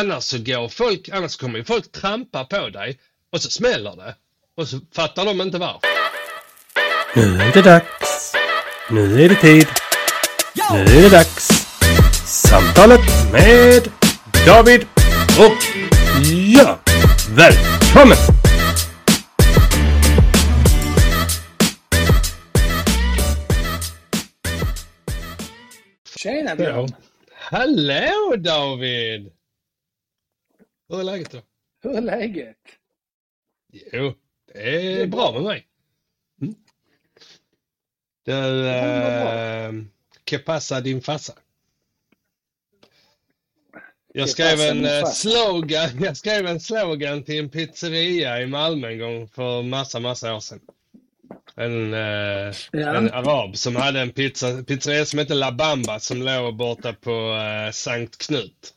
Annars 0.00 0.24
så 0.24 0.38
går 0.38 0.68
folk, 0.68 1.08
annars 1.08 1.36
kommer 1.36 1.58
ju 1.58 1.64
folk 1.64 1.92
trampa 1.92 2.44
på 2.44 2.68
dig 2.68 2.98
och 3.32 3.40
så 3.40 3.50
smäller 3.50 3.96
det. 3.96 4.14
Och 4.56 4.68
så 4.68 4.80
fattar 4.94 5.24
de 5.24 5.40
inte 5.40 5.58
varför. 5.58 5.80
Nu 7.14 7.42
är 7.42 7.52
det 7.52 7.62
dags. 7.62 8.32
Nu 8.90 9.24
är 9.24 9.28
det 9.28 9.34
tid. 9.34 9.66
Nu 10.72 10.78
är 10.78 11.02
det 11.02 11.08
dags. 11.08 11.48
Samtalet 12.26 13.00
med 13.32 13.88
David 14.46 14.86
och 15.38 15.62
jag. 16.56 16.78
Välkommen! 17.30 18.16
Tjena 26.16 26.56
Björn! 26.56 26.88
Hallå 27.34 28.36
David! 28.38 29.39
Hur 30.90 31.00
är 31.00 31.04
läget 31.04 31.30
då? 31.30 31.42
Hur 31.82 31.96
är 31.96 32.00
läget? 32.00 32.56
Jo, 33.92 34.14
det 34.54 35.02
är 35.02 35.06
bra 35.06 35.32
med 35.32 35.42
mig. 35.42 35.66
Mm. 36.42 36.54
Du, 38.24 38.68
eh, 38.68 39.72
que 40.24 40.80
din 40.80 41.02
farsa? 41.02 41.32
Jag 44.14 44.28
skrev 44.28 44.60
en 44.60 45.06
slogan, 45.06 45.90
jag 46.02 46.16
skrev 46.16 46.46
en 46.46 46.60
slogan 46.60 47.22
till 47.24 47.38
en 47.38 47.48
pizzeria 47.48 48.42
i 48.42 48.46
Malmö 48.46 48.88
en 48.88 48.98
gång 48.98 49.28
för 49.28 49.62
massa, 49.62 50.00
massa 50.00 50.34
år 50.34 50.40
sedan. 50.40 50.60
En, 51.54 51.94
eh, 51.94 52.54
Ja. 52.72 52.94
en 52.96 53.10
arab 53.10 53.56
som 53.56 53.76
hade 53.76 54.00
en 54.00 54.12
pizza, 54.12 54.62
pizzeria 54.62 55.04
som 55.06 55.18
hette 55.18 55.34
La 55.34 55.52
Bamba 55.52 56.00
som 56.00 56.22
låg 56.22 56.56
borta 56.56 56.92
på 56.92 57.10
eh, 57.10 57.72
Sankt 57.72 58.26
Knut. 58.26 58.74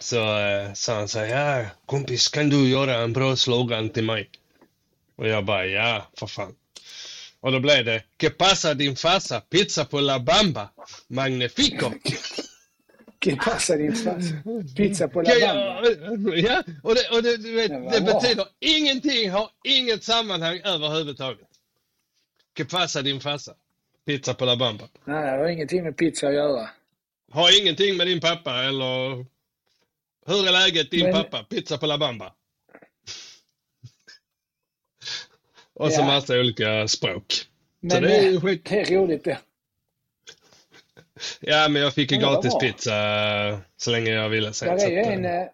Så 0.00 0.38
eh, 0.38 0.72
sa 0.72 0.94
han 0.94 1.08
så 1.08 1.18
här, 1.18 1.26
ja 1.26 1.66
kompis 1.86 2.28
kan 2.28 2.48
du 2.48 2.68
göra 2.68 2.94
en 2.94 3.12
bra 3.12 3.36
slogan 3.36 3.90
till 3.90 4.04
mig? 4.04 4.30
Och 5.16 5.28
jag 5.28 5.44
bara, 5.44 5.66
ja 5.66 6.06
för 6.16 6.26
fan. 6.26 6.54
Och 7.40 7.52
då 7.52 7.60
blev 7.60 7.84
det, 7.84 8.02
que 8.16 8.30
pasa 8.30 8.74
din 8.74 8.96
farsa, 8.96 9.40
pizza 9.40 9.84
på 9.84 10.00
La 10.00 10.18
Bamba, 10.18 10.70
magnifico. 11.08 11.92
Que 13.18 13.36
pasa 13.36 13.76
din 13.76 13.92
farsa? 13.92 14.34
Pizza 14.76 15.08
på 15.08 15.22
La 15.22 15.30
Bamba? 15.40 16.36
ja, 16.36 16.62
och 16.82 16.94
det, 16.94 17.08
och 17.10 17.22
det, 17.22 17.36
du 17.36 17.52
vet, 17.52 17.92
det 17.92 18.00
betyder 18.00 18.46
ingenting, 18.60 19.30
har 19.30 19.50
inget 19.64 20.04
sammanhang 20.04 20.60
överhuvudtaget. 20.64 21.48
Que 22.56 22.64
pasa 22.64 23.02
din 23.02 23.20
farsa, 23.20 23.54
pizza 24.06 24.34
på 24.34 24.44
La 24.44 24.56
Bamba. 24.56 24.84
Nej, 25.04 25.32
det 25.32 25.42
har 25.42 25.48
ingenting 25.48 25.84
med 25.84 25.96
pizza 25.96 26.28
att 26.28 26.34
göra. 26.34 26.70
Har 27.32 27.60
ingenting 27.60 27.96
med 27.96 28.06
din 28.06 28.20
pappa 28.20 28.64
eller 28.64 29.26
hur 30.26 30.48
är 30.48 30.52
läget 30.52 30.90
din 30.90 31.04
Men- 31.04 31.12
pappa? 31.14 31.44
Pizza 31.44 31.78
på 31.78 31.86
La 31.86 31.98
Bamba. 31.98 32.34
Och 35.74 35.92
så 35.92 36.00
Ja. 36.00 36.06
massa 36.06 36.38
olika 36.40 36.88
språk. 36.88 37.24
Men 37.80 38.02
det 38.02 38.16
är 38.16 38.22
ju 38.30 38.34
eh, 38.34 38.40
skit. 38.40 38.64
det 38.64 38.80
är 38.80 38.96
roligt 38.98 39.24
det. 39.24 39.38
Ja, 41.40 41.66
men 41.70 41.82
jag 41.82 41.94
fick 41.94 42.12
ju 42.12 42.18
gratis 42.18 42.58
pizza 42.58 42.94
eh, 43.48 43.58
så 43.76 43.90
länge 43.90 44.10
jag 44.10 44.28
ville 44.28 44.52
sen. 44.52 44.68
Där 44.68 44.78
så 44.78 44.86
är 44.86 44.90
ju 44.90 44.96
en... 44.98 45.24
eh, 45.24 45.40
eh, 45.40 45.48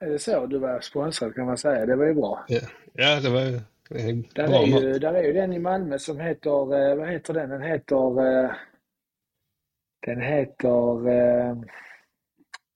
Är 0.00 0.06
det 0.10 0.18
så 0.18 0.46
du 0.46 0.58
var 0.58 0.80
sponsrad 0.80 1.34
kan 1.34 1.46
man 1.46 1.58
säga? 1.58 1.86
Det 1.86 1.96
var 1.96 2.06
ju 2.06 2.14
bra. 2.14 2.44
ja, 2.48 2.60
ja, 2.92 3.20
det 3.20 3.28
var 3.30 3.40
ju 3.40 3.60
Där 4.34 4.48
bra 4.48 4.62
är, 4.62 4.66
mat. 4.70 4.82
ju, 4.82 4.98
där 4.98 5.14
är 5.14 5.22
ju 5.22 5.32
den 5.32 5.52
i 5.52 5.58
Malmö 5.58 5.98
som 5.98 6.20
heter, 6.20 6.50
vad 6.96 7.08
heter 7.08 7.34
den? 7.34 7.50
Den 7.50 7.62
heter, 7.62 8.56
den 10.06 10.20
heter, 10.20 10.70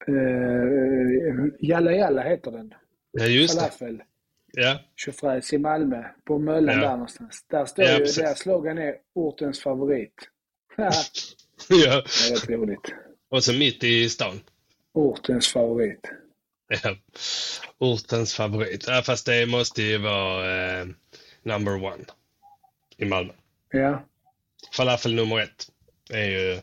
eh, 0.09 1.47
Jalla 1.61 1.93
Jalla 1.93 2.23
heter 2.23 2.51
den. 2.51 2.75
Ja, 3.13 3.27
just 3.27 3.55
det. 3.55 3.61
Falafel. 3.61 4.03
Ja, 4.53 4.79
Tjofräs 4.97 5.53
i 5.53 5.59
Malmö, 5.59 6.03
på 6.25 6.39
Möllan 6.39 6.75
Ja. 6.75 6.81
där 6.81 6.91
någonstans. 6.93 7.45
Där 7.51 7.65
står 7.65 7.85
Ja, 7.85 7.93
ju, 7.93 7.99
precis. 7.99 8.17
deras 8.17 8.39
slogan 8.39 8.79
är 8.79 8.95
ortens 9.15 9.61
favorit. 9.63 10.15
Ja, 10.77 10.91
ja. 11.69 12.03
det 12.03 12.31
är 12.31 12.35
rätt 12.35 12.51
roligt. 12.51 12.95
Och 13.31 13.45
så 13.45 13.53
mitt 13.53 13.85
i 13.85 14.09
stan. 14.09 14.41
Ortens 14.93 15.53
favorit. 15.53 16.11
Ja. 16.83 16.97
Ortens 17.79 18.35
favorit. 18.35 18.85
Ja, 18.89 19.03
fast 19.03 19.27
det 19.27 19.47
måste 19.47 19.83
ju 19.83 19.99
vara 19.99 20.79
eh, 20.81 20.87
number 21.43 21.85
one 21.85 22.05
i 22.97 23.05
Malmö. 23.05 23.33
Ja, 23.73 24.05
Falafel 24.77 25.15
nummer 25.15 25.41
ett 25.41 25.67
är 26.11 26.25
ju 26.31 26.61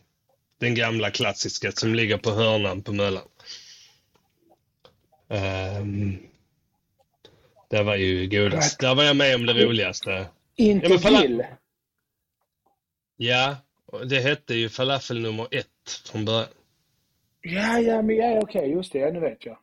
den 0.60 0.74
gamla 0.74 1.10
klassiska 1.10 1.72
som 1.72 1.94
ligger 1.94 2.18
på 2.18 2.30
hörnan 2.30 2.82
på 2.82 2.92
Möllan. 2.92 3.28
Um, 5.32 6.18
det 7.70 7.82
var 7.82 7.96
ju 7.96 8.28
godast. 8.28 8.80
Där 8.80 8.94
var 8.94 9.04
jag 9.04 9.16
med 9.16 9.34
om 9.34 9.46
det 9.46 9.64
roligaste. 9.64 10.26
inte 10.56 10.88
Ja, 10.88 11.20
till. 11.20 11.44
Ja, 13.16 13.56
det 14.04 14.20
hette 14.20 14.54
ju 14.54 14.68
falafel 14.68 15.20
nummer 15.20 15.48
ett 15.50 16.00
från 16.04 16.24
början. 16.24 16.48
Ja, 17.40 17.78
ja, 17.78 18.02
men 18.02 18.16
ja, 18.16 18.40
okej, 18.42 18.70
just 18.70 18.92
det, 18.92 18.98
ja, 18.98 19.10
nu 19.10 19.20
vet 19.20 19.46
jag. 19.46 19.58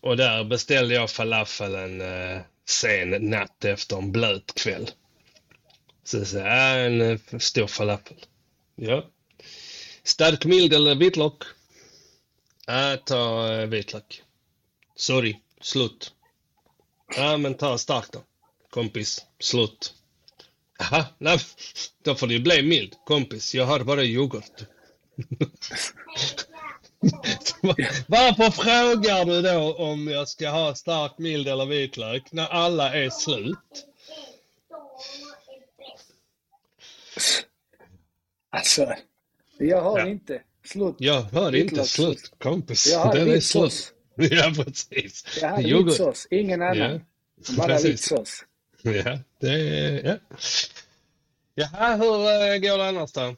Och 0.00 0.16
där 0.16 0.44
beställde 0.44 0.94
jag 0.94 1.10
falafeln 1.10 2.00
eh, 2.00 2.40
sen 2.64 3.10
natt 3.30 3.64
efter 3.64 3.96
en 3.96 4.12
blöt 4.12 4.54
kväll. 4.54 4.90
Så 6.04 6.16
jag 6.16 6.26
sa, 6.26 6.46
en 6.46 7.00
eh, 7.00 7.18
stor 7.38 7.66
falafel. 7.66 8.16
Ja. 8.74 9.04
Stark, 10.02 10.44
mild 10.44 10.74
eller 10.74 10.94
vitlök? 10.94 11.42
Ja, 12.66 12.96
ta 13.04 13.52
eh, 13.52 13.66
vitlök. 13.66 14.22
Sorry, 14.96 15.40
slut. 15.60 16.12
Ja, 17.16 17.36
men 17.36 17.54
ta 17.54 17.78
stark 17.78 18.12
då. 18.12 18.22
Kompis, 18.70 19.26
slut. 19.38 19.94
Jaha, 20.78 21.04
nej, 21.18 21.38
då 22.02 22.14
får 22.14 22.32
ju 22.32 22.38
bli 22.38 22.62
mild. 22.62 22.94
Kompis, 23.06 23.54
jag 23.54 23.64
har 23.66 23.80
bara 23.80 24.04
yoghurt. 24.04 24.60
Varför 28.06 28.50
frågar 28.50 29.24
du 29.24 29.42
då 29.42 29.74
om 29.74 30.08
jag 30.08 30.28
ska 30.28 30.50
ha 30.50 30.74
stark, 30.74 31.18
mild 31.18 31.48
eller 31.48 31.66
vitlök 31.66 32.32
när 32.32 32.46
alla 32.46 32.94
är 32.94 33.10
slut? 33.10 33.86
Alltså, 38.50 38.94
jag 39.58 39.80
har 39.82 39.98
Ja. 39.98 40.06
inte 40.08 40.42
slut. 40.64 40.94
Jag 40.98 41.22
hör 41.22 41.54
inte 41.54 41.84
slut, 41.84 42.32
kompis. 42.38 42.86
Jag 42.86 43.00
hade 43.00 43.18
Den 43.18 43.30
är 43.34 43.40
slut. 43.40 43.94
Ja, 44.16 44.52
precis. 44.56 45.42
Hade 45.42 45.56
vit 45.62 45.66
Yoghurt. 45.72 45.94
sås, 45.94 46.26
ingen 46.30 46.62
annan. 46.62 46.76
Ja, 46.76 47.00
Bara 47.56 47.78
sås. 47.78 48.44
Ja, 48.82 49.18
det 49.40 49.48
är... 49.48 50.06
Ja. 50.06 50.16
Jaha, 51.54 51.96
hur 51.96 52.14
eh, 52.14 52.58
går 52.58 52.78
det 52.78 52.88
annars 52.88 53.12
då? 53.12 53.36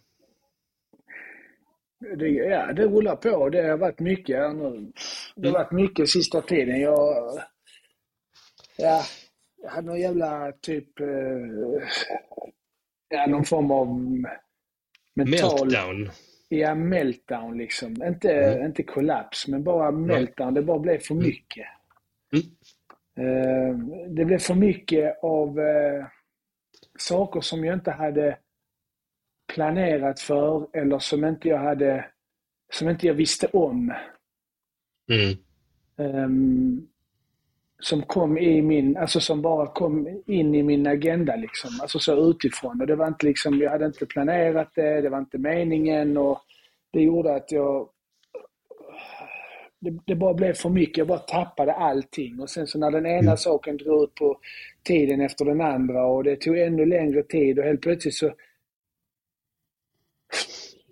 Det, 2.17 2.29
ja, 2.29 2.73
det 2.73 2.83
rullar 2.87 3.17
på. 3.17 3.49
Det 3.49 3.63
har 3.63 3.77
varit 3.77 4.01
mycket 4.01 4.37
här 4.37 4.53
nu. 4.53 4.93
Det 5.37 5.49
har 5.49 5.55
varit 5.55 5.73
mycket 5.73 6.09
sista 6.11 6.41
tiden. 6.43 6.81
Jag... 6.81 7.39
Ja, 8.77 9.05
jag 9.63 9.71
hade 9.71 9.87
någon 9.87 10.01
jävla 10.01 10.53
typ... 10.53 11.01
eh, 11.01 11.07
Ja, 13.09 13.27
någon 13.27 13.45
form 13.45 13.71
av 13.71 13.87
mental... 15.15 15.61
Meltdown. 15.67 16.11
Ja, 16.59 16.75
meltdown 16.75 17.59
liksom. 17.59 18.03
Inte, 18.03 18.33
Mm. 18.33 18.67
inte 18.67 18.83
kollaps, 18.83 19.49
men 19.49 19.65
bara 19.65 19.91
meltdown. 19.91 20.55
Det 20.55 20.63
bara 20.63 20.79
blev 20.79 20.99
för 20.99 21.15
mycket. 21.15 21.67
Mm. 22.33 22.47
Eh, 23.17 23.79
det 24.09 24.25
blev 24.25 24.39
för 24.39 24.55
mycket 24.55 25.19
av 25.23 25.61
eh, 25.61 26.07
saker 26.99 27.41
som 27.41 27.65
jag 27.65 27.75
inte 27.75 27.91
hade 27.91 28.39
planerat 29.55 30.21
för 30.21 30.77
eller 30.77 30.99
som 30.99 31.25
inte 31.25 31.49
jag 31.49 31.59
hade, 31.59 32.11
som 32.73 32.89
inte 32.89 33.07
jag 33.07 33.15
visste 33.15 33.47
om. 33.47 33.95
Mm. 35.99 36.89
Som 37.85 38.03
kom 38.03 38.39
i 38.39 38.63
min, 38.63 38.97
alltså 38.97 39.21
som 39.21 39.43
bara 39.43 39.67
kom 39.67 40.23
in 40.27 40.55
i 40.55 40.63
min 40.63 40.87
agenda 40.87 41.37
liksom. 41.37 41.71
Alltså 41.81 41.99
så 41.99 42.31
utifrån. 42.31 42.81
Och 42.81 42.87
det 42.87 42.97
var 42.97 43.09
inte 43.09 43.27
liksom, 43.27 43.59
jag 43.59 43.71
hade 43.71 43.87
inte 43.87 44.07
planerat 44.07 44.69
det, 44.75 45.01
det 45.01 45.09
var 45.09 45.19
inte 45.19 45.39
meningen 45.39 46.17
och 46.17 46.41
det 46.93 47.01
gjorde 47.01 47.35
att 47.35 47.53
jag 47.53 47.89
det, 49.85 49.99
det 50.05 50.15
bara 50.15 50.35
blev 50.35 50.55
för 50.55 50.69
mycket, 50.69 50.99
jag 50.99 51.07
bara 51.07 51.19
tappade 51.19 51.73
allting. 51.73 52.41
Och 52.41 52.51
sen 52.51 52.67
så 52.67 52.79
när 52.79 52.91
den 52.91 53.07
ena 53.07 53.37
saken 53.37 53.77
drog 53.77 54.05
ut 54.05 54.15
på 54.15 54.39
tiden 54.83 55.21
efter 55.21 55.45
den 55.45 55.61
andra 55.61 56.07
och 56.07 56.25
det 56.25 56.37
tog 56.37 56.59
ännu 56.59 56.87
längre 56.87 57.23
tid 57.23 57.59
och 57.59 57.65
helt 57.65 57.81
plötsligt 57.81 58.15
så 58.15 58.35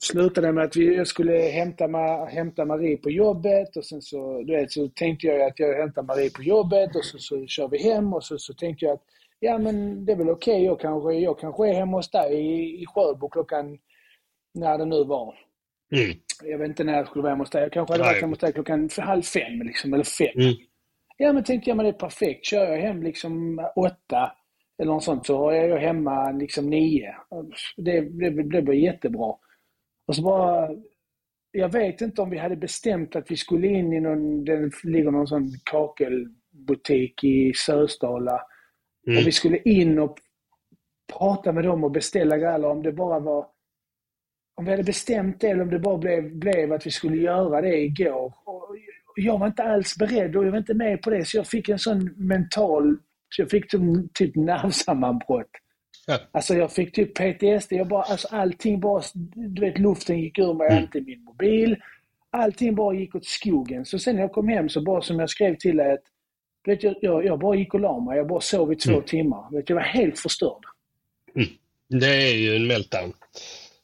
slutade 0.02 0.52
med 0.52 0.64
att 0.64 0.76
vi, 0.76 1.04
skulle 1.04 1.38
hämta, 1.38 1.86
hämta 2.30 2.64
Marie 2.64 2.96
på 2.96 3.10
jobbet 3.10 3.76
och 3.76 3.84
sen 3.84 4.02
så, 4.02 4.42
du 4.42 4.56
vet, 4.56 4.72
så 4.72 4.88
tänkte 4.88 5.26
jag 5.26 5.42
att 5.42 5.58
jag 5.58 5.74
hämtar 5.74 6.02
Marie 6.02 6.30
på 6.30 6.42
jobbet 6.42 6.96
och 6.96 7.04
så, 7.04 7.18
så 7.18 7.46
kör 7.46 7.68
vi 7.68 7.78
hem 7.78 8.12
och 8.12 8.24
så, 8.24 8.38
så 8.38 8.54
tänkte 8.54 8.84
jag 8.84 8.94
att 8.94 9.02
ja 9.40 9.58
men 9.58 10.04
det 10.04 10.12
är 10.12 10.16
väl 10.16 10.30
okej, 10.30 10.64
jag, 10.64 10.80
kanske, 10.80 11.12
jag 11.12 11.38
kanske 11.38 11.68
är 11.68 11.74
hemma 11.74 11.96
hos 11.96 12.10
dig 12.10 12.34
i, 12.34 12.82
i 12.82 12.86
Sjöbo 12.86 13.28
klockan, 13.28 13.78
när 14.54 14.78
det 14.78 14.84
nu 14.84 15.04
var. 15.04 15.34
Mm. 15.94 16.16
Jag 16.44 16.58
vet 16.58 16.68
inte 16.68 16.84
när 16.84 16.96
jag 16.96 17.06
skulle 17.06 17.22
vara 17.22 17.32
hemma 17.32 17.42
hos 17.42 17.50
dig. 17.50 17.62
Jag 17.62 17.72
kanske 17.72 17.94
hade 17.94 18.04
varit 18.04 18.20
hemma 18.20 18.32
hos 18.32 18.38
dig 18.38 18.52
klockan 18.52 18.88
halv 18.98 19.22
fem, 19.22 19.62
liksom, 19.62 19.94
eller 19.94 20.04
fem. 20.04 20.32
Mm. 20.34 20.54
Ja, 21.16 21.32
men 21.32 21.44
tänkte 21.44 21.70
jag, 21.70 21.76
men 21.76 21.84
det 21.84 21.90
är 21.90 21.92
perfekt. 21.92 22.46
Kör 22.46 22.66
jag 22.66 22.78
hem 22.78 23.02
liksom 23.02 23.58
åtta 23.76 24.32
eller 24.78 24.92
något 24.92 25.04
sånt 25.04 25.26
så 25.26 25.50
är 25.50 25.68
jag 25.68 25.78
hemma 25.78 26.32
liksom 26.32 26.70
nio. 26.70 27.14
Det, 27.76 28.00
det, 28.00 28.30
det 28.42 28.62
blir 28.62 28.74
jättebra. 28.74 29.34
Och 30.06 30.16
så 30.16 30.22
bara... 30.22 30.70
Jag 31.54 31.72
vet 31.72 32.00
inte 32.00 32.22
om 32.22 32.30
vi 32.30 32.38
hade 32.38 32.56
bestämt 32.56 33.16
att 33.16 33.30
vi 33.30 33.36
skulle 33.36 33.66
in 33.66 33.92
i 33.92 34.00
någon... 34.00 34.44
Det 34.44 34.70
ligger 34.84 35.10
någon 35.10 35.26
sån 35.26 35.48
kakelbutik 35.64 37.24
i 37.24 37.52
Sösdala. 37.54 38.40
Mm. 39.06 39.18
Och 39.18 39.26
vi 39.26 39.32
skulle 39.32 39.58
in 39.58 39.98
och 39.98 40.18
prata 41.18 41.52
med 41.52 41.64
dem 41.64 41.84
och 41.84 41.90
beställa 41.90 42.38
grejer. 42.38 42.54
eller 42.54 42.68
Om 42.68 42.82
det 42.82 42.92
bara 42.92 43.20
var... 43.20 43.46
Om 44.54 44.64
vi 44.64 44.70
hade 44.70 44.84
bestämt 44.84 45.40
det 45.40 45.48
eller 45.48 45.62
om 45.62 45.70
det 45.70 45.78
bara 45.78 45.98
blev, 45.98 46.36
blev 46.36 46.72
att 46.72 46.86
vi 46.86 46.90
skulle 46.90 47.16
göra 47.16 47.60
det 47.60 47.78
igår. 47.78 48.34
Och 48.44 49.18
jag 49.18 49.38
var 49.38 49.46
inte 49.46 49.62
alls 49.62 49.96
beredd 49.98 50.36
och 50.36 50.46
jag 50.46 50.50
var 50.50 50.58
inte 50.58 50.74
med 50.74 51.02
på 51.02 51.10
det. 51.10 51.24
Så 51.24 51.36
jag 51.36 51.46
fick 51.46 51.68
en 51.68 51.78
sån 51.78 52.14
mental... 52.16 52.98
Så 53.28 53.42
jag 53.42 53.50
fick 53.50 53.70
typ, 54.14 54.36
nervsammanbrott. 54.36 55.50
Alltså 56.32 56.54
jag 56.54 56.72
fick 56.72 56.92
typ 56.94 57.14
PTSD. 57.14 57.72
Jag 57.72 57.86
bara, 57.88 58.02
alltså 58.02 58.28
allting 58.30 58.80
bara... 58.80 59.02
Du 59.34 59.60
vet, 59.60 59.78
luften 59.78 60.18
gick 60.20 60.38
ur 60.38 60.54
mig, 60.54 60.68
Mm. 60.70 60.82
inte 60.82 61.00
min 61.00 61.24
mobil. 61.24 61.76
Allting 62.30 62.74
bara 62.74 62.94
gick 62.94 63.14
åt 63.14 63.26
skogen. 63.26 63.84
Så 63.84 63.98
sen 63.98 64.14
när 64.14 64.22
jag 64.22 64.32
kom 64.32 64.48
hem 64.48 64.68
så 64.68 64.80
bara 64.80 65.02
som 65.02 65.18
jag 65.20 65.30
skrev 65.30 65.56
till 65.56 65.76
dig 65.76 65.92
att 65.92 66.02
Vet, 66.66 66.82
jag, 66.82 66.94
jag, 67.00 67.24
jag 67.24 67.38
bara 67.38 67.56
gick 67.56 67.74
och 67.74 67.80
la 67.80 68.00
mig. 68.00 68.16
Jag 68.16 68.26
bara 68.26 68.40
sov 68.40 68.72
i 68.72 68.76
två 68.76 68.90
Mm. 68.92 69.02
timmar. 69.04 69.50
Vet, 69.56 69.68
jag 69.68 69.76
var 69.76 69.82
helt 69.82 70.18
förstörd. 70.18 70.64
Det 71.88 72.06
är 72.30 72.34
ju 72.34 72.56
en 72.56 72.66
meltdown. 72.66 73.12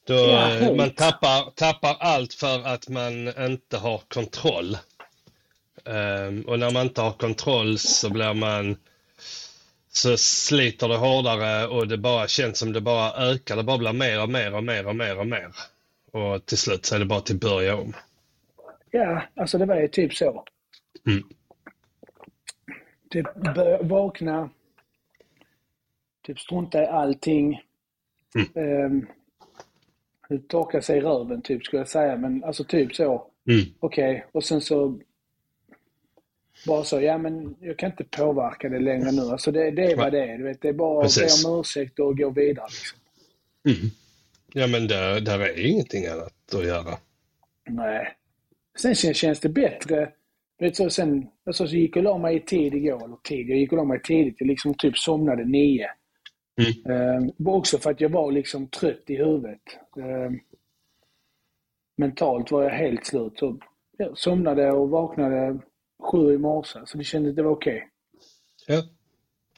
Då, 0.06 0.14
Ja, 0.14 0.54
eh, 0.60 0.74
man 0.76 0.90
tappar, 0.90 1.50
tappar 1.54 1.96
allt 2.00 2.34
för 2.34 2.66
att 2.66 2.88
man 2.88 3.28
inte 3.46 3.76
har 3.76 3.98
kontroll. 4.08 4.76
Ehm, 5.84 6.42
och 6.42 6.58
när 6.58 6.70
man 6.70 6.82
inte 6.86 7.00
har 7.00 7.12
kontroll 7.12 7.78
så 7.78 8.10
blir 8.10 8.34
man 8.34 8.76
så 9.90 10.16
sliter 10.16 10.88
det 10.88 10.96
hårdare 10.96 11.66
och 11.66 11.88
det 11.88 11.98
bara 11.98 12.26
känns 12.26 12.58
som 12.58 12.72
det 12.72 12.80
bara 12.80 13.12
ökar. 13.12 13.56
Det 13.56 13.62
bara 13.62 13.78
blir 13.78 13.92
mer 13.92 14.22
och 14.22 14.28
mer 14.28 14.54
och 14.54 14.64
mer 14.64 14.86
och 14.86 14.96
mer 14.96 15.18
och 15.18 15.26
mer. 15.26 15.48
Och 16.12 16.46
till 16.46 16.58
slut 16.58 16.86
så 16.86 16.94
är 16.94 16.98
det 16.98 17.04
bara 17.04 17.20
till 17.20 17.38
börja 17.38 17.76
om. 17.76 17.92
Ja, 18.90 19.22
alltså 19.36 19.58
det 19.58 19.66
var 19.66 19.76
ju 19.76 19.88
typ 19.88 20.14
så. 20.14 20.44
Mm. 21.06 21.22
Typ 23.10 23.26
vakna, 23.80 24.50
typ 26.26 26.40
strunta 26.40 26.82
i 26.82 26.86
allting. 26.86 27.62
Mm. 28.34 28.84
Um, 28.84 29.06
torka 30.48 30.82
sig 30.82 30.98
i 30.98 31.00
röven 31.00 31.42
typ 31.42 31.64
skulle 31.64 31.80
jag 31.80 31.88
säga, 31.88 32.16
men 32.16 32.44
alltså 32.44 32.64
typ 32.64 32.94
så. 32.94 33.26
Mm. 33.48 33.64
Okej, 33.80 34.26
och 34.32 34.44
sen 34.44 34.60
så 34.60 34.98
bara 36.66 36.84
så, 36.84 37.00
ja 37.00 37.18
men 37.18 37.56
jag 37.60 37.78
kan 37.78 37.90
inte 37.90 38.04
påverka 38.04 38.68
det 38.68 38.78
längre 38.78 39.12
nu. 39.12 39.22
Alltså 39.22 39.52
det, 39.52 39.70
det 39.70 39.92
är 39.92 39.96
vad 39.96 40.12
det 40.12 40.24
är. 40.24 40.38
Du 40.38 40.44
vet, 40.44 40.62
det 40.62 40.68
är 40.68 40.72
bara 40.72 41.06
att 41.06 41.14
be 41.16 41.22
Precis. 41.22 41.44
om 41.44 41.60
ursäkt 41.60 41.98
och 41.98 42.18
gå 42.18 42.30
vidare. 42.30 42.66
Liksom. 42.66 42.98
Mm. 43.68 43.90
Ja 44.52 44.66
men 44.66 44.88
där, 44.88 45.20
där 45.20 45.40
är 45.40 45.66
ingenting 45.66 46.06
annat 46.06 46.54
att 46.54 46.66
göra. 46.66 46.98
Nej. 47.68 48.14
Sen 48.78 48.94
känns, 48.94 49.16
känns 49.16 49.40
det 49.40 49.48
bättre. 49.48 50.12
Vet, 50.58 50.76
så 50.76 50.90
sen, 50.90 51.26
alltså, 51.46 51.66
så 51.66 51.76
gick 51.76 51.96
jag 51.96 52.00
och 52.00 52.04
la 52.04 52.18
mig 52.18 52.36
i 52.36 52.40
tid 52.40 52.74
igår. 52.74 53.04
Eller 53.04 53.16
tid, 53.16 53.48
jag 53.48 53.58
gick 53.58 53.72
och 53.72 53.78
la 53.78 53.84
mig 53.84 54.02
tidigt. 54.02 54.36
Jag 54.38 54.46
liksom 54.46 54.74
typ 54.74 54.98
somnade 54.98 55.44
nio. 55.44 55.88
Mm. 56.58 56.96
Ehm, 56.96 57.46
också 57.46 57.78
för 57.78 57.90
att 57.90 58.00
jag 58.00 58.08
var 58.08 58.32
liksom 58.32 58.66
trött 58.68 59.02
i 59.06 59.16
huvudet. 59.16 59.62
Ehm, 59.96 60.38
mentalt 61.96 62.50
var 62.50 62.62
jag 62.62 62.70
helt 62.70 63.06
slut. 63.06 63.32
Så 63.38 63.58
jag 63.96 64.18
somnade 64.18 64.70
och 64.72 64.90
vaknade 64.90 65.58
sju 66.02 66.34
i 66.34 66.38
morse. 66.38 66.78
Så 66.86 66.98
det 66.98 67.04
kändes 67.04 67.34
det 67.36 67.42
var 67.42 67.50
okej. 67.50 67.88
Ja. 68.66 68.82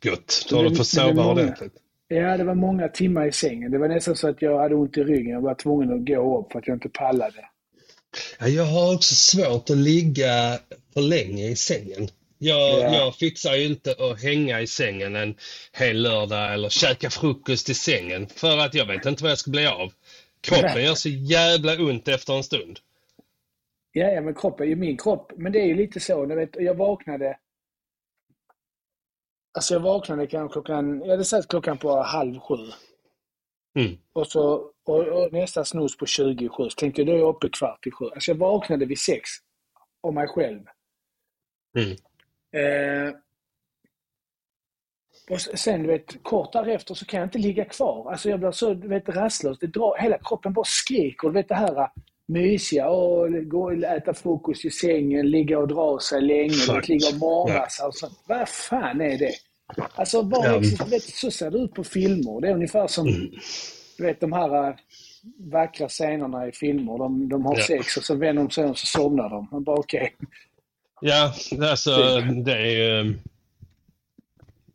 Gott, 0.02 0.31
Så 0.31 0.48
då 0.54 0.62
har 0.62 0.70
du 0.70 0.76
fått 0.76 0.87
sova 0.87 1.31
ordentligt. 1.31 1.72
Ja, 2.08 2.37
det 2.37 2.44
var 2.44 2.54
många 2.54 2.88
timmar 2.88 3.26
i 3.28 3.32
sängen. 3.32 3.70
Det 3.70 3.78
var 3.78 3.88
nästan 3.88 4.16
så 4.16 4.28
att 4.28 4.42
jag 4.42 4.58
hade 4.58 4.75
ont 4.75 4.96
i 4.96 5.04
ryggen. 5.04 5.31
Jag 5.32 5.40
var 5.40 5.54
tvungen 5.54 5.92
att 5.92 6.06
gå 6.06 6.40
upp 6.40 6.52
för 6.52 6.58
att 6.58 6.66
jag 6.66 6.76
inte 6.76 6.88
pallade. 6.88 7.44
Ja, 8.38 8.48
jag 8.48 8.64
har 8.64 8.94
också 8.94 9.14
svårt 9.14 9.70
att 9.70 9.76
ligga 9.76 10.58
för 10.94 11.00
länge 11.00 11.48
i 11.48 11.56
sängen. 11.56 12.08
Jag, 12.38 12.78
Ja. 12.81 12.94
jag 12.94 13.14
fixar 13.14 13.54
ju 13.54 13.66
inte 13.66 13.90
att 13.98 14.22
hänga 14.22 14.60
i 14.60 14.66
sängen 14.66 15.16
en 15.16 15.34
hel 15.72 16.02
lördag 16.02 16.54
eller 16.54 16.69
käka 16.69 17.10
frukost 17.10 17.69
i 17.69 17.75
sängen 17.75 18.26
för 18.26 18.58
att 18.58 18.75
jag 18.75 18.86
vet 18.86 19.06
inte 19.06 19.22
vad 19.22 19.31
jag 19.32 19.38
ska 19.38 19.50
bli 19.50 19.66
av. 19.66 19.93
Kroppen 20.40 20.84
gör 20.84 20.94
så 20.94 21.08
jävla 21.08 21.72
ont 21.82 22.08
efter 22.08 22.36
en 22.36 22.43
stund. 22.44 22.78
Ja, 23.92 24.08
ja, 24.08 24.20
men 24.20 24.34
kroppen, 24.34 24.69
ju 24.69 24.76
min 24.76 24.96
kropp. 24.96 25.32
Men 25.37 25.52
det 25.52 25.60
är 25.60 25.66
ju 25.66 25.75
lite 25.75 26.00
så, 26.00 26.26
du 26.26 26.34
vet, 26.34 26.56
jag 26.56 26.75
vaknade... 26.75 27.38
Alltså 29.52 29.75
jag 29.75 29.81
vaknade 29.81 30.26
kanske 30.26 30.52
klockan, 30.52 31.00
jag 31.00 31.10
hade 31.10 31.25
satt 31.25 31.48
klockan 31.48 31.78
på 31.78 32.02
halv 32.02 32.38
sju. 32.38 32.56
Mm. 33.78 33.98
Och 34.12 34.26
så 34.26 34.72
och, 34.90 35.06
och 35.06 35.32
nästa 35.32 35.64
snus 35.64 35.96
på 35.96 36.06
20 36.06 36.44
i 36.44 36.48
sju. 36.48 36.69
Så 36.69 36.76
tänkte 36.76 37.00
jag, 37.00 37.08
då 37.08 37.12
är 37.12 37.19
jag 37.19 37.28
uppe 37.28 37.48
kvart 37.48 37.87
i 37.87 37.90
sju. 37.90 38.04
Alltså 38.04 38.31
jag 38.31 38.38
vaknade 38.38 38.87
vid 38.87 38.98
sex. 38.98 39.31
Av 40.02 40.14
mig 40.14 40.28
själv. 40.28 40.60
Mm. 41.78 41.96
Eh, 42.52 43.14
och 45.31 45.40
sen, 45.40 45.82
du 45.82 45.88
vet, 45.88 46.22
kort 46.22 46.52
därefter 46.52 46.94
så 46.94 47.04
kan 47.04 47.20
jag 47.20 47.26
inte 47.26 47.38
ligga 47.38 47.64
kvar. 47.64 48.10
Alltså 48.10 48.31
jag 48.31 48.40
blir 48.40 48.50
så, 48.50 48.75
du 48.75 48.88
vet, 48.88 49.08
rastlös. 49.08 49.58
Det 49.58 49.66
drar, 49.66 49.98
hela 49.98 50.19
kroppen 50.19 50.52
bara 50.52 50.64
skriker. 50.64 51.28
Du 51.28 51.34
vet 51.34 51.48
det 51.48 51.54
här 51.54 51.90
mysiga, 52.32 52.88
och 52.88 53.29
gå 53.49 53.62
och 53.65 53.73
äta 53.85 54.15
frukost 54.15 54.65
i 54.65 54.71
sängen, 54.71 55.31
ligga 55.31 55.59
och 55.59 55.69
dra 55.69 55.99
sig 55.99 56.23
länge, 56.23 56.55
vet, 56.75 56.88
ligga 56.88 57.09
och 57.09 57.19
morras. 57.19 57.81
Alltså, 57.81 58.11
vad 58.27 58.49
fan 58.49 59.00
är 59.00 59.19
det? 59.19 59.32
Alltså, 59.94 60.23
var, 60.23 60.47
Ja. 60.47 60.59
du 60.59 60.91
vet, 60.91 61.03
så 61.03 61.31
ser 61.31 61.50
det 61.50 61.59
ut 61.59 61.75
på 61.75 61.85
filmer. 61.85 62.41
Det 62.41 62.49
är 62.49 62.55
ungefär 62.55 62.87
som, 62.87 63.06
du 63.97 64.05
vet, 64.05 64.21
de 64.21 64.32
här 64.32 64.69
äh, 64.69 64.75
vackra 65.38 65.88
scenerna 65.88 66.49
i 66.49 66.53
filmer. 66.53 66.99
De, 66.99 67.29
de 67.29 67.44
har 67.47 67.56
Ja. 67.59 67.62
sex 67.67 67.97
och 67.97 68.05
så 68.05 68.15
vänder 68.15 68.43
de 68.43 68.50
sig 68.50 68.65
om 68.65 68.71
och 68.71 68.79
så 68.79 68.87
somnar 68.87 69.29
de. 69.31 69.49
Man 69.53 69.65
bara 69.65 69.77
okej. 69.79 70.15
Ja, 71.00 71.32
alltså 71.71 71.91
det 72.44 72.56
är. 72.59 73.15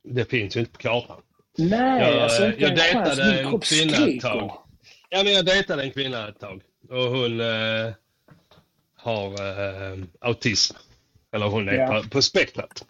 Det 0.04 0.25
finns 0.30 0.56
ju 0.56 0.60
inte 0.60 0.72
på 0.72 0.78
kartan. 0.78 1.18
Nej, 1.57 2.02
Jag- 2.13 2.22
alltså 2.24 2.46
inte 2.46 2.62
jag 2.62 2.75
dejtade 2.75 3.40
en 3.40 3.60
kvinna 3.60 4.07
ett 4.07 4.22
tag. 4.22 4.52
Ja, 5.10 5.22
men 5.24 5.34
jag 5.34 5.46
dejtade 5.46 5.84
en 5.84 5.92
kvinna 5.92 6.28
ett 6.30 6.40
tag 6.40 6.62
och 6.89 7.03
hon 7.17 7.39
eh, 7.41 7.93
har 8.95 9.27
eh, 9.27 9.97
autism. 10.21 10.75
Eller 11.33 11.45
hon 11.45 11.69
är 11.69 11.73
Ja. 11.73 11.87
på, 12.04 12.09
på 12.09 12.21
spektrat. 12.21 12.85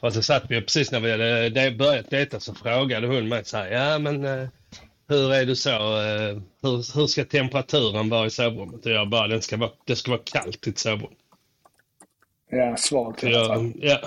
Och 0.00 0.12
så 0.12 0.22
satt 0.22 0.44
vi 0.48 0.60
precis 0.60 0.92
när 0.92 1.00
vi 1.00 1.10
hade 1.10 1.48
de- 1.48 1.70
börjat 1.70 2.10
dejta 2.10 2.40
så 2.40 2.54
frågade 2.54 3.06
hon 3.06 3.28
mig 3.28 3.44
så 3.44 3.56
här, 3.56 3.70
ja 3.70 3.98
men 3.98 4.24
eh, 4.24 4.48
hur 5.08 5.32
är 5.32 5.46
du 5.46 5.56
så, 5.56 5.70
eh, 6.00 6.38
hur, 6.62 6.96
hur 6.96 7.06
ska 7.06 7.24
temperaturen 7.24 8.08
vara 8.08 8.26
i 8.26 8.30
sovrummet? 8.30 8.86
Och 8.86 8.92
jag 8.92 9.08
bara, 9.08 9.28
den 9.28 9.42
ska 9.42 9.56
vara, 9.56 9.70
det 9.84 9.96
ska 9.96 10.10
vara 10.10 10.20
kallt 10.24 10.66
i 10.66 10.70
ett 10.70 10.78
sovrum. 10.78 11.10
Ja, 12.50 12.76
svagt 12.76 13.24
alla 13.24 13.46
fall. 13.46 13.72
Ja, 13.76 14.00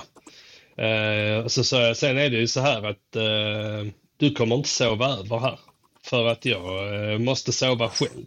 ja. 0.75 0.83
Eh, 0.83 1.43
och 1.43 1.51
så 1.51 1.63
sa 1.63 1.81
jag, 1.81 1.97
sen 1.97 2.17
är 2.17 2.29
det 2.29 2.37
ju 2.37 2.47
så 2.47 2.59
här 2.59 2.83
att 2.83 3.15
eh, 3.15 3.91
du 4.17 4.31
kommer 4.35 4.55
inte 4.55 4.69
sova 4.69 5.07
över 5.07 5.39
här. 5.39 5.59
För 6.03 6.25
att 6.27 6.45
jag 6.45 6.93
eh, 7.11 7.19
måste 7.19 7.51
sova 7.51 7.89
själv. 7.89 8.25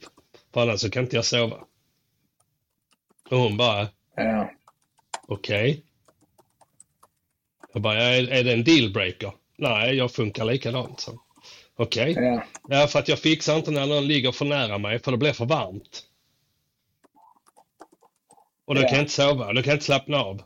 För 0.56 0.60
annars 0.62 0.80
så 0.80 0.90
kan 0.90 1.02
inte 1.02 1.16
jag 1.16 1.24
sova. 1.24 1.56
Och 3.30 3.38
hon 3.38 3.56
bara, 3.56 3.88
Ja. 4.16 4.50
okej. 5.28 5.82
Jag 7.72 7.82
bara, 7.82 8.02
är, 8.02 8.28
är 8.28 8.44
det 8.44 8.52
en 8.52 8.64
dealbreaker? 8.64 9.32
Nej, 9.56 9.94
jag 9.94 10.12
funkar 10.12 10.44
likadant. 10.44 11.00
Så. 11.00 11.20
Okej. 11.76 12.12
Ja. 12.12 12.42
Ja, 12.68 12.86
för 12.86 12.98
att 12.98 13.08
jag 13.08 13.18
fixar 13.18 13.56
inte 13.56 13.70
när 13.70 13.86
någon 13.86 14.06
ligger 14.06 14.32
för 14.32 14.44
nära 14.44 14.78
mig 14.78 14.98
för 14.98 15.10
det 15.10 15.16
blir 15.16 15.32
för 15.32 15.44
varmt. 15.44 16.02
Och 18.64 18.74
då 18.74 18.80
Ja. 18.82 18.88
kan 18.88 18.96
jag 18.96 19.02
inte 19.02 19.12
sova, 19.14 19.52
då 19.52 19.62
kan 19.62 19.70
jag 19.70 19.76
inte 19.76 19.84
slappna 19.84 20.18
av. 20.18 20.42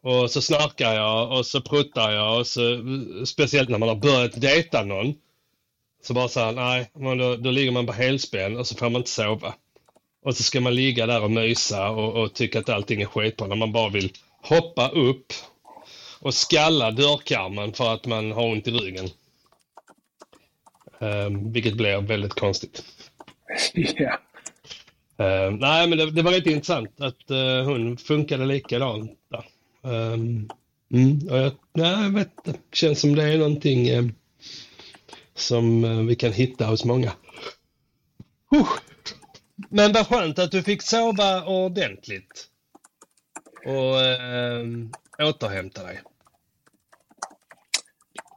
Och 0.00 0.30
så 0.30 0.42
snarkar 0.42 0.94
jag 0.94 1.38
och 1.38 1.46
så 1.46 1.60
pruttar 1.60 2.10
jag 2.12 2.38
och 2.38 2.46
så, 2.46 2.82
speciellt 3.26 3.68
när 3.68 3.78
man 3.78 3.88
har 3.88 3.96
börjat 3.96 4.40
dejta 4.40 4.84
någon. 4.84 5.14
Så 6.04 6.14
bara 6.14 6.28
så 6.28 6.40
här, 6.40 6.52
nej, 6.52 6.90
men 6.94 7.18
då, 7.18 7.36
då 7.36 7.50
ligger 7.50 7.72
man 7.72 7.86
på 7.86 7.92
helspänn 7.92 8.56
och 8.56 8.66
så 8.66 8.76
får 8.76 8.90
man 8.90 9.00
inte 9.00 9.10
sova. 9.10 9.54
Och 10.22 10.36
så 10.36 10.42
ska 10.42 10.60
man 10.60 10.74
ligga 10.74 11.06
där 11.06 11.22
och 11.22 11.30
mysa 11.30 11.90
och, 11.90 12.22
och 12.22 12.34
tycka 12.34 12.58
att 12.58 12.68
allting 12.68 13.02
är 13.02 13.06
skitbra 13.06 13.46
när 13.46 13.56
man 13.56 13.72
bara 13.72 13.88
vill 13.88 14.12
hoppa 14.42 14.88
upp 14.88 15.32
och 16.20 16.34
skalla 16.34 16.90
dörrkarmen 16.90 17.72
för 17.72 17.94
att 17.94 18.06
man 18.06 18.32
har 18.32 18.44
ont 18.44 18.68
i 18.68 18.70
ryggen. 18.70 19.08
Um, 20.98 21.52
vilket 21.52 21.74
blir 21.74 22.00
väldigt 22.00 22.34
konstigt. 22.34 22.84
ja. 23.74 24.18
Eh, 25.24 25.50
nej, 25.50 25.88
men 25.88 25.98
det, 25.98 26.10
det 26.10 26.22
var 26.22 26.32
lite 26.32 26.50
intressant 26.50 27.00
att 27.00 27.30
eh, 27.30 27.64
hon 27.64 27.96
funkade 27.96 28.44
likadant 28.44 29.10
där. 29.30 29.44
Um, 29.90 30.50
mm, 30.92 31.28
och 31.30 31.38
jag, 31.38 31.52
nej, 31.72 32.02
jag 32.02 32.10
vet 32.10 32.30
inte. 32.46 32.60
Känns 32.72 33.00
som 33.00 33.14
det 33.14 33.22
är 33.22 33.38
någonting 33.38 33.88
eh, 33.88 34.04
som 35.34 35.84
eh, 35.84 36.02
vi 36.02 36.16
kan 36.16 36.32
hitta 36.32 36.66
hos 36.66 36.84
många. 36.84 37.12
Huh. 38.50 38.68
Men 39.68 39.92
vad 39.92 40.06
skönt 40.06 40.38
att 40.38 40.50
du 40.50 40.62
fick 40.62 40.82
sova 40.82 41.44
ordentligt. 41.46 42.48
Och 43.66 44.00
eh, 44.00 44.64
återhämta 45.18 45.82
dig. 45.82 46.00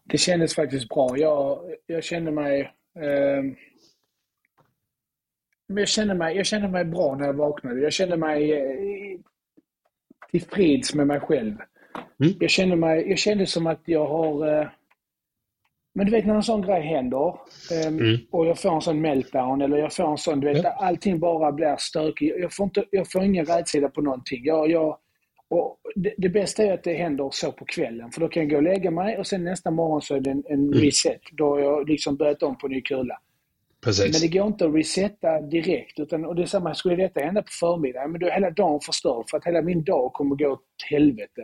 Det 0.03 0.17
kändes 0.17 0.55
faktiskt 0.55 0.89
bra. 0.89 1.17
Jag, 1.17 1.59
jag 1.85 2.03
kände 2.03 2.31
mig... 2.31 2.73
Eh, 2.99 3.43
jag 5.67 5.87
kände, 5.87 6.13
mig, 6.13 6.35
jag 6.35 6.45
kände 6.45 6.67
mig 6.67 6.85
bra 6.85 7.15
när 7.15 7.25
jag 7.25 7.33
vaknade. 7.33 7.81
Jag 7.81 7.93
kände 7.93 8.17
mig 8.17 8.51
eh, 8.51 9.19
tillfreds 10.31 10.93
med 10.93 11.07
mig 11.07 11.19
själv. 11.19 11.55
Mm. 12.19 12.33
Jag, 12.39 12.49
kände 12.49 12.75
mig, 12.75 13.09
jag 13.09 13.17
kände 13.17 13.45
som 13.45 13.67
att 13.67 13.81
jag 13.85 14.07
har... 14.07 14.61
Eh, 14.61 14.67
men 15.97 16.05
du 16.05 16.11
vet 16.11 16.25
när 16.25 16.35
en 16.35 16.43
sån 16.43 16.61
grej 16.61 16.81
händer 16.81 17.27
eh, 17.71 17.87
Mm. 17.87 18.17
och 18.31 18.45
jag 18.45 18.59
får 18.59 18.75
en 18.75 18.81
sån 18.81 19.01
meltdown 19.01 19.61
eller 19.61 19.77
jag 19.77 19.93
får 19.93 20.11
en 20.11 20.17
sån, 20.17 20.39
du 20.39 20.47
vet, 20.47 20.63
Ja. 20.63 20.69
allting 20.79 21.19
bara 21.19 21.51
blir 21.51 21.75
stökigt. 21.79 22.35
Jag 22.39 22.53
får, 22.53 22.63
inte, 22.63 22.85
jag 22.91 23.11
får 23.11 23.23
ingen 23.23 23.45
rätsida 23.45 23.89
på 23.89 24.01
någonting. 24.01 24.41
Jag, 24.45 24.69
jag, 24.71 24.97
och 25.49 25.77
det, 25.95 26.13
det 26.17 26.29
bästa 26.29 26.63
är 26.63 26.73
att 26.73 26.83
det 26.83 26.93
händer 26.93 27.29
så 27.31 27.51
på 27.51 27.65
kvällen, 27.65 28.11
för 28.11 28.21
då 28.21 28.27
kan 28.27 28.43
jag 28.43 28.49
gå 28.49 28.57
och 28.57 28.63
lägga 28.63 28.91
mig 28.91 29.17
och 29.17 29.27
sen 29.27 29.43
nästa 29.43 29.71
morgon 29.71 30.01
så 30.01 30.15
är 30.15 30.19
det 30.19 30.31
en, 30.31 30.43
en 30.49 30.67
Mm. 30.67 30.73
reset. 30.79 31.21
Då 31.31 31.49
har 31.49 31.59
jag 31.59 31.89
liksom 31.89 32.15
börjat 32.15 32.43
om 32.43 32.57
på 32.57 32.67
ny 32.67 32.81
kula. 32.81 33.19
Precis. 33.83 34.11
Men 34.21 34.21
det 34.31 34.37
går 34.37 34.47
inte 34.47 34.65
att 34.65 34.75
resetta 34.75 35.41
direkt. 35.41 35.99
Utan, 35.99 36.25
och 36.25 36.35
det 36.35 36.41
är 36.41 36.45
samma, 36.45 36.73
skulle 36.75 36.95
detta 36.95 37.19
hända 37.19 37.41
på 37.41 37.51
förmiddagen, 37.59 38.11
men 38.11 38.21
då 38.21 38.27
är 38.27 38.31
hela 38.31 38.49
dagen 38.51 38.79
förstörd 38.79 39.23
för 39.29 39.37
att 39.37 39.45
hela 39.45 39.61
min 39.61 39.83
dag 39.83 40.13
kommer 40.13 40.35
gå 40.35 40.47
åt 40.49 40.61
helvete. 40.89 41.41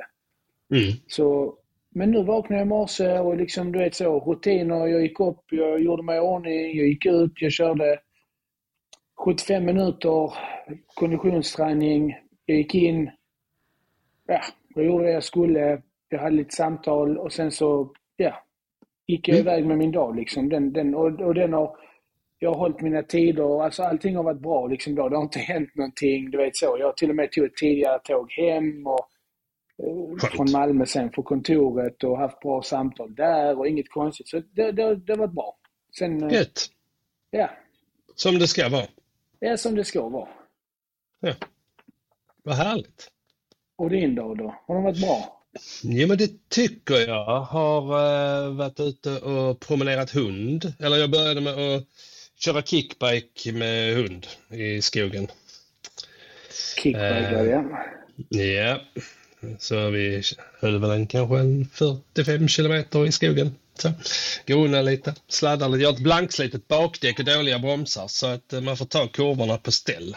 Mm. 0.71 0.93
Så, 1.07 1.53
men 1.95 2.11
nu 2.11 2.23
vaknade 2.23 2.59
jag 2.61 2.65
i 2.65 2.69
morse 2.69 3.19
och 3.19 3.37
liksom, 3.37 3.71
du 3.71 3.79
vet 3.79 3.95
så, 3.95 4.19
rutiner. 4.19 4.87
Jag 4.87 5.01
gick 5.01 5.19
upp, 5.19 5.39
jag 5.51 5.79
gjorde 5.81 6.03
mig 6.03 6.17
i 6.17 6.19
ordning, 6.19 6.77
jag 6.77 6.87
gick 6.87 7.05
ut, 7.05 7.31
jag 7.41 7.51
körde 7.51 7.99
75 9.25 9.65
minuter 9.65 10.33
konditionsträning. 10.95 12.15
Jag 12.45 12.57
gick 12.57 12.75
in, 12.75 13.11
ja, 14.27 14.41
jag 14.75 14.85
gjorde 14.85 15.03
det 15.05 15.11
jag 15.11 15.23
skulle. 15.23 15.81
Jag 16.09 16.19
hade 16.19 16.35
lite 16.35 16.55
samtal 16.55 17.17
och 17.17 17.33
sen 17.33 17.51
så, 17.51 17.91
ja, 18.17 18.33
gick 19.07 19.27
jag 19.27 19.35
Mm. 19.39 19.47
iväg 19.47 19.65
med 19.65 19.77
min 19.77 19.91
dag 19.91 20.15
liksom. 20.15 20.49
Den, 20.49 20.73
den, 20.73 20.95
och, 20.95 21.21
och 21.21 21.33
den 21.33 21.53
har, 21.53 21.77
jag 22.39 22.49
har 22.49 22.57
hållit 22.59 22.81
mina 22.81 23.03
tider, 23.03 23.63
alltså 23.63 23.83
allting 23.83 24.15
har 24.15 24.23
varit 24.23 24.41
bra 24.41 24.67
liksom 24.67 24.95
då. 24.95 25.09
Det 25.09 25.15
har 25.15 25.23
inte 25.23 25.39
hänt 25.39 25.75
någonting, 25.75 26.31
du 26.31 26.37
vet 26.37 26.55
så. 26.55 26.77
Jag 26.79 26.97
till 26.97 27.09
och 27.09 27.15
med 27.15 27.31
tog 27.31 27.45
ett 27.45 27.55
tidigare 27.55 27.99
tåg 27.99 28.31
hem 28.31 28.87
och 28.87 29.07
Skönt. 29.77 30.33
från 30.35 30.51
Malmö 30.51 30.85
sen 30.85 31.09
på 31.11 31.23
kontoret 31.23 32.03
och 32.03 32.17
haft 32.17 32.39
bra 32.39 32.61
samtal 32.63 33.15
där 33.15 33.57
och 33.59 33.67
inget 33.67 33.89
konstigt. 33.89 34.27
Så 34.29 34.39
det, 34.51 34.71
det, 34.71 34.95
det 34.95 35.13
har 35.13 35.17
varit 35.17 35.31
bra. 35.33 35.57
Sen, 35.99 36.23
eh, 36.23 36.33
Gött. 36.33 36.67
ja, 37.31 37.49
Som 38.15 38.39
det 38.39 38.47
ska 38.47 38.69
vara. 38.69 38.87
är 39.39 39.57
som 39.57 39.75
det 39.75 39.83
ska 39.83 40.09
vara. 40.09 40.27
Ja. 41.19 41.33
Vad 42.43 42.55
härligt. 42.55 43.07
Och 43.75 43.89
din 43.89 44.15
dag 44.15 44.37
då? 44.37 44.55
Har 44.67 44.75
den 44.75 44.83
varit 44.83 45.01
bra? 45.01 45.39
Ja, 45.83 46.07
men 46.07 46.17
det 46.17 46.49
tycker 46.49 46.95
jag. 47.07 47.39
Har 47.41 47.81
uh, 47.81 48.55
varit 48.55 48.79
ute 48.79 49.19
och 49.19 49.59
promenerat 49.59 50.11
hund. 50.11 50.73
Eller 50.79 50.97
jag 50.97 51.11
började 51.11 51.41
med 51.41 51.53
att 51.75 51.83
köra 52.35 52.61
kickbike 52.61 53.51
med 53.51 53.95
hund 53.95 54.27
i 54.49 54.81
skogen. 54.81 55.27
Kickbike, 56.77 56.99
Eh. 56.99 57.45
ja. 57.45 57.63
Ja, 58.29 58.79
så 59.59 59.89
vi 59.89 60.23
höll 60.59 60.79
väl 60.79 60.91
en 60.91 61.07
kanske 61.07 61.39
en 61.39 61.67
45 61.73 62.47
kilometer 62.47 63.05
i 63.07 63.11
skogen. 63.11 63.55
Så, 63.77 63.91
grona 64.45 64.81
lite, 64.81 65.15
sladdar 65.27 65.69
lite. 65.69 65.83
Jag 65.83 65.89
har 65.89 65.95
ett 65.95 66.03
blankslitet 66.03 66.67
bakdäck 66.67 67.19
och 67.19 67.25
dåliga 67.25 67.59
bromsar 67.59 68.07
så 68.07 68.27
att 68.27 68.53
eh, 68.53 68.61
man 68.61 68.77
får 68.77 68.85
ta 68.85 69.07
kurvorna 69.07 69.57
på 69.57 69.71
ställ. 69.71 70.15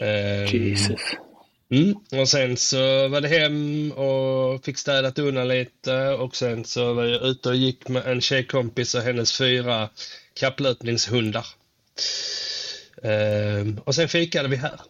Ehm, 0.00 0.46
Jesus. 0.46 1.00
Mm. 1.70 1.94
Och 2.20 2.28
sen 2.28 2.56
så 2.56 3.08
var 3.08 3.20
det 3.20 3.28
hem 3.28 3.92
och 3.92 4.64
fick 4.64 4.78
städat 4.78 5.18
undan 5.18 5.48
lite 5.48 6.08
och 6.08 6.36
sen 6.36 6.64
så 6.64 6.92
var 6.92 7.04
jag 7.04 7.22
ute 7.22 7.48
och 7.48 7.56
gick 7.56 7.88
med 7.88 8.06
en 8.06 8.20
tjejkompis 8.20 8.94
och 8.94 9.02
hennes 9.02 9.38
fyra 9.38 9.88
kapplöpningshundar. 10.34 11.46
Ehm, 13.02 13.80
och 13.84 13.94
sen 13.94 14.08
fikade 14.08 14.48
vi 14.48 14.56
här. 14.56 14.80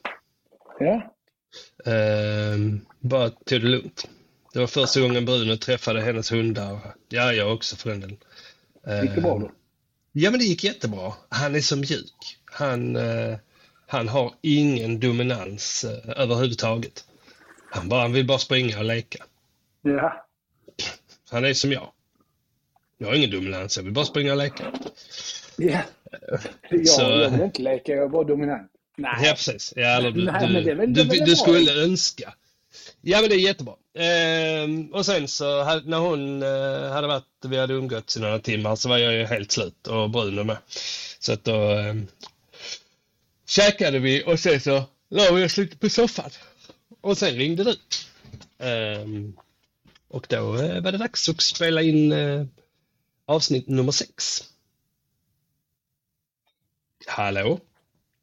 Ja, 0.79 1.14
Ehm, 1.87 2.81
bara 3.01 3.31
tog 3.31 3.61
det 3.61 3.69
lugnt. 3.69 4.09
Det 4.53 4.59
var 4.59 4.67
första 4.67 5.01
gången 5.01 5.25
Bruno 5.25 5.57
träffade 5.57 6.01
hennes 6.01 6.33
hundar. 6.33 6.79
Ja, 7.09 7.33
jag 7.33 7.55
också 7.55 7.77
för 7.77 7.91
den 7.91 8.01
delen. 8.01 8.17
gick 9.03 9.15
det 9.15 9.21
bra 9.21 9.39
då? 9.39 9.47
Ehm, 9.47 9.53
Ja, 10.17 10.31
men 10.31 10.41
det 10.41 10.47
gick 10.47 10.65
jättebra. 10.65 11.13
Han 11.29 11.55
är 11.55 11.61
så 11.61 11.77
mjuk. 11.77 12.39
Han, 12.45 12.97
eh, 12.97 13.37
han 13.87 14.09
har 14.09 14.35
ingen 14.41 15.01
dominans 15.01 15.85
eh, 15.85 16.21
överhuvudtaget. 16.23 17.05
Han, 17.71 17.89
bara, 17.89 18.01
han 18.03 18.13
vill 18.13 18.27
bara 18.27 18.39
springa 18.39 18.79
och 18.79 18.85
leka. 18.85 19.25
Ja. 19.83 20.27
Han 21.31 21.45
är 21.45 21.55
som 21.55 21.73
jag. 21.73 21.93
Jag 22.99 23.07
har 23.09 23.15
ingen 23.15 23.31
dominans, 23.31 23.77
jag 23.77 23.85
vill 23.85 23.93
bara 23.93 24.05
springa 24.05 24.33
och 24.33 24.39
leka. 24.39 24.65
Ja. 25.57 25.81
Jag, 26.71 26.89
Så- 26.89 27.03
jag 27.03 27.31
vill 27.31 27.41
inte 27.41 27.63
leka, 27.63 27.93
jag 27.93 28.05
är 28.05 28.09
bara 28.09 28.25
dominant. 28.25 28.71
Nej. 28.97 29.15
Ja, 29.23 29.33
precis. 29.33 29.73
Ja, 29.77 29.87
eller 29.87 30.11
du, 30.11 30.25
Nej, 30.25 30.63
du, 30.65 30.75
men 30.75 30.93
det 30.93 31.05
det 31.05 31.11
du, 31.11 31.19
du, 31.19 31.25
bra. 31.25 31.35
skulle 31.37 31.83
önska. 31.85 32.35
Ja, 33.01 33.21
men 33.21 33.31
det 33.31 33.37
är 33.37 33.39
jättebra. 33.39 33.75
Ehm, 33.95 34.87
och 34.95 35.07
sen 35.07 35.29
så 35.29 35.65
när 35.81 35.99
hon 35.99 36.43
eh, 36.43 36.93
hade 36.93 37.07
varit, 37.07 37.25
vi 37.45 37.57
hade 37.59 37.75
umgåtts 37.75 38.17
i 38.17 38.21
några 38.21 38.39
timmar, 38.39 38.77
så 38.77 38.89
var 38.89 38.99
jag 38.99 39.15
ju 39.15 39.25
helt 39.25 39.53
slut 39.53 39.87
och 39.87 40.11
Bruno 40.11 40.45
med. 40.45 40.57
Så 41.19 41.33
att 41.33 41.45
då 41.45 41.71
eh, 41.73 41.95
käkade 43.47 43.99
vi 43.99 44.23
och 44.27 44.41
sen 44.41 44.61
så 44.61 44.83
la 45.09 45.33
vi 45.33 45.45
oss 45.45 45.57
lite 45.57 45.77
på 45.77 45.89
soffan. 45.89 46.31
Och 47.01 47.19
sen 47.19 47.35
ringde 47.35 47.65
du. 47.65 47.77
Ehm, 48.59 49.37
och 50.09 50.27
då 50.29 50.57
eh, 50.57 50.83
var 50.83 50.93
det 50.93 50.99
dags 50.99 51.29
att 51.29 51.41
spela 51.41 51.83
in 51.83 52.13
eh, 52.13 52.45
avsnitt 53.27 53.69
nummer 53.69 53.93
sex. 53.93 54.45
Hallå? 57.07 57.61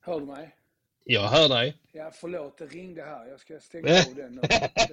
Hör 0.01 0.19
du 0.19 0.25
mig? 0.25 0.55
Jag 1.03 1.27
hör 1.27 1.49
dig. 1.49 1.77
Ja, 1.91 2.11
förlåt, 2.13 2.57
det 2.57 2.65
ringde 2.65 3.03
här. 3.03 3.25
Jag 3.27 3.39
ska 3.39 3.59
stänga 3.59 3.91
av 4.09 4.15
den 4.15 4.39
och 4.39 4.45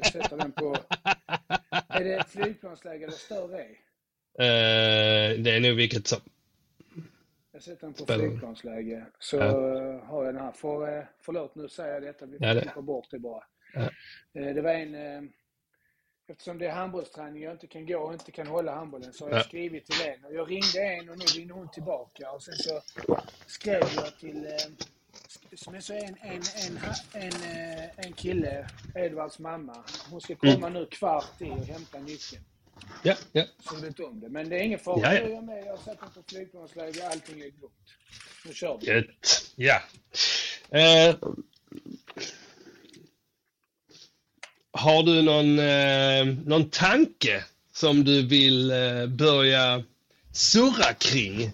sätter 0.07 0.37
den 0.37 0.53
på... 0.53 0.77
Är 1.89 2.05
det 2.05 2.25
flygplansläge 2.29 3.05
eller 3.05 3.15
större? 3.17 3.61
Eh, 4.39 5.39
det 5.39 5.51
är 5.57 5.61
nog 5.61 5.77
vilket 5.77 6.07
som. 6.07 6.21
Jag 7.53 7.63
sätter 7.63 7.81
den 7.87 7.93
på 7.95 8.03
Spännande. 8.03 8.29
flygplansläge. 8.31 9.07
Så 9.19 9.37
Ja. 9.37 9.45
eh, 9.45 10.01
har 10.05 10.25
jag 10.25 10.35
den 10.35 10.43
här. 10.45 10.53
För, 10.53 10.99
eh, 10.99 11.05
förlåt, 11.21 11.55
nu 11.55 11.69
säger 11.69 11.95
jag 11.95 12.03
detta. 12.03 12.27
Vi 12.27 12.39
får 12.39 12.47
Ja, 12.47 12.55
det- 12.55 12.61
klippa 12.61 12.83
bort 12.83 13.07
det 13.11 13.19
bara. 13.19 13.45
Ja. 13.75 13.91
Det 14.33 14.61
var 14.61 14.73
en... 14.73 15.33
Eftersom 16.31 16.59
det 16.59 16.67
är 16.67 16.71
handbollsträning 16.73 17.43
jag 17.43 17.53
inte 17.53 17.67
kan 17.67 17.87
gå 17.87 17.99
och 17.99 18.13
inte 18.13 18.31
kan 18.33 18.47
hålla 18.47 18.75
handbollen 18.75 19.13
så 19.13 19.25
har 19.25 19.31
jag 19.31 19.39
Ja. 19.39 19.43
skrivit 19.45 19.87
till 19.87 20.09
en. 20.09 20.25
Och 20.25 20.35
jag 20.35 20.51
ringde 20.51 20.83
en 20.83 21.09
och 21.11 21.19
nu 21.19 21.25
ringde 21.25 21.55
hon 21.55 21.71
tillbaka. 21.71 22.31
Och 22.33 22.43
sen 22.43 22.55
så 22.55 22.81
skrev 23.47 23.83
jag 23.97 24.19
till... 24.19 24.47
Men 25.71 25.83
så 25.83 25.93
en, 25.93 26.17
en, 26.23 26.43
en, 26.57 26.79
en, 27.13 27.33
eh, 27.43 27.85
en 28.07 28.13
kille, 28.13 28.69
Edvards 28.95 29.39
mamma. 29.39 29.85
Hon 30.11 30.21
ska 30.21 30.35
komma 30.37 30.53
Mm. 30.67 30.73
nu 30.73 30.87
kvart 30.87 31.41
i 31.41 31.45
och 31.45 31.65
hämta 31.67 31.99
nyckeln. 31.99 32.45
Ja, 33.03 33.15
ja. 33.33 33.45
Så 33.69 33.77
vet 33.77 34.01
om 34.01 34.21
det. 34.21 34.29
Men 34.29 34.49
det 34.49 34.57
är 34.57 34.63
ingen 34.63 34.79
fara. 34.79 35.01
Ja, 35.01 35.21
ja. 35.21 35.21
Nu 35.27 35.31
är 35.31 35.35
jag 35.35 35.45
med. 35.45 35.67
Jag 35.67 35.79
satt 35.79 36.15
på 36.15 36.23
flygplansläge. 36.29 37.09
Allting 37.09 37.41
är 37.41 37.45
lugnt. 37.45 37.73
Nu 38.47 38.55
kör 38.55 38.79
vi. 38.81 38.87
Gött. 38.87 39.53
Ja. 39.57 39.83
Eh, 40.71 41.17
har 44.73 45.03
du 45.03 45.23
någon, 45.23 45.59
eh, 45.59 46.27
någon 46.47 46.71
tanke 46.71 47.45
som 47.73 48.05
du 48.05 48.27
vill 48.27 48.71
eh, 48.71 49.07
börja 49.07 49.85
surra 50.33 50.95
kring? 50.95 51.51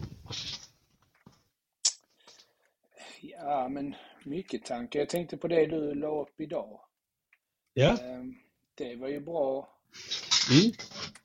Ja, 3.45 3.69
men 3.69 3.95
mycket 4.25 4.65
tankar. 4.65 5.01
Jag 5.01 5.09
tänkte 5.09 5.37
på 5.37 5.49
det 5.49 5.67
du 5.67 5.95
la 5.95 6.21
upp 6.23 6.41
idag. 6.41 6.81
Ja. 7.75 7.99
Ehm, 8.03 8.35
Det 8.75 8.97
var 8.97 9.09
ju 9.09 9.21
bra. 9.21 9.69
Mm. 10.51 10.73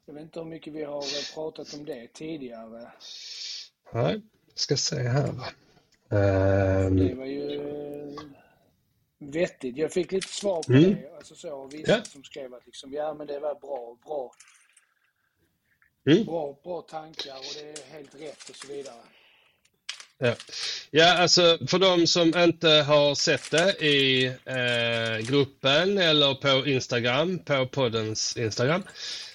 Jag 0.06 0.14
vet 0.14 0.24
inte 0.24 0.40
hur 0.40 0.46
mycket 0.46 0.74
vi 0.74 0.84
har 0.84 1.34
pratat 1.34 1.74
om 1.74 1.86
det 1.86 2.08
tidigare. 2.14 2.92
Nej, 3.94 4.22
ska 4.56 4.78
se 4.78 4.96
här. 4.96 5.34
Det 6.10 6.16
Ehm, 6.18 7.18
var 7.18 7.26
ju 7.26 7.52
eh, 7.62 8.22
vettigt. 9.18 9.78
Jag 9.78 9.92
fick 9.94 10.12
lite 10.12 10.28
svar 10.28 10.64
på 10.64 10.74
Mm. 10.74 10.84
det. 10.94 11.16
Alltså 11.18 11.36
så, 11.36 11.68
vissa 11.68 11.92
Ja. 11.92 12.04
som 12.04 12.24
skrev 12.24 12.54
att 12.54 12.66
liksom, 12.66 12.94
ja 12.94 13.14
men 13.14 13.28
det 13.28 13.40
var 13.40 13.56
bra, 13.56 13.98
bra, 14.06 14.32
Mm. 16.06 16.26
bra, 16.26 16.60
bra 16.64 16.82
tankar 16.82 17.36
och 17.38 17.54
det 17.56 17.70
är 17.70 17.92
helt 17.94 18.16
rätt 18.16 18.50
och 18.50 18.56
så 18.56 18.68
vidare. 18.68 19.02
Ja. 20.22 20.36
ja, 20.92 21.14
alltså 21.14 21.58
för 21.68 21.80
de 21.80 22.08
som 22.08 22.38
inte 22.38 22.70
har 22.70 23.16
sett 23.16 23.52
det 23.52 23.86
i 23.86 24.26
eh, 24.26 25.28
gruppen 25.28 25.98
eller 25.98 26.34
på 26.34 26.68
Instagram, 26.68 27.40
på 27.40 27.66
poddens 27.66 28.38
Instagram, 28.38 28.84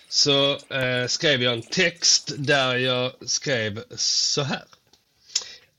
så 0.09 0.53
eh, 0.53 1.07
skrev 1.07 1.43
jag 1.43 1.53
en 1.53 1.63
text 1.63 2.33
där 2.39 2.77
jag 2.77 3.13
skrev 3.27 3.83
så 3.97 4.43
här. 4.43 4.65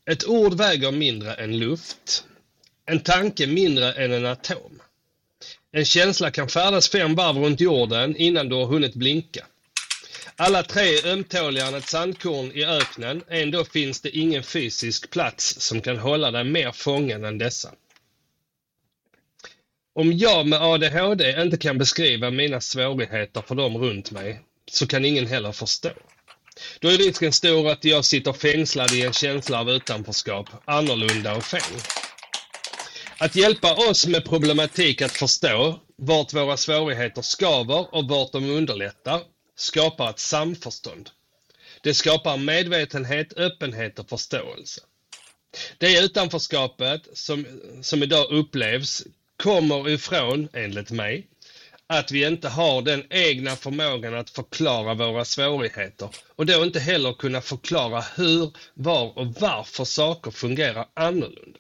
Ett 0.06 0.28
ord 0.28 0.54
väger 0.54 0.92
mindre 0.92 1.34
än 1.34 1.60
luft. 1.60 2.24
En 2.86 3.00
tanke 3.00 3.48
mindre 3.48 3.94
än 3.94 4.12
en 4.12 4.26
atom. 4.26 4.82
En 5.72 5.86
känsla 5.86 6.32
kan 6.32 6.50
färdas 6.50 6.90
fem 6.90 7.16
varv 7.16 7.38
runt 7.38 7.60
jorden 7.60 8.16
innan 8.16 8.50
du 8.50 8.56
har 8.56 8.66
hunnit 8.66 8.94
blinka. 8.94 9.46
Alla 10.38 10.64
tre 10.64 10.98
är 10.98 11.08
ömtåligare 11.08 11.68
än 11.68 11.76
ett 11.76 11.90
sandkorn 11.90 12.52
i 12.52 12.66
öknen. 12.66 13.24
Ändå 13.30 13.66
finns 13.66 14.02
det 14.02 14.18
ingen 14.18 14.44
fysisk 14.44 15.10
plats 15.10 15.62
som 15.62 15.82
kan 15.82 15.98
hålla 15.98 16.32
dig 16.32 16.44
mer 16.44 16.72
fången 16.72 17.24
än 17.24 17.38
dessa. 17.38 17.74
Om 19.94 20.14
jag 20.14 20.48
med 20.48 20.62
ADHD 20.62 21.42
inte 21.42 21.58
kan 21.58 21.78
beskriva 21.78 22.32
mina 22.32 22.62
svårigheter 22.62 23.42
för 23.48 23.56
dem 23.56 23.78
runt 23.78 24.12
mig 24.12 24.42
så 24.72 24.88
kan 24.88 25.06
ingen 25.06 25.28
heller 25.28 25.52
förstå. 25.52 25.90
Då 26.80 26.90
är 26.90 26.98
risken 26.98 27.34
stor 27.34 27.70
att 27.70 27.86
jag 27.86 28.06
sitter 28.06 28.34
fängslad 28.34 28.92
i 28.92 29.02
en 29.02 29.14
känsla 29.14 29.60
av 29.60 29.70
utanförskap, 29.70 30.50
annorlunda 30.66 31.36
och 31.36 31.44
fel. 31.44 31.80
Att 33.18 33.36
hjälpa 33.36 33.74
oss 33.90 34.08
med 34.08 34.26
problematik 34.26 35.02
att 35.02 35.12
förstå 35.12 35.80
vart 35.98 36.34
våra 36.34 36.58
svårigheter 36.58 37.22
skaver 37.22 37.96
och 37.96 38.08
vart 38.08 38.32
de 38.32 38.50
underlättar 38.50 39.22
skapar 39.56 40.10
ett 40.10 40.20
samförstånd. 40.20 41.10
Det 41.82 41.94
skapar 41.94 42.38
medvetenhet, 42.38 43.34
öppenhet 43.38 44.00
och 44.00 44.10
förståelse. 44.10 44.82
Det 45.78 46.00
utanförskapet 46.00 47.02
som, 47.14 47.46
som 47.82 48.04
idag 48.04 48.32
upplevs 48.32 49.04
kommer 49.38 49.90
ifrån, 49.90 50.50
enligt 50.54 50.92
mig, 50.92 51.28
att 51.88 52.12
vi 52.12 52.28
inte 52.28 52.50
har 52.50 52.82
den 52.82 53.04
egna 53.10 53.56
förmågan 53.56 54.16
att 54.16 54.30
förklara 54.30 54.94
våra 54.94 55.26
svårigheter 55.26 56.10
och 56.36 56.46
då 56.46 56.64
inte 56.64 56.80
heller 56.80 57.14
kunna 57.14 57.42
förklara 57.42 58.02
hur, 58.16 58.54
var 58.74 59.18
och 59.18 59.28
varför 59.28 59.86
saker 59.86 60.32
fungerar 60.32 60.88
annorlunda. 60.94 61.60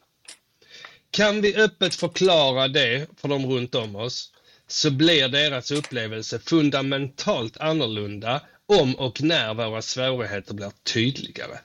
Kan 1.11 1.41
vi 1.41 1.55
öppet 1.55 1.95
förklara 1.95 2.67
det 2.67 3.07
för 3.17 3.27
dem 3.27 3.45
runt 3.45 3.75
om 3.75 3.95
oss 3.95 4.31
så 4.67 4.91
blir 4.91 5.27
deras 5.27 5.71
upplevelse 5.71 6.39
fundamentalt 6.39 7.57
annorlunda 7.57 8.41
om 8.65 8.95
och 8.95 9.21
när 9.21 9.53
våra 9.53 9.81
svårigheter 9.81 10.53
blir 10.53 10.71
tydligare. 10.83 11.59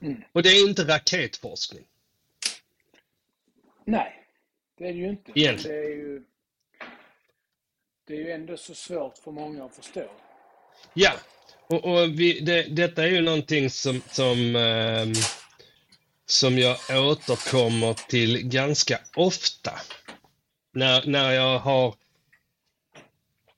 Mm. 0.00 0.22
Och 0.32 0.42
det 0.42 0.48
är 0.48 0.68
inte 0.68 0.84
raketforskning. 0.84 1.84
Nej, 3.84 4.26
det 4.78 4.88
är 4.88 4.92
det 4.92 4.98
ju 4.98 5.08
inte. 5.08 5.32
Egentligen. 5.34 5.76
Det 5.76 5.84
är 5.84 5.96
ju, 5.96 6.22
det 8.06 8.14
är 8.14 8.18
ju 8.18 8.30
ändå 8.30 8.56
så 8.56 8.74
svårt 8.74 9.18
för 9.18 9.30
många 9.30 9.64
att 9.64 9.76
förstå. 9.76 10.10
Ja, 10.94 11.12
och, 11.66 11.84
och 11.84 12.20
vi, 12.20 12.40
det, 12.40 12.62
detta 12.62 13.02
är 13.02 13.08
ju 13.08 13.20
någonting 13.20 13.70
som, 13.70 14.02
som, 14.10 14.56
ehm, 14.56 15.12
som 16.26 16.58
jag 16.58 16.76
återkommer 16.90 17.94
till 18.08 18.48
ganska 18.48 19.00
ofta. 19.16 19.80
När, 20.78 21.06
när 21.06 21.32
jag 21.32 21.58
har 21.58 21.94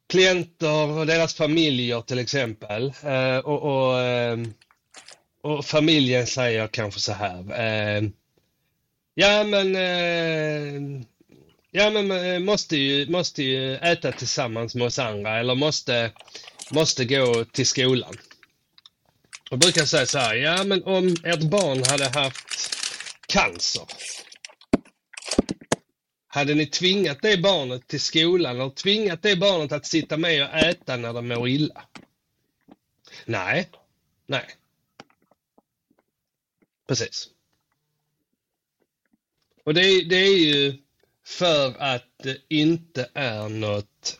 klienter 0.09 0.89
och 0.89 1.07
deras 1.07 1.35
familjer 1.35 2.01
till 2.01 2.19
exempel. 2.19 2.93
Eh, 3.05 3.37
och, 3.37 3.63
och, 3.63 4.01
eh, 4.01 4.39
och 5.43 5.65
familjen 5.65 6.27
säger 6.27 6.67
kanske 6.67 7.01
så 7.01 7.13
här. 7.13 7.61
Eh, 7.61 8.03
ja 9.15 9.45
men, 9.45 9.75
ja 11.71 11.91
men 11.91 12.09
man 12.09 12.45
måste 12.45 12.77
ju, 12.77 13.11
måste 13.11 13.43
ju 13.43 13.77
äta 13.77 14.13
tillsammans 14.13 14.75
med 14.75 14.87
oss 14.87 14.99
andra 14.99 15.39
eller 15.39 15.55
måste, 15.55 16.11
måste 16.71 17.05
gå 17.05 17.45
till 17.45 17.67
skolan. 17.67 18.15
Och 19.51 19.59
brukar 19.59 19.85
säga 19.85 20.07
så 20.07 20.19
här, 20.19 20.35
ja 20.35 20.65
men 20.65 20.85
om 20.85 21.17
ert 21.25 21.43
barn 21.43 21.83
hade 21.89 22.09
haft 22.21 22.75
cancer. 23.27 23.85
Hade 26.33 26.55
ni 26.55 26.67
tvingat 26.67 27.23
det 27.23 27.37
barnet 27.43 27.87
till 27.89 28.01
skolan 28.01 28.61
och 28.61 28.75
tvingat 28.77 29.23
det 29.23 29.37
barnet 29.37 29.73
att 29.73 29.87
sitta 29.87 30.17
med 30.17 30.43
och 30.43 30.55
äta 30.55 30.97
när 30.97 31.13
de 31.13 31.29
mår 31.29 31.49
illa? 31.49 31.83
Nej, 33.25 33.69
nej. 34.27 34.45
Precis. 36.89 37.29
Och 39.65 39.75
det, 39.75 39.81
är- 39.81 40.05
det 40.05 40.17
är 40.17 40.39
ju 40.39 40.79
för 41.25 41.83
att 41.83 42.07
det 42.23 42.37
inte 42.49 43.11
är 43.15 43.49
något 43.49 44.19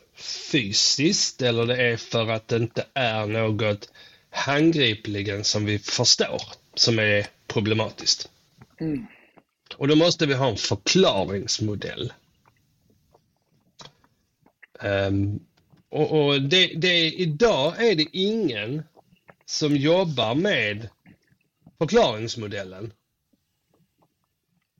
fysiskt 0.51 1.41
eller 1.41 1.65
det 1.65 1.75
är 1.77 1.97
för 1.97 2.27
att 2.27 2.47
det 2.47 2.55
inte 2.55 2.85
är 2.93 3.25
något 3.25 3.91
handgripligen 4.29 5.43
som 5.43 5.65
vi 5.65 5.79
förstår 5.79 6.41
som 6.75 6.99
är 6.99 7.27
problematiskt. 7.47 8.29
Mm. 8.79 9.05
Och 9.81 9.87
då 9.87 9.95
måste 9.95 10.25
vi 10.25 10.33
ha 10.33 10.49
en 10.49 10.57
förklaringsmodell. 10.57 12.13
Um, 14.79 15.39
och 15.89 16.11
och 16.11 16.41
det, 16.41 16.67
det, 16.67 17.11
idag 17.11 17.83
är 17.85 17.95
det 17.95 18.05
ingen 18.11 18.83
som 19.45 19.75
jobbar 19.75 20.35
med 20.35 20.89
förklaringsmodellen. 21.77 22.93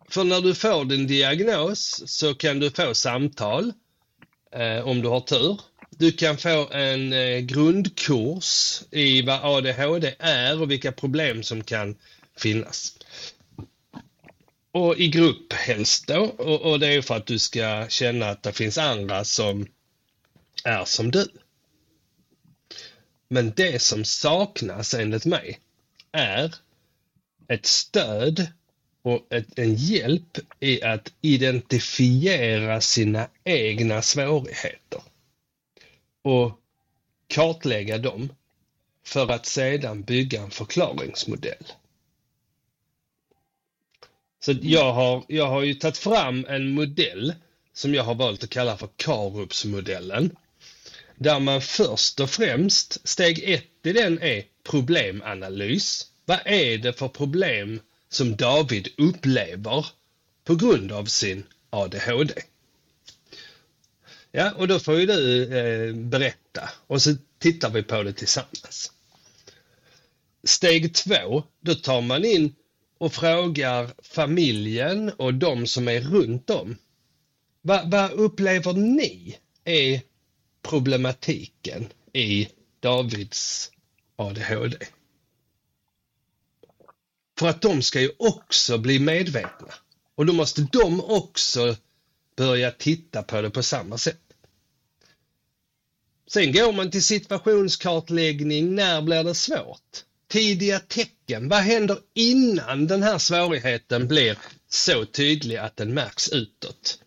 För 0.10 0.24
när 0.24 0.42
du 0.42 0.56
får 0.56 0.86
din 0.86 1.08
diagnos 1.08 2.04
så 2.06 2.34
kan 2.34 2.60
du 2.60 2.72
få 2.72 2.94
samtal 2.94 3.74
eh, 4.52 4.88
om 4.88 5.02
du 5.02 5.08
har 5.08 5.22
tur. 5.22 5.62
Du 5.90 6.12
kan 6.12 6.38
få 6.38 6.70
en 6.72 7.14
eh, 7.14 7.40
grundkurs 7.40 8.82
i 8.92 9.22
vad 9.22 9.40
ADHD 9.44 10.16
är 10.20 10.62
och 10.62 10.72
vilka 10.72 10.92
problem 10.92 11.44
som 11.44 11.64
kan 11.64 11.98
finnas. 12.38 13.01
Och 14.72 14.98
i 14.98 15.08
grupp 15.08 15.54
helst 15.54 16.08
då. 16.08 16.24
Och, 16.24 16.62
och 16.62 16.80
det 16.80 16.88
är 16.88 17.02
för 17.02 17.16
att 17.16 17.26
du 17.26 17.40
ska 17.40 17.86
känna 17.90 18.30
att 18.30 18.44
det 18.44 18.54
finns 18.54 18.78
andra 18.78 19.24
som 19.24 19.68
är 20.64 20.86
som 20.86 21.12
du. 21.12 21.28
Men 23.28 23.54
det 23.56 23.82
som 23.82 24.06
saknas 24.06 24.94
enligt 24.94 25.26
mig 25.26 25.60
är 26.12 26.56
ett 27.48 27.66
stöd 27.66 28.48
och 29.02 29.34
ett, 29.34 29.60
en 29.60 29.76
hjälp 29.76 30.38
i 30.60 30.84
att 30.84 31.14
identifiera 31.22 32.82
sina 32.82 33.28
egna 33.44 34.02
svårigheter 34.02 35.02
och 36.22 36.60
kartlägga 37.28 37.98
dem 37.98 38.34
för 39.06 39.32
att 39.32 39.46
sedan 39.46 40.02
bygga 40.02 40.42
en 40.42 40.52
förklaringsmodell. 40.52 41.66
Så 44.46 44.56
jag 44.62 44.94
har, 44.94 45.24
jag 45.28 45.48
har 45.48 45.62
ju 45.62 45.74
tagit 45.74 45.98
fram 45.98 46.46
en 46.50 46.72
modell 46.72 47.34
som 47.74 47.94
jag 47.94 48.04
har 48.04 48.16
valt 48.16 48.44
att 48.44 48.50
kalla 48.50 48.78
för 48.78 48.90
Karupsmodellen. 48.96 50.36
Där 51.16 51.40
man 51.40 51.62
först 51.62 52.20
och 52.20 52.30
främst, 52.30 53.08
steg 53.08 53.44
ett 53.44 53.66
i 53.84 53.94
den 53.94 54.22
är 54.22 54.44
problemanalys. 54.64 56.08
Vad 56.26 56.40
är 56.46 56.78
det 56.78 56.94
för 56.94 57.08
problem 57.08 57.80
som 58.10 58.36
David 58.36 58.88
upplever 58.98 59.86
på 60.44 60.56
grund 60.56 60.92
av 60.92 61.06
sin 61.06 61.44
ADHD? 61.70 62.34
Ja, 64.32 64.52
och 64.52 64.68
då 64.68 64.80
får 64.80 65.00
ju 65.00 65.06
du 65.06 65.44
eh, 65.44 65.96
berätta 65.96 66.70
och 66.88 67.02
så 67.02 67.16
tittar 67.40 67.70
vi 67.70 67.84
på 67.84 68.04
det 68.04 68.14
tillsammans. 68.14 68.92
Steg 70.44 70.94
två, 70.94 71.44
då 71.60 71.76
tar 71.76 72.02
man 72.02 72.26
in 72.26 72.56
och 73.02 73.14
frågar 73.14 73.94
familjen 74.04 75.10
och 75.10 75.34
de 75.34 75.68
som 75.68 75.88
är 75.88 76.02
runt 76.02 76.50
om. 76.50 76.78
Vad, 77.62 77.92
vad 77.92 78.12
upplever 78.12 78.74
ni 78.74 79.38
är 79.64 80.02
problematiken 80.62 81.88
i 82.14 82.48
Davids 82.80 83.72
ADHD? 84.16 84.78
För 87.40 87.48
att 87.48 87.62
de 87.62 87.82
ska 87.82 88.02
ju 88.02 88.12
också 88.18 88.78
bli 88.78 89.00
medvetna. 89.00 89.74
Och 90.16 90.26
då 90.26 90.34
måste 90.34 90.68
de 90.72 91.02
också 91.02 91.76
börja 92.36 92.72
titta 92.72 93.24
på 93.24 93.42
det 93.42 93.50
på 93.50 93.64
samma 93.64 93.98
sätt. 93.98 94.34
Sen 96.28 96.52
går 96.52 96.74
man 96.74 96.92
till 96.92 97.04
situationskartläggning. 97.04 98.76
När 98.76 99.02
blir 99.02 99.24
det 99.24 99.36
svårt? 99.36 100.06
Tidiga 100.32 100.80
tecken. 100.80 101.50
Vad 101.50 101.60
händer 101.60 101.98
innan 102.14 102.88
den 102.88 103.04
här 103.04 103.18
svårigheten 103.18 104.08
blir 104.08 104.38
så 104.70 105.06
tydlig 105.06 105.58
att 105.58 105.78
den 105.78 105.94
märks 105.94 106.30
utåt? 106.30 107.00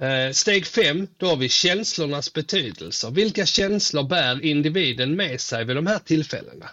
Eh, 0.00 0.32
steg 0.32 0.66
fem, 0.66 1.08
då 1.16 1.26
har 1.26 1.36
vi 1.36 1.48
känslornas 1.48 2.32
betydelse. 2.32 3.10
Vilka 3.10 3.46
känslor 3.46 4.02
bär 4.02 4.44
individen 4.44 5.16
med 5.16 5.40
sig 5.40 5.64
vid 5.64 5.76
de 5.76 5.86
här 5.86 5.98
tillfällena? 5.98 6.70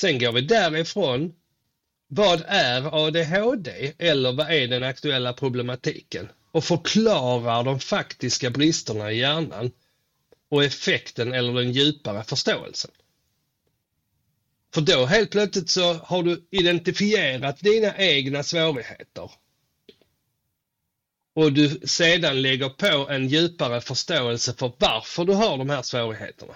Sen 0.00 0.18
går 0.18 0.32
vi 0.32 0.40
därifrån. 0.40 1.32
Vad 2.08 2.42
är 2.46 3.06
ADHD 3.06 3.92
eller 3.98 4.32
vad 4.32 4.50
är 4.50 4.68
den 4.68 4.82
aktuella 4.82 5.32
problematiken? 5.32 6.28
Och 6.52 6.64
förklarar 6.64 7.64
de 7.64 7.80
faktiska 7.80 8.50
bristerna 8.50 9.12
i 9.12 9.18
hjärnan 9.18 9.70
och 10.54 10.64
effekten 10.64 11.32
eller 11.32 11.52
den 11.52 11.72
djupare 11.72 12.24
förståelsen. 12.24 12.90
För 14.74 14.80
då 14.80 15.06
helt 15.06 15.30
plötsligt 15.30 15.70
så 15.70 15.92
har 15.94 16.22
du 16.22 16.46
identifierat 16.50 17.60
dina 17.60 17.96
egna 17.98 18.42
svårigheter. 18.42 19.30
Och 21.34 21.52
du 21.52 21.80
sedan 21.84 22.42
lägger 22.42 22.68
på 22.68 23.08
en 23.10 23.28
djupare 23.28 23.80
förståelse 23.80 24.54
för 24.54 24.72
varför 24.78 25.24
du 25.24 25.32
har 25.32 25.58
de 25.58 25.70
här 25.70 25.82
svårigheterna. 25.82 26.54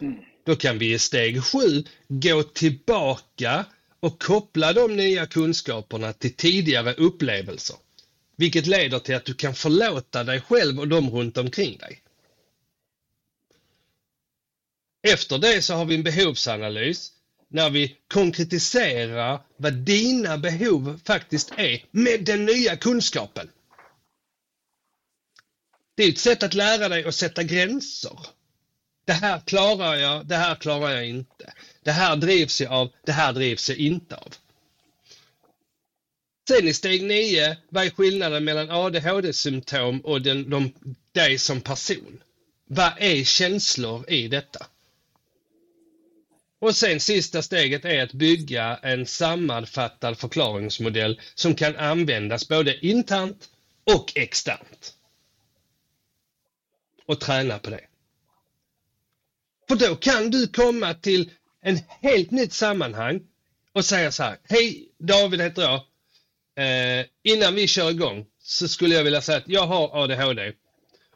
Mm. 0.00 0.14
Då 0.46 0.56
kan 0.56 0.78
vi 0.78 0.92
i 0.92 0.98
steg 0.98 1.44
sju 1.44 1.84
gå 2.08 2.42
tillbaka 2.42 3.64
och 4.00 4.22
koppla 4.22 4.72
de 4.72 4.96
nya 4.96 5.26
kunskaperna 5.26 6.12
till 6.12 6.36
tidigare 6.36 6.94
upplevelser. 6.94 7.76
Vilket 8.36 8.66
leder 8.66 8.98
till 8.98 9.14
att 9.14 9.24
du 9.24 9.34
kan 9.34 9.54
förlåta 9.54 10.24
dig 10.24 10.40
själv 10.40 10.80
och 10.80 10.88
de 10.88 11.10
runt 11.10 11.38
omkring 11.38 11.78
dig. 11.78 12.03
Efter 15.06 15.38
det 15.38 15.62
så 15.62 15.74
har 15.74 15.84
vi 15.84 15.94
en 15.94 16.02
behovsanalys 16.02 17.12
när 17.48 17.70
vi 17.70 17.96
konkretiserar 18.08 19.40
vad 19.56 19.72
dina 19.72 20.38
behov 20.38 21.00
faktiskt 21.04 21.52
är 21.56 21.84
med 21.90 22.24
den 22.24 22.44
nya 22.44 22.76
kunskapen. 22.76 23.50
Det 25.94 26.04
är 26.04 26.08
ett 26.08 26.18
sätt 26.18 26.42
att 26.42 26.54
lära 26.54 26.88
dig 26.88 27.04
att 27.04 27.14
sätta 27.14 27.42
gränser. 27.42 28.18
Det 29.04 29.12
här 29.12 29.40
klarar 29.40 29.94
jag, 29.94 30.26
det 30.26 30.36
här 30.36 30.54
klarar 30.54 30.90
jag 30.90 31.06
inte. 31.08 31.52
Det 31.82 31.92
här 31.92 32.16
drivs 32.16 32.60
jag 32.60 32.72
av, 32.72 32.90
det 33.06 33.12
här 33.12 33.32
drivs 33.32 33.68
jag 33.68 33.78
inte 33.78 34.16
av. 34.16 34.34
Sen 36.48 36.68
i 36.68 36.74
steg 36.74 37.02
9, 37.02 37.56
vad 37.68 37.84
är 37.86 37.90
skillnaden 37.90 38.44
mellan 38.44 38.70
ADHD-symptom 38.70 40.00
och 40.00 40.22
den, 40.22 40.50
de, 40.50 40.72
dig 41.12 41.38
som 41.38 41.60
person? 41.60 42.22
Vad 42.66 42.92
är 42.98 43.24
känslor 43.24 44.10
i 44.10 44.28
detta? 44.28 44.66
Och 46.64 46.76
sen 46.76 47.00
sista 47.00 47.42
steget 47.42 47.84
är 47.84 48.02
att 48.02 48.12
bygga 48.12 48.78
en 48.82 49.06
sammanfattad 49.06 50.18
förklaringsmodell 50.18 51.20
som 51.34 51.54
kan 51.54 51.76
användas 51.76 52.48
både 52.48 52.86
internt 52.86 53.48
och 53.84 54.12
externt. 54.14 54.94
Och 57.06 57.20
träna 57.20 57.58
på 57.58 57.70
det. 57.70 57.80
För 59.68 59.76
då 59.76 59.96
kan 59.96 60.30
du 60.30 60.46
komma 60.46 60.94
till 60.94 61.30
en 61.62 61.78
helt 62.02 62.30
nytt 62.30 62.52
sammanhang 62.52 63.20
och 63.72 63.84
säga 63.84 64.12
så 64.12 64.22
här. 64.22 64.36
Hej, 64.48 64.88
David 64.98 65.40
heter 65.40 65.62
jag. 65.62 65.80
Eh, 66.56 67.06
innan 67.22 67.54
vi 67.54 67.66
kör 67.66 67.90
igång 67.90 68.26
så 68.42 68.68
skulle 68.68 68.94
jag 68.94 69.04
vilja 69.04 69.20
säga 69.20 69.38
att 69.38 69.48
jag 69.48 69.66
har 69.66 70.02
ADHD. 70.02 70.52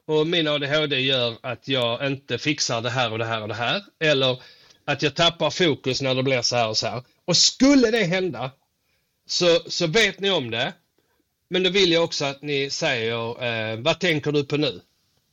Och 0.04 0.26
min 0.26 0.48
ADHD 0.48 1.00
gör 1.00 1.36
att 1.42 1.68
jag 1.68 2.06
inte 2.06 2.38
fixar 2.38 2.80
det 2.80 2.90
här 2.90 3.12
och 3.12 3.18
det 3.18 3.26
här 3.26 3.42
och 3.42 3.48
det 3.48 3.54
här. 3.54 3.84
Eller 4.00 4.42
att 4.88 5.02
jag 5.02 5.14
tappar 5.14 5.50
fokus 5.50 6.02
när 6.02 6.14
det 6.14 6.22
blir 6.22 6.42
så 6.42 6.56
här 6.56 6.68
och 6.68 6.76
så 6.76 6.86
här. 6.86 7.02
Och 7.24 7.36
skulle 7.36 7.90
det 7.90 8.04
hända 8.04 8.50
så, 9.26 9.60
så 9.66 9.86
vet 9.86 10.20
ni 10.20 10.30
om 10.30 10.50
det. 10.50 10.72
Men 11.48 11.62
då 11.62 11.70
vill 11.70 11.92
jag 11.92 12.04
också 12.04 12.24
att 12.24 12.42
ni 12.42 12.70
säger 12.70 13.44
eh, 13.44 13.78
vad 13.78 14.00
tänker 14.00 14.32
du 14.32 14.44
på 14.44 14.56
nu? 14.56 14.80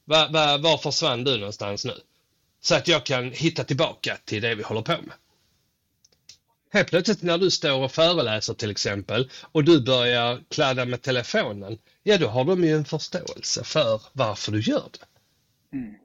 Va, 0.06 0.30
va, 0.32 0.58
var 0.58 0.78
försvann 0.78 1.24
du 1.24 1.38
någonstans 1.38 1.86
nu? 1.86 1.94
Så 2.62 2.76
att 2.76 2.88
jag 2.88 3.06
kan 3.06 3.32
hitta 3.32 3.64
tillbaka 3.64 4.18
till 4.26 4.42
det 4.42 4.56
vi 4.56 4.64
håller 4.64 4.82
på 4.82 4.92
med. 4.92 5.16
Helt 6.74 6.90
plötsligt 6.90 7.22
när 7.22 7.38
du 7.38 7.52
står 7.52 7.84
och 7.84 7.92
föreläser 7.92 8.54
till 8.54 8.72
exempel 8.72 9.30
och 9.42 9.64
du 9.64 9.82
börjar 9.82 10.44
kladda 10.50 10.86
med 10.86 11.02
telefonen, 11.02 11.78
ja 12.04 12.18
då 12.18 12.28
har 12.28 12.44
de 12.44 12.64
ju 12.64 12.76
en 12.76 12.86
förståelse 12.86 13.64
för 13.64 14.02
varför 14.14 14.52
du 14.52 14.60
gör 14.60 14.90
det. 14.92 15.06
Mm. 15.78 15.96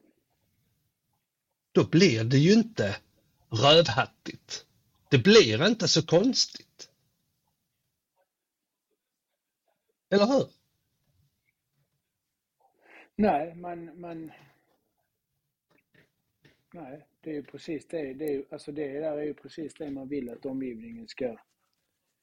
Då 1.73 1.85
blir 1.85 2.25
det 2.25 2.39
ju 2.39 2.53
inte 2.53 2.97
rövhattigt. 3.51 4.67
Det 5.11 5.19
blir 5.19 5.67
inte 5.67 5.89
så 5.89 6.07
konstigt. 6.07 6.91
Eller 10.11 10.27
hur? 10.27 10.47
Nej, 13.17 13.55
man, 13.55 14.01
man... 14.01 14.33
Nej, 16.73 17.07
det 17.21 17.31
är 17.31 17.35
ju 17.35 17.43
precis 17.43 17.89
det. 17.89 18.15
Det, 18.15 18.35
är, 18.35 18.45
alltså 18.53 18.73
det 18.73 19.01
där 19.01 19.19
är 19.19 19.23
ju 19.23 19.35
precis 19.35 19.75
det 19.75 19.91
man 19.91 20.09
vill 20.09 20.31
att 20.31 20.47
omgivningen 20.47 21.09
ska... 21.09 21.37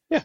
Ja. 0.08 0.22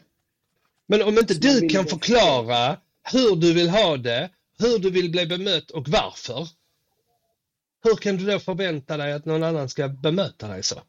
Men 0.85 1.01
om 1.01 1.17
inte 1.17 1.33
du 1.33 1.69
kan 1.69 1.85
förklara 1.85 2.79
hur 3.11 3.35
du 3.35 3.53
vill 3.53 3.69
ha 3.69 3.97
det, 3.97 4.29
hur 4.59 4.79
du 4.79 4.91
vill 4.91 5.11
bli 5.11 5.25
bemött 5.25 5.71
och 5.71 5.87
varför. 5.87 6.47
Hur 7.83 7.95
kan 7.95 8.17
du 8.17 8.25
då 8.25 8.39
förvänta 8.39 8.97
dig 8.97 9.13
att 9.13 9.25
någon 9.25 9.43
annan 9.43 9.69
ska 9.69 9.87
bemöta 9.87 10.47
dig 10.47 10.63
så? 10.63 10.81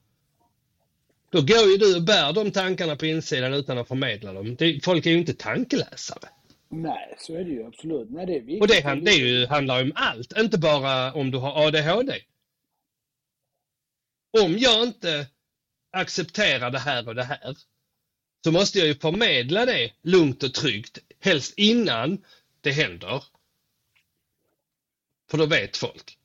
Då 1.35 1.40
går 1.40 1.70
ju 1.70 1.77
du 1.77 1.97
och 1.97 2.03
bär 2.03 2.33
de 2.33 2.51
tankarna 2.51 2.97
på 2.97 3.07
insidan 3.07 3.55
utan 3.55 3.79
att 3.79 3.88
förmedla 3.88 4.33
dem. 4.33 4.57
Det, 4.57 4.85
folk 4.85 5.07
är 5.07 5.11
ju 5.11 5.18
inte 5.18 5.35
tankeläsare. 5.35 6.29
Nej, 6.68 7.14
så 7.18 7.35
är 7.35 7.44
det 7.44 7.51
ju 7.51 7.66
absolut. 7.66 8.11
Nej, 8.11 8.27
det 8.27 8.37
är 8.37 8.40
viktigt. 8.40 8.61
Och 8.62 8.68
det, 8.68 9.01
det 9.05 9.11
är 9.11 9.18
ju, 9.18 9.47
handlar 9.47 9.79
ju 9.79 9.85
om 9.85 9.92
allt, 9.94 10.38
inte 10.38 10.59
bara 10.59 11.12
om 11.12 11.31
du 11.31 11.38
har 11.38 11.66
ADHD. 11.66 12.12
Om 14.42 14.59
jag 14.59 14.83
inte 14.83 15.27
accepterar 15.92 16.70
det 16.70 16.79
här 16.79 17.09
och 17.09 17.14
det 17.14 17.25
här 17.25 17.57
så 18.44 18.53
måste 18.53 18.79
jag 18.79 18.88
ju 18.88 18.94
förmedla 18.94 19.66
det 19.66 19.92
lugnt 20.03 20.42
och 20.42 20.55
tryggt, 20.55 20.99
helst 21.20 21.55
innan 21.57 22.25
det 22.61 22.70
händer. 22.70 23.25
För 25.31 25.38
då 25.38 25.47
vet 25.47 25.77
folk. 25.77 26.18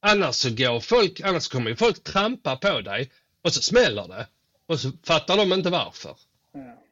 Annars 0.00 0.34
så 0.34 0.50
går 0.50 0.80
folk, 0.80 1.20
annars 1.20 1.48
kommer 1.48 1.70
ju 1.70 1.76
folk 1.76 2.04
trampa 2.04 2.56
på 2.56 2.80
dig 2.80 3.10
och 3.42 3.52
så 3.52 3.62
smäller 3.62 4.08
det. 4.08 4.26
Och 4.66 4.80
så 4.80 4.90
fattar 5.02 5.36
de 5.36 5.52
inte 5.52 5.70
varför. 5.70 6.16
Ja. 6.52 6.82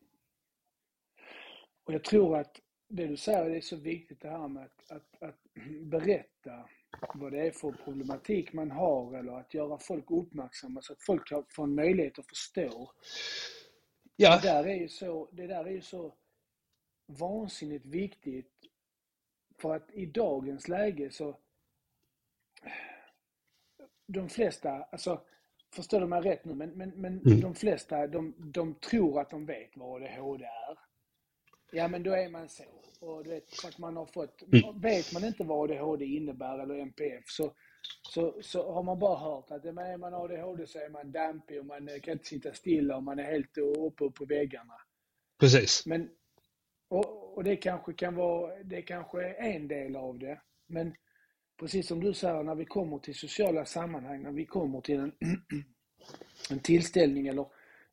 Och 1.84 1.92
jag 1.92 2.04
tror 2.04 2.38
att 2.38 2.60
det 2.88 3.06
du 3.06 3.16
säger 3.16 3.50
det 3.50 3.56
är 3.56 3.60
så 3.60 3.76
viktigt 3.76 4.20
det 4.20 4.28
här 4.28 4.48
med 4.48 4.64
att, 4.64 4.90
att, 4.90 5.22
att 5.22 5.38
berätta 5.82 6.68
vad 7.14 7.32
det 7.32 7.46
är 7.46 7.50
för 7.50 7.72
problematik 7.72 8.52
man 8.52 8.70
har 8.70 9.18
eller 9.18 9.32
att 9.32 9.54
göra 9.54 9.78
folk 9.78 10.10
uppmärksamma 10.10 10.82
så 10.82 10.92
att 10.92 11.02
folk 11.02 11.28
får 11.54 11.64
en 11.64 11.74
möjlighet 11.74 12.18
att 12.18 12.28
förstå. 12.28 12.92
Ja, 14.16 14.40
Det 14.42 14.48
där 14.48 14.64
är 14.64 14.74
ju 14.74 14.88
så, 14.88 15.28
det 15.32 15.46
där 15.46 15.64
är 15.64 15.70
ju 15.70 15.82
så 15.82 16.14
vansinnigt 17.06 17.86
viktigt 17.86 18.52
för 19.58 19.76
att 19.76 19.90
i 19.90 20.06
dagens 20.06 20.68
läge 20.68 21.10
så 21.10 21.38
de 24.06 24.28
flesta, 24.28 24.70
alltså 24.70 25.24
förstår 25.74 26.00
du 26.00 26.06
mig 26.06 26.20
rätt 26.20 26.44
nu, 26.44 26.54
men, 26.54 26.70
men, 26.70 26.90
men 26.90 27.18
Mm. 27.26 27.40
de 27.40 27.54
flesta 27.54 28.06
de, 28.06 28.34
de 28.52 28.74
tror 28.74 29.20
att 29.20 29.30
de 29.30 29.46
vet 29.46 29.70
vad 29.76 30.02
ADHD 30.02 30.44
är. 30.44 30.78
Ja 31.72 31.88
men 31.88 32.02
då 32.02 32.12
är 32.12 32.28
man 32.28 32.48
så. 32.48 32.64
Och 33.00 33.24
du 33.24 33.30
vet, 33.30 33.54
för 33.60 33.68
att 33.68 33.78
man 33.78 33.96
har 33.96 34.06
fått, 34.06 34.42
Mm. 34.52 34.80
vet 34.80 35.12
man 35.12 35.24
inte 35.24 35.44
vad 35.44 35.70
ADHD 35.70 36.04
innebär 36.04 36.58
eller 36.58 36.74
MPF 36.78 37.24
så, 37.26 37.52
så, 38.08 38.42
så 38.42 38.72
har 38.72 38.82
man 38.82 38.98
bara 38.98 39.18
hört 39.18 39.50
att 39.50 39.64
är 39.64 39.96
man 39.96 40.14
ADHD 40.14 40.66
så 40.66 40.78
är 40.78 40.88
man 40.88 41.12
dampig 41.12 41.60
och 41.60 41.66
man 41.66 41.88
eh, 41.88 42.00
kan 42.00 42.12
inte 42.12 42.24
sitta 42.24 42.52
stilla 42.52 42.96
och 42.96 43.02
man 43.02 43.18
är 43.18 43.22
helt 43.24 43.58
uppe 43.58 44.10
på 44.10 44.24
väggarna. 44.24 44.74
precis. 45.40 45.86
Men, 45.86 46.10
och, 46.88 47.36
och 47.36 47.44
det 47.44 47.56
kanske 47.56 47.92
kan 47.92 48.14
vara, 48.14 48.62
det 48.64 48.82
kanske 48.82 49.22
är 49.28 49.34
en 49.56 49.68
del 49.68 49.96
av 49.96 50.18
det. 50.18 50.40
Men 50.66 50.94
precis 51.62 51.86
som 51.88 52.00
du 52.00 52.14
säger, 52.14 52.42
när 52.42 52.54
vi 52.54 52.64
kommer 52.64 52.98
till 52.98 53.14
sociala 53.14 53.64
sammanhang, 53.64 54.22
när 54.22 54.32
vi 54.32 54.46
kommer 54.46 54.80
till 54.80 54.98
en, 55.00 55.12
en 56.50 56.58
tillställning 56.60 57.26
eller 57.26 57.46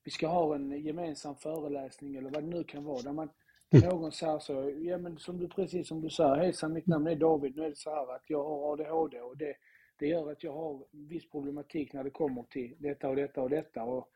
vi 0.04 0.12
ska 0.12 0.28
ha 0.28 0.56
en 0.56 0.82
gemensam 0.82 1.36
föreläsning 1.36 2.16
eller 2.16 2.30
vad 2.30 2.44
det 2.44 2.50
nu 2.50 2.64
kan 2.64 2.84
vara, 2.84 3.02
där 3.02 3.12
man 3.14 3.30
någon 3.72 4.12
säger 4.12 4.40
så, 4.40 4.74
ja 4.78 4.98
men 4.98 5.18
som 5.18 5.38
du 5.40 5.48
precis 5.48 5.88
som 5.88 6.02
du 6.02 6.10
säger, 6.10 6.36
hejsan 6.36 6.74
mitt 6.74 6.88
namn 6.88 7.08
är 7.08 7.16
David, 7.16 7.56
nu 7.56 7.64
är 7.66 7.70
det 7.70 7.78
så 7.78 7.90
här 7.90 8.16
att 8.16 8.24
jag 8.28 8.44
har 8.44 8.74
ADHD 8.74 9.22
och 9.22 9.38
det, 9.38 9.56
det 10.00 10.08
gör 10.08 10.32
att 10.32 10.44
jag 10.44 10.54
har 10.54 10.86
viss 10.92 11.30
problematik 11.30 11.94
när 11.94 12.04
det 12.04 12.10
kommer 12.10 12.44
till 12.44 12.76
detta 12.80 13.10
och 13.10 13.16
detta 13.16 13.42
och 13.42 13.50
detta. 13.50 13.84
Och 13.84 14.10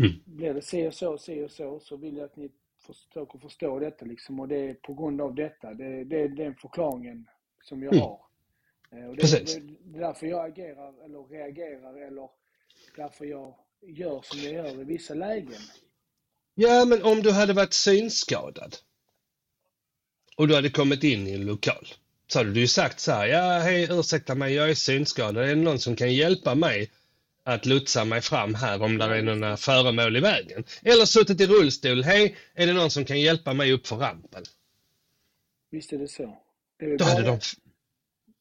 Mm. 0.00 0.12
blir 0.24 0.54
det 0.54 0.62
si 0.62 0.88
och 0.88 0.94
så, 0.94 1.18
si 1.18 1.44
och 1.44 1.50
så, 1.50 1.80
så 1.80 1.96
vill 1.96 2.16
jag 2.16 2.24
att 2.24 2.36
ni 2.36 2.50
försöker 2.86 3.38
förstå 3.38 3.78
detta 3.78 4.04
liksom. 4.06 4.40
Och 4.40 4.48
det 4.48 4.56
är 4.56 4.74
på 4.74 4.94
grund 4.94 5.20
av 5.20 5.34
detta. 5.34 5.74
Det, 5.74 6.04
det 6.04 6.20
är 6.22 6.28
den 6.28 6.54
förklaringen 6.54 7.26
som 7.62 7.82
jag 7.82 7.92
Mm. 7.94 8.04
har. 8.04 8.29
Eh, 8.92 9.08
Och 9.08 9.16
det, 9.16 9.20
Precis. 9.20 9.54
det, 9.54 9.98
är 9.98 10.00
därför 10.00 10.26
jag 10.26 10.50
agerar 10.50 11.04
eller 11.04 11.28
reagerar 11.28 12.06
eller 12.06 12.28
därför 12.96 13.24
jag 13.24 13.54
gör 13.82 14.22
som 14.22 14.38
jag 14.38 14.52
gör 14.52 14.80
i 14.80 14.84
vissa 14.84 15.14
lägen. 15.14 15.62
Ja, 16.54 16.84
men 16.84 17.02
om 17.02 17.22
du 17.22 17.30
hade 17.30 17.52
varit 17.52 17.72
synskadad 17.72 18.76
och 20.36 20.48
du 20.48 20.54
hade 20.54 20.70
kommit 20.70 21.04
in 21.04 21.26
i 21.26 21.32
en 21.32 21.46
lokal 21.46 21.88
så 22.26 22.38
hade 22.38 22.52
du 22.52 22.60
ju 22.60 22.68
sagt 22.68 23.00
så 23.00 23.12
här, 23.12 23.26
ja 23.26 23.58
hej 23.58 23.88
ursäkta 23.90 24.34
mig, 24.34 24.54
jag 24.54 24.70
är 24.70 24.74
synskadad, 24.74 25.44
är 25.44 25.48
det 25.48 25.54
någon 25.54 25.78
som 25.78 25.96
kan 25.96 26.14
hjälpa 26.14 26.54
mig 26.54 26.90
att 27.44 27.66
lotsa 27.66 28.04
mig 28.04 28.20
fram 28.20 28.54
här 28.54 28.82
om 28.82 28.98
det 28.98 29.04
är 29.04 29.22
några 29.22 29.56
föremål 29.56 30.16
i 30.16 30.20
vägen? 30.20 30.64
Eller 30.82 31.04
suttit 31.04 31.40
i 31.40 31.46
rullstol, 31.46 32.02
hej, 32.02 32.36
är 32.54 32.66
det 32.66 32.72
någon 32.72 32.90
som 32.90 33.04
kan 33.04 33.20
hjälpa 33.20 33.54
mig 33.54 33.72
upp 33.72 33.86
för 33.86 33.96
rampen? 33.96 34.44
Visst 35.70 35.92
är 35.92 35.98
det 35.98 36.08
så. 36.08 36.38
Det 36.78 36.84
är 36.84 36.98
Då 36.98 37.04
hade 37.04 37.22
de... 37.22 37.38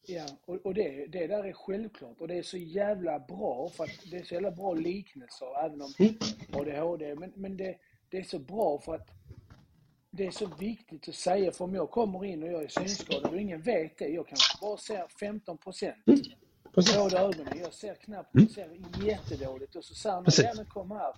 Ja, 0.09 0.25
och, 0.45 0.65
och 0.65 0.73
det, 0.73 1.05
det 1.05 1.27
där 1.27 1.43
är 1.43 1.53
självklart. 1.53 2.21
Och 2.21 2.27
det 2.27 2.37
är 2.37 2.43
så 2.43 2.57
jävla 2.57 3.19
bra, 3.19 3.69
för 3.69 3.83
att 3.83 4.11
det 4.11 4.17
är 4.17 4.23
så 4.23 4.33
jävla 4.33 4.51
bra 4.51 4.73
liknelser, 4.73 5.65
även 5.65 5.81
om 5.81 5.93
Mm. 5.99 6.15
ADHD. 6.53 7.15
Men, 7.15 7.33
men 7.35 7.57
det, 7.57 7.75
det 8.09 8.17
är 8.17 8.23
så 8.23 8.39
bra 8.39 8.79
för 8.79 8.95
att 8.95 9.07
det 10.11 10.25
är 10.27 10.31
så 10.31 10.45
viktigt 10.59 11.09
att 11.09 11.15
säga, 11.15 11.51
för 11.51 11.65
om 11.65 11.75
jag 11.75 11.91
kommer 11.91 12.25
in 12.25 12.43
och 12.43 12.49
jag 12.49 12.63
är 12.63 12.67
synskadad 12.67 13.33
och 13.33 13.39
ingen 13.39 13.61
vet 13.61 13.97
det, 13.97 14.07
jag 14.07 14.27
kanske 14.27 14.57
bara 14.61 14.77
ser 14.77 15.07
15 15.19 15.57
procent. 15.57 16.05
Precis. 16.73 16.95
Båda 16.97 17.19
ögonen. 17.19 17.59
Jag 17.59 17.73
ser 17.73 17.95
knappt, 17.95 18.29
jag 18.33 18.49
ser 18.51 18.81
jättedåligt. 19.03 19.75
Och 19.75 19.85
så 19.85 19.93
säger 19.95 20.15
någon, 20.15 20.25
ja 20.37 20.53
men 20.55 20.65
kom 20.65 20.91
här. 20.91 21.13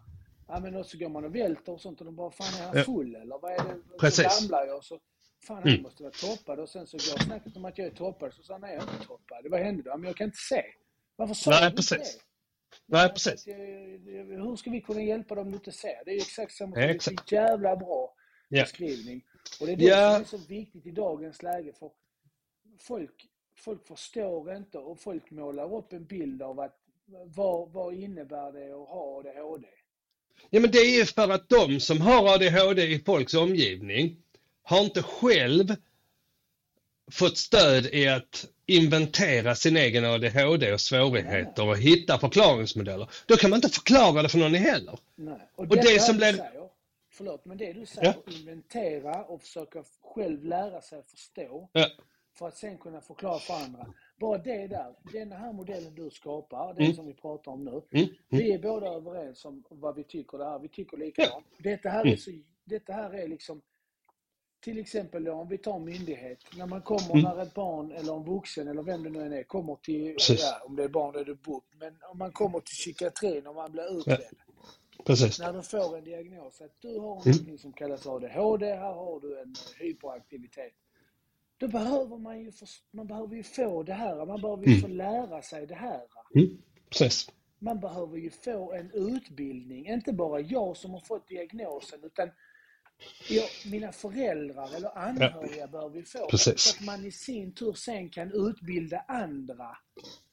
Ja 0.48 0.60
men 0.60 0.76
och 0.76 0.86
så 0.86 0.98
går 0.98 1.10
man 1.10 1.26
och 1.26 1.36
välter 1.36 1.72
och 1.72 1.82
sånt 1.82 2.00
och 2.00 2.06
de 2.06 2.16
bara, 2.16 2.32
fan 2.32 2.62
är 2.62 2.76
han 2.76 2.86
full 2.86 3.16
eller 3.16 3.38
vad 3.42 3.52
är 3.52 3.58
det? 3.58 4.08
Och. 4.08 4.14
Så 4.14 4.22
ramlar 4.22 4.66
jag 4.66 4.78
och 4.78 4.86
så, 4.86 5.00
fan 5.48 5.58
han 5.64 5.68
Mm. 5.72 5.82
måste 5.82 6.04
vara 6.04 6.14
toppad. 6.14 6.60
Och 6.60 6.70
sen 6.70 6.88
så 6.88 6.98
går 6.98 7.24
snacket 7.24 7.56
om 7.58 7.66
att 7.66 7.78
jag 7.78 7.88
är 7.88 7.92
toppad. 7.92 8.34
Så 8.34 8.44
sa 8.44 8.54
han, 8.54 8.62
nej 8.62 8.76
jag 8.76 8.88
är 8.90 8.94
inte 8.94 9.06
toppad. 9.08 9.46
Vad 9.50 9.60
hände 9.60 9.84
då? 9.84 9.98
Men 9.98 10.08
jag 10.08 10.16
kan 10.18 10.26
inte 10.26 10.38
se. 10.38 10.64
Varför 11.16 11.34
sa 11.34 11.50
Nej, 11.52 11.60
du 11.62 11.66
inte 11.66 11.76
precis. 11.76 12.16
det? 12.18 12.22
Nej, 12.86 13.10
precis. 13.10 13.48
jag- 13.48 13.56
Hur 14.46 14.56
ska 14.56 14.70
vi 14.72 14.82
kunna 14.82 15.02
hjälpa 15.02 15.36
dem 15.36 15.52
du 15.52 15.56
inte 15.58 15.72
ser? 15.72 16.06
Det 16.06 16.12
är 16.12 16.16
ju 16.16 16.22
exakt 16.22 16.54
samma 16.54 16.76
sak. 16.76 16.84
Det 16.84 16.90
är 16.96 17.00
så 17.00 17.12
jävla 17.36 17.76
bra 17.76 18.16
Ja. 18.50 18.62
beskrivning. 18.64 19.24
Och 19.60 19.66
det 19.68 19.72
är 19.74 19.76
det 19.76 19.84
Ja. 19.86 20.14
som 20.14 20.22
är 20.22 20.26
så 20.44 20.48
viktigt 20.48 20.86
i 20.86 20.92
dagens 20.92 21.44
läge. 21.44 21.74
För 21.80 21.92
folk, 22.80 23.28
folk 23.58 23.88
förstår 23.88 24.54
inte 24.56 24.78
och 24.78 25.00
folk 25.00 25.32
målar 25.32 25.76
upp 25.76 25.94
en 25.94 26.06
bild 26.06 26.42
av 26.42 26.60
att 26.60 26.78
vad, 27.26 27.72
vad 27.72 27.94
innebär 27.94 28.52
det 28.52 28.72
att 28.72 28.90
ha 28.90 29.20
ADHD? 29.20 29.68
Ja, 30.50 30.60
men 30.60 30.72
det 30.72 30.78
är 30.78 30.98
ju 31.00 31.06
för 31.06 31.30
att 31.30 31.50
de 31.50 31.80
som 31.80 32.02
har 32.02 32.34
ADHD 32.36 32.84
i 32.84 33.00
folks 33.00 33.34
omgivning 33.34 34.18
har 34.64 34.80
inte 34.84 35.04
själv 35.04 35.76
fått 37.12 37.38
stöd 37.38 37.86
i 37.86 38.08
att 38.08 38.48
inventera 38.66 39.56
sin 39.56 39.78
egen 39.78 40.06
ADHD 40.06 40.74
och 40.74 40.82
svårigheter 40.82 41.68
och 41.68 41.78
hitta 41.78 42.18
förklaringsmodeller. 42.20 43.10
Då 43.26 43.36
kan 43.36 43.50
man 43.50 43.58
inte 43.58 43.70
förklara 43.70 44.22
det 44.22 44.30
för 44.30 44.38
någon 44.38 44.54
heller. 44.54 45.00
Nej. 45.16 45.50
Och 45.56 45.68
detta 45.68 45.82
det 45.82 46.00
som 46.00 46.18
blir- 46.18 46.34
säger, 46.34 46.70
förlåt, 47.12 47.46
men 47.46 47.58
det 47.58 47.74
du 47.74 47.86
säger, 47.86 48.16
inventera 48.40 49.24
och 49.26 49.42
försöka 49.42 49.84
själv 50.02 50.46
lära 50.46 50.82
sig 50.82 51.04
förstå 51.04 51.70
Ja. 51.74 51.88
för 52.38 52.48
att 52.48 52.58
sen 52.58 52.78
kunna 52.78 53.02
förklara 53.02 53.40
för 53.40 53.54
andra. 53.54 53.94
Bara 54.20 54.38
det 54.38 54.68
där, 54.68 54.94
den 55.14 55.32
här 55.32 55.54
modellen 55.54 55.96
du 55.96 56.10
skapar, 56.10 56.74
den 56.74 56.84
Mm. 56.84 56.96
som 56.96 57.08
vi 57.08 57.14
pratar 57.14 57.52
om 57.52 57.64
nu. 57.66 57.72
Mm, 57.72 57.84
mm. 58.06 58.16
Vi 58.30 58.52
är 58.52 58.60
båda 58.60 58.88
överens 58.88 59.46
om 59.46 59.64
vad 59.70 59.96
vi 59.96 60.04
tycker 60.04 60.38
det 60.38 60.46
här. 60.46 60.60
Vi 60.60 60.68
tycker 60.70 60.98
likadant. 60.98 61.46
Detta 61.58 61.90
här 61.90 62.02
är 62.02 62.06
Mm. 62.06 62.18
så, 62.18 62.32
detta 62.66 62.94
här 62.94 63.14
är 63.14 63.28
liksom 63.28 63.62
till 64.62 64.80
exempel 64.80 65.24
då, 65.24 65.34
om 65.34 65.48
vi 65.48 65.58
tar 65.58 65.80
myndighet. 65.80 66.40
När 66.58 66.66
man 66.66 66.82
kommer, 66.82 67.12
Mm. 67.12 67.22
när 67.24 67.42
ett 67.42 67.54
barn 67.54 67.92
eller 67.92 68.14
en 68.16 68.24
vuxen 68.24 68.68
eller 68.68 68.82
vem 68.84 69.04
det 69.04 69.10
nu 69.10 69.22
än 69.26 69.34
är 69.34 69.44
kommer 69.44 69.76
till, 69.76 70.16
ja, 70.30 70.62
om 70.66 70.76
det 70.76 70.84
är 70.84 70.88
barn 70.90 71.16
är 71.16 71.26
det 71.26 71.36
BUP, 71.36 71.64
men 71.80 71.98
om 72.12 72.18
man 72.18 72.32
kommer 72.32 72.60
till 72.60 72.76
psykiatrin 72.76 73.48
och 73.48 73.56
man 73.56 73.72
blir 73.72 74.00
utredd. 74.00 74.22
Precis. 75.06 75.40
När 75.40 75.54
du 75.54 75.62
får 75.62 75.98
en 75.98 76.04
diagnos 76.04 76.62
att 76.62 76.76
du 76.82 76.88
har 76.88 76.96
Mm. 76.96 77.02
någonting 77.26 77.58
som 77.58 77.74
kallas 77.74 78.08
ADHD, 78.08 78.66
här 78.76 78.94
har 78.94 79.20
du 79.20 79.40
en 79.42 79.56
hyperaktivitet. 79.80 80.74
Då 81.58 81.68
behöver 81.68 82.18
man 82.18 82.40
ju, 82.42 82.52
för, 82.52 82.68
man 82.92 83.08
behöver 83.08 83.36
ju 83.36 83.44
få 83.44 83.84
det 83.84 83.94
här, 83.94 84.26
man 84.26 84.42
behöver 84.42 84.66
ju 84.66 84.70
Mm. 84.72 84.82
få 84.82 84.88
lära 84.88 85.42
sig 85.42 85.68
det 85.68 85.76
här. 85.76 86.02
Mm. 86.36 86.58
Precis. 86.90 87.30
Man 87.60 87.80
behöver 87.80 88.18
ju 88.18 88.30
få 88.30 88.74
en 88.74 88.92
utbildning, 88.94 89.88
inte 89.88 90.14
bara 90.14 90.40
jag 90.40 90.78
som 90.78 90.92
har 90.92 91.00
fått 91.00 91.28
diagnosen, 91.28 92.00
utan 92.04 92.30
jag, 93.30 93.46
mina 93.72 93.92
föräldrar 93.92 94.76
eller 94.76 94.98
anhöriga 94.98 95.68
behöver 95.68 95.96
ju 95.98 96.04
få 96.06 96.18
det. 96.20 96.28
Precis. 96.32 96.62
Så 96.62 96.76
att 96.78 96.86
man 96.86 97.06
i 97.06 97.12
sin 97.12 97.54
tur 97.54 97.74
sen 97.74 98.10
kan 98.10 98.32
utbilda 98.50 99.06
andra. 99.08 99.78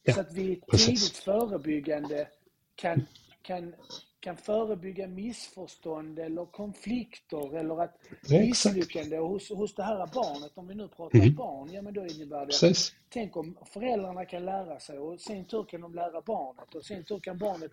Ja, 0.03 0.15
Så 0.15 0.21
att 0.21 0.33
vi 0.33 0.61
precis. 0.71 0.87
tidigt 0.87 1.17
förebyggande 1.17 2.29
kan, 2.75 3.07
kan, 3.43 3.75
kan 4.21 4.37
förebygga 4.37 5.07
missförstånd 5.07 6.19
eller 6.19 6.47
konflikter 6.47 7.57
eller 7.59 7.83
att 7.83 7.97
Ja, 8.27 8.39
exakt. 8.43 8.75
misslyckande 8.77 9.17
hos, 9.17 9.51
hos 9.51 9.75
det 9.75 9.83
här 9.83 9.97
barnet, 10.15 10.53
om 10.55 10.69
vi 10.69 10.75
nu 10.75 10.89
pratar 10.89 11.19
Mhm. 11.19 11.35
barn, 11.35 11.73
ja 11.73 11.83
men 11.83 11.95
då 11.95 12.07
innebär 12.07 12.41
det 12.41 12.47
Precis. 12.47 12.93
Tänk 13.09 13.37
om 13.37 13.59
föräldrarna 13.73 14.25
kan 14.25 14.45
lära 14.45 14.81
sig 14.81 14.99
och 14.99 15.21
sin 15.21 15.45
tur 15.45 15.65
kan 15.65 15.81
de 15.81 15.95
lära 15.95 16.21
barnet 16.21 16.75
och 16.75 16.85
sin 16.85 17.05
tur 17.05 17.21
kan 17.21 17.39
barnet 17.39 17.73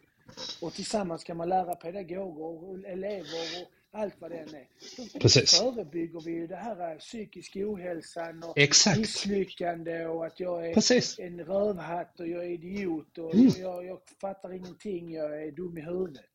och 0.62 0.74
tillsammans 0.74 1.24
kan 1.24 1.38
man 1.38 1.50
lära 1.50 1.76
pedagoger 1.76 2.44
och 2.70 2.78
elever 2.86 3.62
och 3.62 3.72
allt 3.96 4.16
vad 4.22 4.32
det 4.32 4.38
än 4.38 4.56
är. 4.56 4.68
Då 5.14 5.20
Precis. 5.20 5.60
förebygger 5.60 6.20
vi 6.22 6.32
ju 6.32 6.48
det 6.48 6.56
här 6.56 6.92
eh, 6.92 6.98
psykisk 6.98 7.56
ohälsan 7.56 8.44
och 8.44 8.58
Exakt. 8.58 9.00
misslyckande 9.00 10.06
och 10.06 10.26
att 10.26 10.40
jag 10.40 10.70
är 10.70 10.74
Precis. 10.74 11.20
en 11.20 11.40
rövhatt 11.46 12.20
och 12.20 12.28
jag 12.28 12.46
är 12.46 12.50
idiot 12.50 13.18
och 13.18 13.34
Mm. 13.36 13.48
jag, 13.60 13.86
jag 13.86 14.00
fattar 14.22 14.54
ingenting, 14.54 15.14
jag 15.14 15.44
är 15.44 15.52
dum 15.52 15.78
i 15.78 15.82
huvudet. 15.82 16.26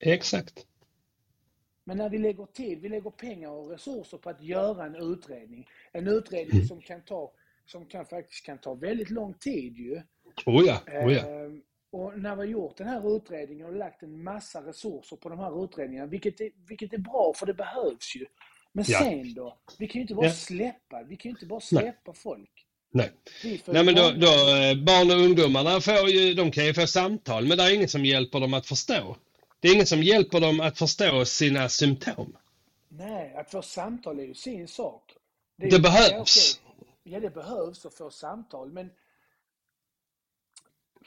Exakt. 0.00 0.66
Men 1.84 1.96
när 1.96 2.10
vi 2.10 2.18
lägger 2.18 2.46
tid, 2.46 2.80
vi 2.80 2.88
lägger 2.88 3.10
pengar 3.10 3.50
och 3.50 3.70
resurser 3.70 4.18
på 4.18 4.30
att 4.30 4.42
göra 4.42 4.86
en 4.86 4.94
utredning. 4.96 5.66
En 5.92 6.02
Mm. 6.02 6.14
utredning 6.18 6.64
som 6.66 6.80
kan 6.80 7.02
ta, 7.04 7.32
som 7.66 7.86
kan 7.86 8.06
faktiskt 8.06 8.46
kan 8.46 8.58
ta 8.58 8.74
väldigt 8.74 9.10
lång 9.10 9.34
tid 9.34 9.76
ju. 9.76 10.02
Oh 10.46 10.64
ja, 10.66 10.80
oh 10.86 11.12
ja. 11.12 11.22
Och 11.90 12.18
när 12.18 12.30
vi 12.36 12.36
har 12.36 12.44
gjort 12.44 12.76
den 12.76 12.88
här 12.88 13.16
utredningen 13.16 13.66
och 13.66 13.72
lagt 13.76 14.02
en 14.02 14.22
massa 14.24 14.60
resurser 14.66 15.16
på 15.16 15.28
de 15.28 15.38
här 15.38 15.64
utredningarna, 15.64 16.06
vilket 16.06 16.40
är, 16.40 16.50
vilket 16.68 16.92
är 16.92 16.98
bra 16.98 17.32
för 17.36 17.46
det 17.46 17.54
behövs 17.54 18.16
ju. 18.16 18.26
Men 18.72 18.84
Ja. 18.88 18.98
sen 18.98 19.34
då? 19.34 19.56
Vi 19.78 19.86
kan 19.88 19.94
ju 19.94 20.00
inte 20.02 20.14
bara 20.14 20.26
Ja. 20.26 20.32
släppa, 20.32 21.02
vi 21.02 21.16
kan 21.16 21.30
inte 21.30 21.46
bara 21.46 21.60
släppa 21.60 22.12
folk. 22.12 22.64
Nej. 22.90 23.10
Vi 23.42 23.58
får 23.58 23.72
Nej, 23.72 23.84
men 23.84 23.94
då, 23.94 24.02
då, 24.02 24.26
eh, 24.26 24.74
barn 24.84 25.10
och 25.10 25.16
ungdomarna 25.16 25.80
får 25.80 26.08
ju, 26.08 26.34
de 26.34 26.50
kan 26.50 26.66
ju 26.66 26.74
få 26.74 26.86
samtal, 26.86 27.46
men 27.46 27.58
det 27.58 27.64
är 27.64 27.74
ingen 27.74 27.88
som 27.88 28.04
hjälper 28.04 28.40
dem 28.40 28.54
att 28.54 28.66
förstå. 28.66 29.16
Det 29.60 29.68
är 29.68 29.74
ingen 29.74 29.86
som 29.86 30.02
hjälper 30.02 30.40
dem 30.40 30.60
att 30.60 30.78
förstå 30.78 31.24
sina 31.24 31.68
symptom. 31.68 32.36
Nej, 32.88 33.34
att 33.34 33.50
få 33.50 33.62
samtal 33.62 34.18
är 34.18 34.24
ju 34.24 34.34
sin 34.34 34.68
sak. 34.68 35.14
Det 35.56 35.68
ju- 35.68 35.78
behövs. 35.78 36.10
Ja, 36.12 36.20
okej. 36.20 37.12
ja, 37.14 37.20
det 37.20 37.30
behövs 37.30 37.86
att 37.86 37.94
få 37.94 38.10
samtal, 38.10 38.72
men 38.72 38.90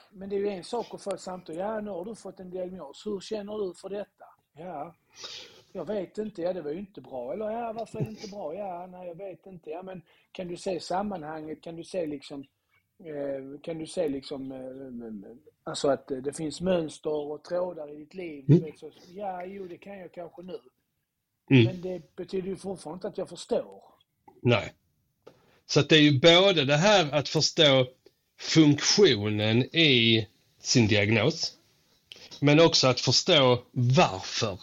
men 0.09 0.29
det 0.29 0.35
är 0.35 0.39
ju 0.39 0.49
en 0.49 0.63
sak 0.63 0.93
att 0.93 1.01
få 1.01 1.13
ett 1.13 1.21
samtal. 1.21 1.55
Ja, 1.55 1.81
nu 1.81 1.89
har 1.89 2.05
du 2.05 2.15
fått 2.15 2.39
en 2.39 2.49
diagnos. 2.49 3.05
Hur 3.05 3.19
känner 3.19 3.67
du 3.67 3.73
för 3.73 3.89
detta? 3.89 4.25
Ja, 4.53 4.95
jag 5.71 5.85
vet 5.85 6.17
inte. 6.17 6.41
Ja, 6.41 6.53
det 6.53 6.61
var 6.61 6.71
ju 6.71 6.79
inte 6.79 7.01
bra. 7.01 7.33
Eller 7.33 7.51
ja, 7.51 7.73
varför 7.73 7.99
är 7.99 8.03
det 8.03 8.09
inte 8.09 8.27
bra? 8.27 8.55
Ja, 8.55 8.87
nej, 8.91 9.07
jag 9.07 9.15
vet 9.15 9.45
inte. 9.45 9.69
Ja, 9.69 9.81
men 9.83 10.01
kan 10.31 10.47
du 10.47 10.57
se 10.57 10.79
sammanhanget? 10.79 11.61
Kan 11.61 11.75
du 11.75 11.83
se 11.83 12.05
liksom 12.05 12.45
eh, 12.99 13.59
kan 13.61 13.77
du 13.77 13.87
se 13.87 14.09
liksom 14.09 14.51
eh, 14.51 15.31
alltså 15.63 15.87
att 15.87 16.07
det 16.07 16.37
finns 16.37 16.61
mönster 16.61 17.13
och 17.13 17.43
trådar 17.43 17.93
i 17.93 17.95
ditt 17.95 18.13
liv? 18.13 18.45
Mm. 18.49 18.77
så, 18.77 18.91
ja, 19.07 19.45
jo, 19.45 19.67
det 19.67 19.77
kan 19.77 19.99
jag 19.99 20.11
kanske 20.11 20.41
nu. 20.41 20.59
Mm. 21.51 21.65
Men 21.65 21.81
det 21.81 22.15
betyder 22.15 22.47
ju 22.47 22.55
fortfarande 22.55 22.97
inte 22.97 23.07
att 23.07 23.17
jag 23.17 23.29
förstår. 23.29 23.83
Nej. 24.41 24.73
Så 25.65 25.79
att 25.79 25.89
det 25.89 25.95
är 25.95 26.01
ju 26.01 26.19
både 26.19 26.65
det 26.65 26.77
här 26.77 27.15
att 27.15 27.29
förstå 27.29 27.87
funktionen 28.41 29.75
i 29.75 30.27
sin 30.61 30.87
diagnos, 30.87 31.53
men 32.39 32.59
också 32.59 32.87
att 32.87 32.99
förstå 32.99 33.63
varför 33.71 34.59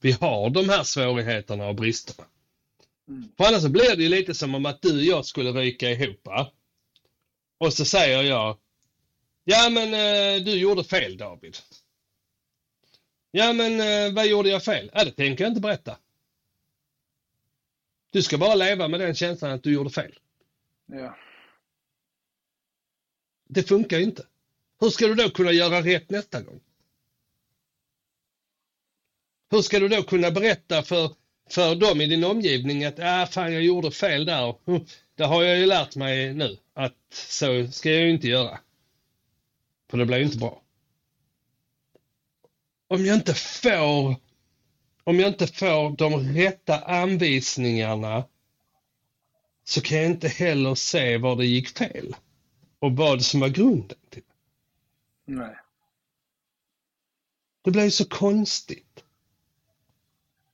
vi 0.00 0.12
har 0.12 0.50
de 0.50 0.68
här 0.68 0.82
svårigheterna 0.82 1.68
och 1.68 1.74
bristerna. 1.74 2.28
Mm. 3.08 3.28
För 3.36 3.44
annars 3.44 3.64
blir 3.64 3.96
det 3.96 4.02
ju 4.02 4.08
lite 4.08 4.34
som 4.34 4.54
om 4.54 4.66
att 4.66 4.82
du 4.82 4.98
och 4.98 5.04
jag 5.04 5.24
skulle 5.24 5.52
ryka 5.52 5.90
ihop. 5.90 6.28
Och 7.58 7.72
så 7.72 7.84
säger 7.84 8.22
jag, 8.22 8.58
ja 9.44 9.70
men 9.70 9.94
eh, 9.94 10.44
du 10.44 10.58
gjorde 10.58 10.84
fel 10.84 11.16
David. 11.16 11.56
Ja 13.30 13.52
men 13.52 13.80
eh, 13.80 14.14
vad 14.14 14.26
gjorde 14.26 14.48
jag 14.48 14.64
fel? 14.64 14.90
Ja, 14.94 15.04
det 15.04 15.10
tänker 15.10 15.44
jag 15.44 15.50
inte 15.50 15.60
berätta. 15.60 15.96
Du 18.10 18.22
ska 18.22 18.38
bara 18.38 18.54
leva 18.54 18.88
med 18.88 19.00
den 19.00 19.14
känslan 19.14 19.50
att 19.50 19.62
du 19.62 19.72
gjorde 19.72 19.90
fel. 19.90 20.18
Ja. 20.86 21.16
Det 23.54 23.62
funkar 23.62 23.98
ju 23.98 24.04
inte. 24.04 24.26
Hur 24.80 24.90
ska 24.90 25.06
du 25.06 25.14
då 25.14 25.30
kunna 25.30 25.52
göra 25.52 25.82
rätt 25.82 26.10
nästa 26.10 26.40
gång? 26.40 26.60
Hur 29.50 29.62
ska 29.62 29.78
du 29.78 29.88
då 29.88 30.02
kunna 30.02 30.30
berätta 30.30 30.82
för, 30.82 31.10
för 31.50 31.74
dem 31.74 32.00
i 32.00 32.06
din 32.06 32.24
omgivning 32.24 32.84
att 32.84 32.98
ah, 32.98 33.26
fan, 33.26 33.52
jag 33.52 33.62
gjorde 33.62 33.90
fel 33.90 34.24
där. 34.24 34.54
Hm, 34.66 34.86
det 35.14 35.24
har 35.24 35.42
jag 35.42 35.58
ju 35.58 35.66
lärt 35.66 35.96
mig 35.96 36.34
nu 36.34 36.58
att 36.74 36.96
så 37.12 37.66
ska 37.72 37.90
jag 37.90 38.02
ju 38.02 38.10
inte 38.10 38.28
göra. 38.28 38.58
För 39.90 39.98
det 39.98 40.06
blir 40.06 40.18
ju 40.18 40.24
inte 40.24 40.38
bra. 40.38 40.62
Om 42.88 43.06
jag 43.06 43.16
inte 43.16 43.34
får 43.34 44.16
om 45.04 45.20
jag 45.20 45.28
inte 45.28 45.46
får 45.46 45.96
de 45.96 46.34
rätta 46.34 46.78
anvisningarna 46.78 48.24
så 49.64 49.80
kan 49.80 49.98
jag 49.98 50.06
inte 50.06 50.28
heller 50.28 50.74
se 50.74 51.18
var 51.18 51.36
det 51.36 51.46
gick 51.46 51.78
fel 51.78 52.14
och 52.84 52.96
vad 52.96 53.24
som 53.24 53.40
var 53.40 53.48
grunden 53.48 53.98
till 54.10 54.22
det. 54.26 55.32
Nej. 55.32 55.56
Det 57.64 57.84
ju 57.84 57.90
så 57.90 58.04
konstigt. 58.04 59.04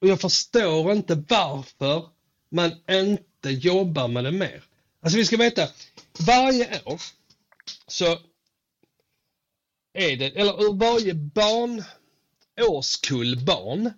Och 0.01 0.09
jag 0.09 0.21
förstår 0.21 0.93
inte 0.93 1.25
varför 1.29 2.09
man 2.49 2.73
inte 2.91 3.51
jobbar 3.51 4.09
med 4.09 4.25
det 4.25 4.33
mer. 4.33 4.65
Alltså 5.01 5.19
vi 5.19 5.25
ska 5.25 5.37
veta, 5.37 5.69
varje 6.19 6.83
år 6.85 7.01
så 7.87 8.19
är 9.93 10.17
det, 10.17 10.27
eller 10.27 10.63
ur 10.63 10.73
varje 10.73 11.15
barn, 11.15 11.85
årskull 12.61 13.45
barn, 13.45 13.93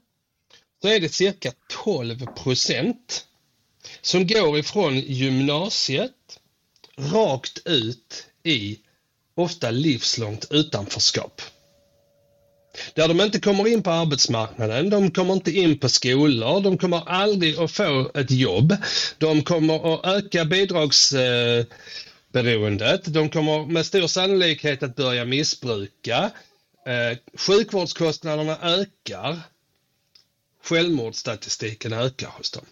så 0.82 0.88
är 0.88 1.00
det 1.00 1.08
cirka 1.08 1.52
12 1.68 2.26
procent 2.26 3.26
som 4.00 4.26
går 4.26 4.58
ifrån 4.58 4.98
gymnasiet 4.98 6.41
rakt 6.98 7.58
ut 7.64 8.26
i 8.42 8.78
ofta 9.34 9.70
livslångt 9.70 10.46
utanförskap. 10.50 11.42
Där 12.94 13.08
de 13.08 13.20
inte 13.20 13.40
kommer 13.40 13.68
in 13.68 13.82
på 13.82 13.90
arbetsmarknaden, 13.90 14.90
de 14.90 15.10
kommer 15.10 15.34
inte 15.34 15.50
in 15.50 15.78
på 15.78 15.88
skolor, 15.88 16.60
de 16.60 16.78
kommer 16.78 17.08
aldrig 17.08 17.58
att 17.58 17.72
få 17.72 18.10
ett 18.14 18.30
jobb. 18.30 18.76
De 19.18 19.42
kommer 19.42 19.94
att 19.94 20.06
öka 20.06 20.44
bidragsberoendet, 20.44 23.04
de 23.04 23.28
kommer 23.28 23.66
med 23.66 23.86
stor 23.86 24.06
sannolikhet 24.06 24.82
att 24.82 24.96
börja 24.96 25.24
missbruka. 25.24 26.30
Eh, 26.86 27.18
sjukvårdskostnaderna 27.38 28.58
ökar. 28.62 29.40
Självmordsstatistiken 30.64 31.92
ökar 31.92 32.28
hos 32.28 32.50
dem. 32.50 32.66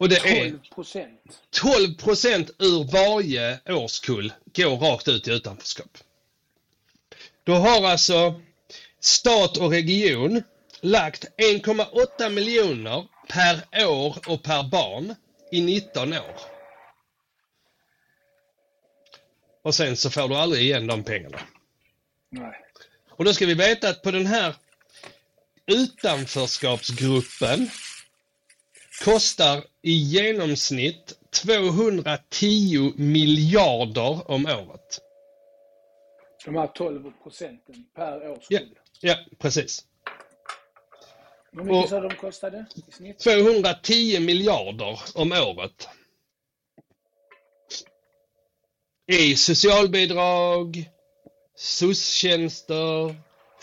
Och 0.00 0.08
det 0.08 0.16
12 0.16 0.34
är 0.34 0.58
procent. 0.74 1.40
12 1.50 1.94
procent 1.94 2.50
ur 2.58 2.92
varje 2.92 3.60
årskull 3.68 4.32
går 4.56 4.76
rakt 4.76 5.08
ut 5.08 5.28
i 5.28 5.30
utanförskap. 5.30 5.98
Då 7.44 7.54
har 7.54 7.88
alltså 7.88 8.40
stat 9.00 9.56
och 9.56 9.70
region 9.70 10.42
lagt 10.80 11.24
1,8 11.24 12.30
miljoner 12.30 13.06
per 13.28 13.86
år 13.86 14.16
och 14.26 14.42
per 14.42 14.62
barn 14.62 15.14
i 15.52 15.60
19 15.60 16.12
år. 16.12 16.40
Och 19.62 19.74
sen 19.74 19.96
så 19.96 20.10
får 20.10 20.28
du 20.28 20.34
aldrig 20.34 20.62
igen 20.62 20.86
de 20.86 21.04
pengarna. 21.04 21.40
Nej. 22.30 22.54
Och 23.08 23.24
då 23.24 23.34
ska 23.34 23.46
vi 23.46 23.54
veta 23.54 23.88
att 23.88 24.02
på 24.02 24.10
den 24.10 24.26
här 24.26 24.54
utanförskapsgruppen 25.66 27.70
kostar 29.04 29.64
i 29.82 29.92
genomsnitt 29.92 31.18
210 31.30 32.92
miljarder 32.96 34.30
om 34.30 34.46
året. 34.46 35.00
De 36.44 36.54
här 36.56 36.66
12 36.66 37.12
procenten 37.22 37.84
per 37.94 38.20
Ja, 38.24 38.30
årskull. 38.30 38.78
ja 39.00 39.16
precis. 39.38 39.84
Hur 41.52 41.64
mycket 41.64 41.90
sa 41.90 42.00
de 42.00 42.14
kostade 42.16 42.66
i 42.88 42.92
snitt? 42.92 43.18
210 43.18 44.20
miljarder 44.20 45.00
om 45.14 45.32
året. 45.32 45.88
I 49.06 49.36
socialbidrag, 49.36 50.90
SOS-tjänster, 51.56 53.14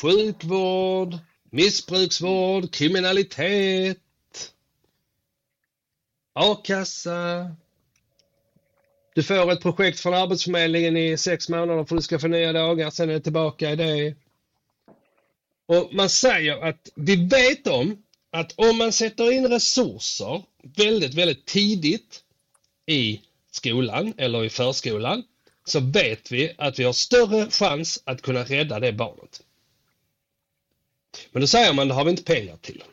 sjukvård, 0.01 1.17
missbruksvård, 1.51 2.73
kriminalitet, 2.73 3.97
a-kassa. 6.37 7.51
Du 9.15 9.23
får 9.23 9.51
ett 9.51 9.61
projekt 9.61 9.99
från 9.99 10.13
Arbetsförmedlingen 10.13 10.97
i 10.97 11.17
sex 11.17 11.49
månader 11.49 11.85
för 11.85 11.95
att 11.95 11.99
du 11.99 12.03
ska 12.03 12.19
få 12.19 12.27
nya 12.27 12.53
dagar, 12.53 12.89
sen 12.89 13.09
är 13.09 13.13
det 13.13 13.19
tillbaka 13.19 13.71
i 13.71 13.75
det. 13.75 14.15
Och 15.65 15.93
man 15.93 16.09
säger 16.09 16.63
att 16.63 16.89
vi 16.95 17.15
vet 17.15 17.67
om 17.67 18.03
att 18.31 18.53
om 18.55 18.77
man 18.77 18.91
sätter 18.91 19.31
in 19.31 19.47
resurser 19.47 20.43
väldigt, 20.61 21.13
väldigt 21.13 21.45
tidigt 21.45 22.23
i 22.85 23.21
skolan 23.51 24.13
eller 24.17 24.45
i 24.45 24.49
förskolan 24.49 25.23
så 25.65 25.79
vet 25.79 26.31
vi 26.31 26.53
att 26.57 26.79
vi 26.79 26.83
har 26.83 26.93
större 26.93 27.51
chans 27.51 28.01
att 28.05 28.21
kunna 28.21 28.43
rädda 28.43 28.79
det 28.79 28.93
barnet. 28.93 29.41
Men 31.31 31.41
då 31.41 31.47
säger 31.47 31.73
man, 31.73 31.87
det 31.87 31.93
har 31.93 32.03
vi 32.03 32.11
inte 32.11 32.23
pengar 32.23 32.57
till. 32.57 32.83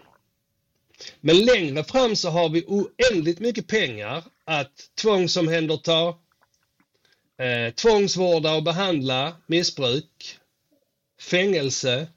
Men 1.21 1.45
längre 1.45 1.85
fram 1.85 2.17
så 2.17 2.31
har 2.31 2.49
vi 2.49 2.65
oändligt 2.67 3.41
mycket 3.41 3.67
pengar 3.67 4.25
att 4.45 4.91
tvångsomhänderta, 4.95 6.09
eh, 7.39 7.75
tvångsvårda 7.75 8.55
och 8.55 8.63
behandla 8.63 9.37
missbruk, 9.47 10.39
fängelse. 11.21 12.09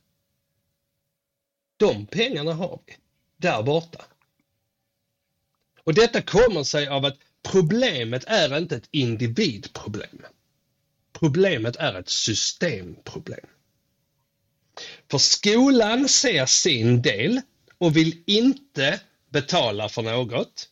De 1.77 2.05
pengarna 2.05 2.53
har 2.53 2.79
vi 2.85 2.95
där 3.37 3.63
borta. 3.63 4.05
Och 5.83 5.93
detta 5.93 6.21
kommer 6.21 6.63
sig 6.63 6.87
av 6.87 7.05
att 7.05 7.17
problemet 7.51 8.23
är 8.27 8.57
inte 8.57 8.75
ett 8.75 8.89
individproblem. 8.91 10.21
Problemet 11.13 11.75
är 11.75 11.99
ett 11.99 12.09
systemproblem. 12.09 13.45
För 15.11 15.17
skolan 15.17 16.09
ser 16.09 16.45
sin 16.45 17.01
del 17.01 17.41
och 17.77 17.97
vill 17.97 18.23
inte 18.25 18.99
betala 19.29 19.89
för 19.89 20.01
något. 20.01 20.69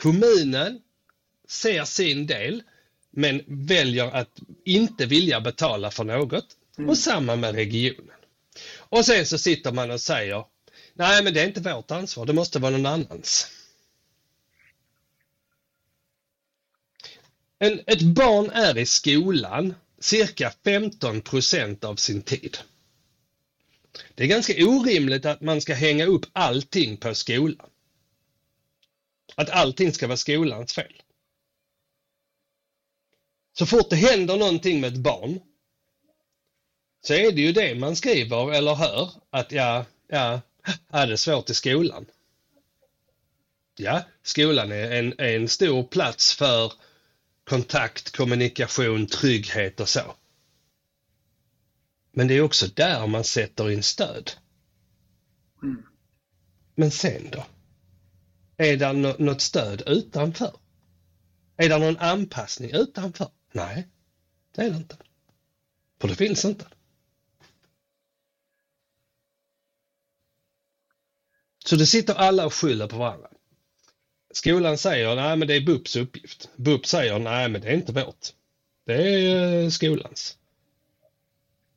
Kommunen 0.00 0.80
ser 1.48 1.84
sin 1.84 2.26
del 2.26 2.62
men 3.10 3.42
väljer 3.46 4.10
att 4.10 4.40
inte 4.64 5.06
vilja 5.06 5.40
betala 5.40 5.90
för 5.90 6.04
något. 6.04 6.56
Och 6.88 6.98
samma 6.98 7.36
med 7.36 7.54
regionen. 7.54 8.16
Och 8.76 9.06
sen 9.06 9.26
så 9.26 9.38
sitter 9.38 9.72
man 9.72 9.90
och 9.90 10.00
säger 10.00 10.44
Nej, 10.94 11.24
men 11.24 11.34
det 11.34 11.40
är 11.40 11.46
inte 11.46 11.60
vårt 11.60 11.90
ansvar. 11.90 12.26
Det 12.26 12.32
måste 12.32 12.58
vara 12.58 12.70
någon 12.70 12.86
annans. 12.86 13.50
En, 17.58 17.80
ett 17.86 18.02
barn 18.02 18.50
är 18.50 18.78
i 18.78 18.86
skolan 18.86 19.74
cirka 19.98 20.52
15 20.64 21.20
procent 21.20 21.84
av 21.84 21.96
sin 21.96 22.22
tid. 22.22 22.58
Det 24.14 24.24
är 24.24 24.28
ganska 24.28 24.66
orimligt 24.66 25.26
att 25.26 25.40
man 25.40 25.60
ska 25.60 25.74
hänga 25.74 26.06
upp 26.06 26.26
allting 26.32 26.96
på 26.96 27.14
skolan. 27.14 27.70
Att 29.34 29.50
allting 29.50 29.92
ska 29.92 30.06
vara 30.06 30.16
skolans 30.16 30.72
fel. 30.72 31.02
Så 33.58 33.66
fort 33.66 33.90
det 33.90 33.96
händer 33.96 34.36
någonting 34.36 34.80
med 34.80 34.92
ett 34.92 35.00
barn 35.00 35.40
så 37.06 37.14
är 37.14 37.32
det 37.32 37.40
ju 37.40 37.52
det 37.52 37.74
man 37.74 37.96
skriver 37.96 38.52
eller 38.52 38.74
hör 38.74 39.10
att 39.30 39.52
ja, 39.52 39.84
ja, 40.08 40.40
är 40.90 41.06
det 41.06 41.16
svårt 41.16 41.50
i 41.50 41.54
skolan? 41.54 42.06
Ja, 43.76 44.02
skolan 44.22 44.72
är 44.72 44.90
en, 44.90 45.14
är 45.18 45.36
en 45.36 45.48
stor 45.48 45.82
plats 45.82 46.34
för 46.34 46.72
kontakt, 47.44 48.16
kommunikation, 48.16 49.06
trygghet 49.06 49.80
och 49.80 49.88
så. 49.88 50.14
Men 52.16 52.28
det 52.28 52.34
är 52.34 52.40
också 52.40 52.66
där 52.66 53.06
man 53.06 53.24
sätter 53.24 53.70
in 53.70 53.82
stöd. 53.82 54.30
Mm. 55.62 55.82
Men 56.74 56.90
sen 56.90 57.30
då? 57.30 57.46
Är 58.56 58.76
det 58.76 58.92
nå- 58.92 59.16
något 59.18 59.40
stöd 59.40 59.82
utanför? 59.86 60.56
Är 61.56 61.68
det 61.68 61.78
någon 61.78 61.98
anpassning 61.98 62.70
utanför? 62.70 63.28
Nej, 63.52 63.88
det 64.54 64.62
är 64.62 64.70
det 64.70 64.76
inte. 64.76 64.96
För 66.00 66.08
det 66.08 66.14
finns 66.14 66.44
inte. 66.44 66.66
Så 71.66 71.76
det 71.76 71.86
sitter 71.86 72.14
alla 72.14 72.46
och 72.46 72.54
skyller 72.54 72.86
på 72.88 72.96
varandra. 72.96 73.28
Skolan 74.34 74.78
säger 74.78 75.16
nej 75.16 75.36
men 75.36 75.48
det 75.48 75.54
är 75.54 75.60
BUPs 75.66 75.96
uppgift. 75.96 76.50
BUP 76.56 76.86
säger 76.86 77.18
nej 77.18 77.48
men 77.48 77.60
det 77.60 77.68
är 77.68 77.74
inte 77.74 77.92
vårt. 77.92 78.28
Det 78.86 78.94
är 78.94 79.62
eh, 79.62 79.68
skolans. 79.68 80.38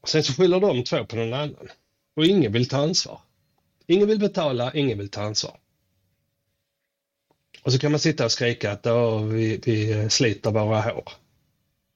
Sen 0.08 0.24
så 0.24 0.34
skyller 0.34 0.60
de 0.60 0.84
två 0.84 1.06
på 1.06 1.16
någon 1.16 1.34
annan. 1.34 1.70
Och 2.16 2.26
ingen 2.26 2.52
vill 2.52 2.70
ta 2.70 2.78
ansvar. 2.78 3.22
Ingen 3.88 4.08
vill 4.08 4.20
betala, 4.20 4.74
ingen 4.74 4.98
vill 4.98 5.10
ta 5.10 5.22
ansvar. 5.22 5.60
Och 7.64 7.74
så 7.74 7.80
kan 7.80 7.92
man 7.92 8.00
sitta 8.00 8.26
och 8.26 8.32
skrika 8.32 8.72
att 8.72 8.86
vi, 9.32 9.62
vi 9.66 9.92
eh, 9.92 10.08
sliter 10.08 10.52
våra 10.52 10.82
hår. 10.82 11.10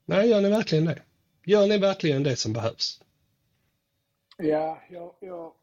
Nej, 0.05 0.29
gör 0.29 0.41
ni 0.41 0.49
verkligen 0.49 0.85
det? 0.85 1.01
Gör 1.45 1.67
ni 1.67 1.77
verkligen 1.77 2.23
det 2.23 2.35
som 2.35 2.53
behövs? 2.53 3.01
Ja, 4.37 4.81
jag, 4.89 5.15
jag, 5.19 5.53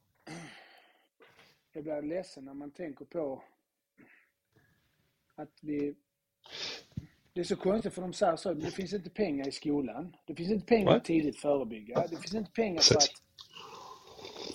jag 1.73 1.85
blir 1.85 2.03
ledsen 2.03 2.45
när 2.45 2.55
man 2.55 2.71
tänker 2.71 3.05
på 3.05 3.43
att 5.35 5.59
vi... 5.61 5.95
Det 7.39 7.43
är 7.43 7.45
så 7.45 7.57
konstigt 7.57 7.95
för 7.95 8.03
de 8.03 8.13
säger 8.13 8.37
så, 8.37 8.55
det 8.55 8.71
finns 8.71 8.93
inte 8.93 9.11
pengar 9.11 9.49
i 9.49 9.53
skolan. 9.53 10.17
Det 10.27 10.35
finns 10.35 10.51
inte 10.51 10.67
pengar 10.67 10.97
att 10.97 11.05
tidigt 11.05 11.41
förebygga. 11.41 12.07
Det 12.11 12.17
finns 12.17 12.35
inte 12.35 12.51
pengar 12.51 12.81
för 12.81 12.95
att, 12.95 13.23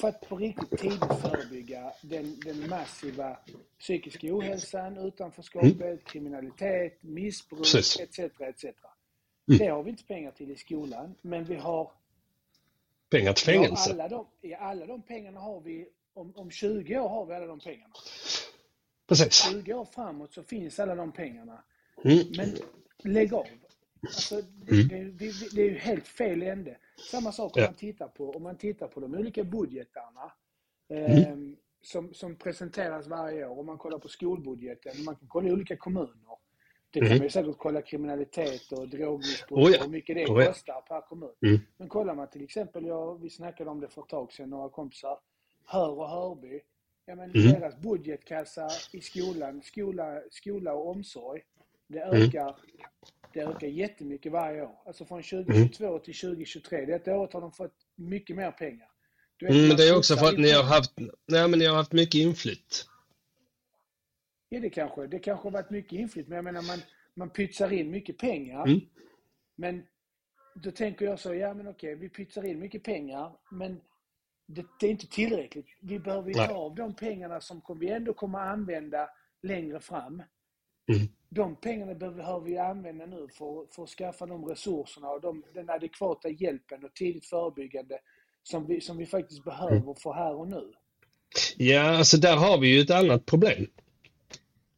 för 0.02 0.08
att 0.08 0.30
på 0.30 0.38
riktigt 0.38 0.80
tidigt 0.80 1.22
förebygga 1.22 1.94
den, 2.02 2.40
den 2.40 2.70
massiva 2.70 3.38
psykiska 3.80 4.28
ohälsan, 4.36 4.98
utanförskapet, 4.98 6.04
kriminalitet, 6.04 7.04
missbruk 7.04 7.60
Precis. 7.60 8.00
etc. 8.00 8.20
etc. 8.20 8.64
Mm. 8.64 8.74
Det 9.46 9.68
har 9.68 9.84
vi 9.84 9.90
inte 9.90 10.04
pengar 10.04 10.32
till 10.32 10.52
i 10.52 10.56
skolan, 10.56 11.16
men 11.22 11.44
vi 11.44 11.56
har 11.56 11.92
Pengar 13.10 13.34
till 13.34 13.46
fängelse. 13.46 13.92
alla, 13.92 14.08
de, 14.08 14.28
ja, 14.42 14.58
alla 14.58 14.86
de 14.86 15.02
pengarna 15.02 15.40
har 15.40 15.62
vi, 15.62 15.88
om, 16.14 16.34
om 16.36 16.52
20 16.52 17.00
år 17.00 17.10
har 17.10 17.26
vi 17.26 17.34
alla 17.34 17.46
de 17.46 17.60
pengarna. 17.60 17.94
Precis. 19.08 19.34
20 19.34 19.74
år 19.74 19.86
framåt 19.86 20.34
så 20.34 20.44
finns 20.44 20.80
alla 20.80 20.96
de 20.96 21.12
pengarna. 21.12 21.64
Mm. 22.06 22.26
Men 22.38 23.14
lägg 23.14 23.34
av. 23.34 23.46
Alltså, 24.02 24.42
det, 24.42 24.72
Mm. 24.72 24.88
det, 24.88 25.26
det, 25.26 25.34
det 25.56 25.62
är 25.62 25.70
ju 25.70 25.78
helt 25.78 26.08
fel 26.08 26.44
ände. 26.44 26.78
Samma 27.12 27.32
sak 27.32 27.56
om 27.58 27.62
Ja. 27.62 27.68
man 27.68 27.76
tittar 27.76 28.08
på, 28.08 28.32
om 28.32 28.44
man 28.44 28.58
tittar 28.58 28.88
på 28.88 29.00
de 29.00 29.16
olika 29.16 29.44
budgetarna 29.44 30.32
Mm. 30.90 31.12
eh, 31.12 31.58
som, 31.82 32.14
som 32.14 32.36
presenteras 32.36 33.08
varje 33.08 33.46
år. 33.48 33.60
Om 33.60 33.66
man 33.66 33.78
kollar 33.78 34.00
på 34.00 34.08
skolbudgeten, 34.08 35.04
man 35.04 35.16
kan 35.16 35.28
kolla 35.28 35.48
i 35.48 35.52
olika 35.52 35.78
kommuner. 35.78 36.38
Det 36.92 37.00
kan 37.00 37.08
Mm. 37.08 37.18
man 37.18 37.26
ju 37.26 37.30
säkert 37.30 37.56
kolla 37.58 37.82
kriminalitet 37.82 38.72
och 38.72 38.88
drogmissbruk 38.90 39.52
Oh 39.60 39.72
ja. 39.72 39.78
och 39.78 39.84
hur 39.86 39.92
mycket 39.92 40.16
det 40.16 40.26
Oh 40.28 40.42
ja. 40.44 40.48
kostar 40.48 40.82
per 40.82 41.02
kommun. 41.02 41.34
Mm. 41.46 41.60
Men 41.78 41.88
kollar 41.90 42.16
man 42.16 42.30
till 42.30 42.44
exempel, 42.44 42.86
jag, 42.86 43.22
vi 43.22 43.30
snackade 43.30 43.70
om 43.70 43.80
det 43.80 43.88
för 43.88 44.02
ett 44.02 44.10
tag 44.10 44.32
sedan, 44.34 44.50
några 44.50 44.70
kompisar, 44.70 45.20
Hör 45.66 46.00
och 46.00 46.10
Hörby. 46.10 46.62
Ja, 47.06 47.16
men 47.16 47.32
Mm. 47.36 47.54
Deras 47.60 47.78
budgetkassa 47.78 48.68
i 48.92 49.02
skolan, 49.02 49.62
skola, 49.64 50.22
skola 50.32 50.74
och 50.74 50.90
omsorg, 50.90 51.42
det 51.94 52.02
Mm. 52.02 52.22
ökar, 52.22 52.56
det 53.34 53.40
ökar 53.42 53.68
jättemycket 53.68 54.32
varje 54.32 54.62
år. 54.62 54.76
Alltså 54.86 55.06
från 55.06 55.24
2022 55.24 56.00
till 56.00 56.16
2023. 56.16 56.86
Detta 56.86 57.16
året 57.16 57.34
har 57.34 57.42
de 57.42 57.52
fått 57.52 57.76
mycket 57.96 58.36
mer 58.36 58.52
pengar. 58.52 58.88
Vet, 59.42 59.52
Mm, 59.52 59.78
det 59.78 59.88
är 59.88 59.98
också 59.98 60.16
för 60.16 60.26
att 60.26 60.38
ni 60.38 60.52
har 60.52 60.64
haft, 60.64 60.92
nej, 61.28 61.48
men 61.48 61.60
ni 61.60 61.66
har 61.66 61.76
haft 61.76 61.92
mycket 61.92 62.16
inflytt. 62.16 62.88
Ja, 64.50 64.60
det 64.60 64.70
kanske, 64.70 65.08
det 65.08 65.20
kanske 65.20 65.46
har 65.48 65.52
varit 65.52 65.70
mycket 65.70 65.92
inflytt, 65.94 66.28
men 66.28 66.36
jag 66.36 66.44
menar 66.44 66.62
man, 66.62 66.80
man 67.16 67.30
pytsar 67.30 67.74
in 67.74 67.92
mycket 67.92 68.18
pengar. 68.18 68.68
Mm. 68.68 68.80
Men 69.56 69.84
då 70.56 70.72
tänker 70.72 71.06
jag 71.06 71.20
så, 71.20 71.34
ja 71.34 71.54
men 71.54 71.68
okej, 71.68 71.96
vi 71.96 72.10
pytsar 72.10 72.46
in 72.46 72.60
mycket 72.60 72.84
pengar, 72.84 73.32
men 73.52 73.82
det, 74.48 74.66
det 74.80 74.86
är 74.88 74.92
inte 74.92 75.08
tillräckligt. 75.08 75.68
Vi 75.82 76.00
behöver 76.00 76.28
ju 76.28 76.34
ta 76.34 76.54
av 76.54 76.76
de 76.76 76.96
pengarna 76.96 77.42
som 77.42 77.62
vi 77.80 77.90
ändå 77.90 78.14
kommer 78.14 78.40
att 78.40 78.54
använda 78.54 79.10
längre 79.44 79.80
fram. 79.80 80.14
Mm. 80.94 81.08
De 81.36 81.56
pengarna 81.56 81.94
behöver 81.94 82.40
vi 82.40 82.58
använda 82.58 83.06
nu 83.06 83.28
för, 83.38 83.74
för 83.76 83.84
att 83.84 83.90
skaffa 83.90 84.26
de 84.26 84.46
resurserna 84.46 85.10
och 85.10 85.22
de, 85.22 85.44
den 85.54 85.70
adekvata 85.70 86.30
hjälpen 86.30 86.84
och 86.86 86.94
tidigt 86.94 87.26
förebyggande 87.26 88.00
som 88.44 88.68
vi, 88.68 88.82
som 88.82 88.98
vi 88.98 89.06
faktiskt 89.06 89.44
behöver 89.44 89.76
Mm. 89.76 89.96
för 89.96 90.14
här 90.14 90.36
och 90.36 90.48
nu. 90.48 90.74
Ja, 91.58 91.98
alltså 91.98 92.18
där 92.18 92.36
har 92.36 92.58
vi 92.58 92.68
ju 92.76 92.82
ett 92.82 92.92
annat 92.92 93.26
problem. 93.26 93.68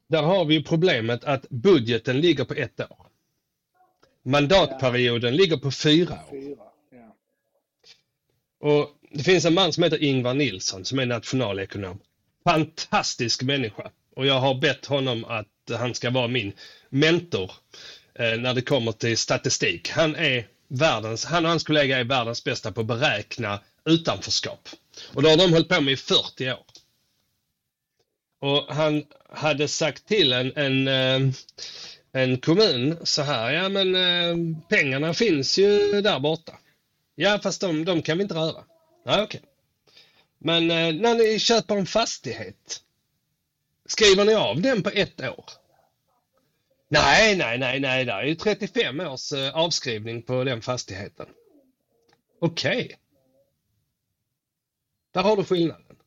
Där 0.08 0.22
har 0.24 0.46
vi 0.46 0.56
ju 0.56 0.64
problemet 0.64 1.24
att 1.24 1.50
budgeten 1.50 2.22
ligger 2.22 2.46
på 2.46 2.54
ett 2.54 2.80
år. 2.80 3.08
Mandatperioden 4.24 5.36
ligger 5.36 5.58
på 5.58 5.72
fyra 5.72 6.14
år. 6.14 6.32
Fyra. 6.32 6.64
Ja. 6.92 7.16
Och 8.70 8.90
det 9.12 9.24
finns 9.24 9.46
en 9.46 9.54
man 9.54 9.74
som 9.74 9.84
heter 9.84 10.04
Ingvar 10.04 10.34
Nilsson 10.34 10.86
som 10.86 11.00
är 11.00 11.06
nationalekonom. 11.06 12.00
Fantastisk 12.44 13.44
människa. 13.44 13.92
Och 14.16 14.26
jag 14.26 14.40
har 14.40 14.56
bett 14.56 14.86
honom 14.86 15.26
att 15.26 15.48
han 15.78 15.96
ska 15.96 16.10
vara 16.10 16.28
min 16.28 16.54
mentor 16.90 17.52
eh, 18.14 18.38
när 18.38 18.54
det 18.54 18.62
kommer 18.62 18.92
till 18.92 19.18
statistik. 19.18 19.90
Han 19.90 20.16
är 20.16 20.48
världens, 20.68 21.26
han 21.26 21.46
och 21.46 21.50
hans 21.50 21.64
kollega 21.64 21.98
är 21.98 22.04
världens 22.04 22.44
bästa 22.44 22.72
på 22.72 22.82
att 22.82 22.88
beräkna 22.88 23.60
utanförskap. 23.86 24.70
Och 25.14 25.22
det 25.22 25.30
har 25.30 25.38
de 25.38 25.54
hållit 25.54 25.70
på 25.70 25.82
med 25.82 25.94
i 25.94 25.98
40 25.98 26.52
år. 26.52 26.66
Och 28.42 28.76
han 28.76 29.04
hade 29.30 29.68
sagt 29.68 30.08
till 30.08 30.34
en, 30.34 30.54
en, 30.56 30.88
eh, 30.88 31.34
en 32.12 32.38
kommun 32.38 32.98
så 33.04 33.22
här, 33.22 33.52
ja 33.52 33.70
men 33.70 33.96
eh, 33.96 34.58
pengarna 34.70 35.14
finns 35.14 35.58
ju 35.58 36.02
där 36.02 36.20
borta. 36.20 36.54
Ja, 37.16 37.40
fast 37.44 37.62
de, 37.62 37.86
de 37.86 38.02
kan 38.02 38.18
vi 38.18 38.24
inte 38.24 38.36
röra. 38.36 38.64
Nej, 39.06 39.22
okej. 39.22 39.42
Men 40.38 40.72
eh, 40.72 40.94
när 40.94 41.16
ni 41.16 41.40
köper 41.40 41.76
en 41.76 41.86
fastighet, 41.86 42.82
skriver 43.86 44.26
ni 44.26 44.34
av 44.34 44.62
den 44.62 44.84
på 44.84 44.90
ett 44.90 45.22
år? 45.22 45.46
Nej, 46.88 47.38
nej, 47.38 47.58
nej, 47.58 47.80
nej, 47.80 48.06
det 48.06 48.12
är 48.12 48.24
ju 48.24 48.36
35 48.36 49.00
års 49.00 49.32
eh, 49.32 49.56
avskrivning 49.56 50.22
på 50.22 50.44
den 50.44 50.62
fastigheten. 50.62 51.28
Okej. 52.40 52.98
Där 55.14 55.24
har 55.24 55.38
du 55.38 55.44
skillnaden. 55.44 55.98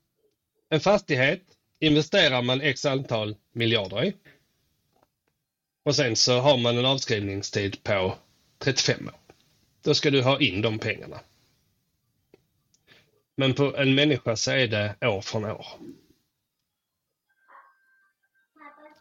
En 0.69 0.81
fastighet 0.81 1.43
investerar 1.79 2.43
man 2.43 2.61
x 2.61 2.87
antal 2.87 3.37
miljarder 3.53 4.05
i. 4.05 4.15
Och 5.85 5.97
sen 5.97 6.17
så 6.17 6.39
har 6.39 6.57
man 6.57 6.79
en 6.79 6.87
avskrivningstid 6.87 7.83
på 7.83 8.19
35 8.59 9.09
år. 9.09 9.15
Då 9.83 9.95
ska 9.95 10.11
du 10.11 10.23
ha 10.23 10.41
in 10.41 10.63
de 10.63 10.79
pengarna. 10.79 11.21
Men 13.37 13.55
på 13.55 13.77
en 13.77 13.95
människa 13.95 14.37
så 14.37 14.51
är 14.51 14.69
det 14.69 14.97
år 15.09 15.21
från 15.21 15.45
år. 15.45 15.67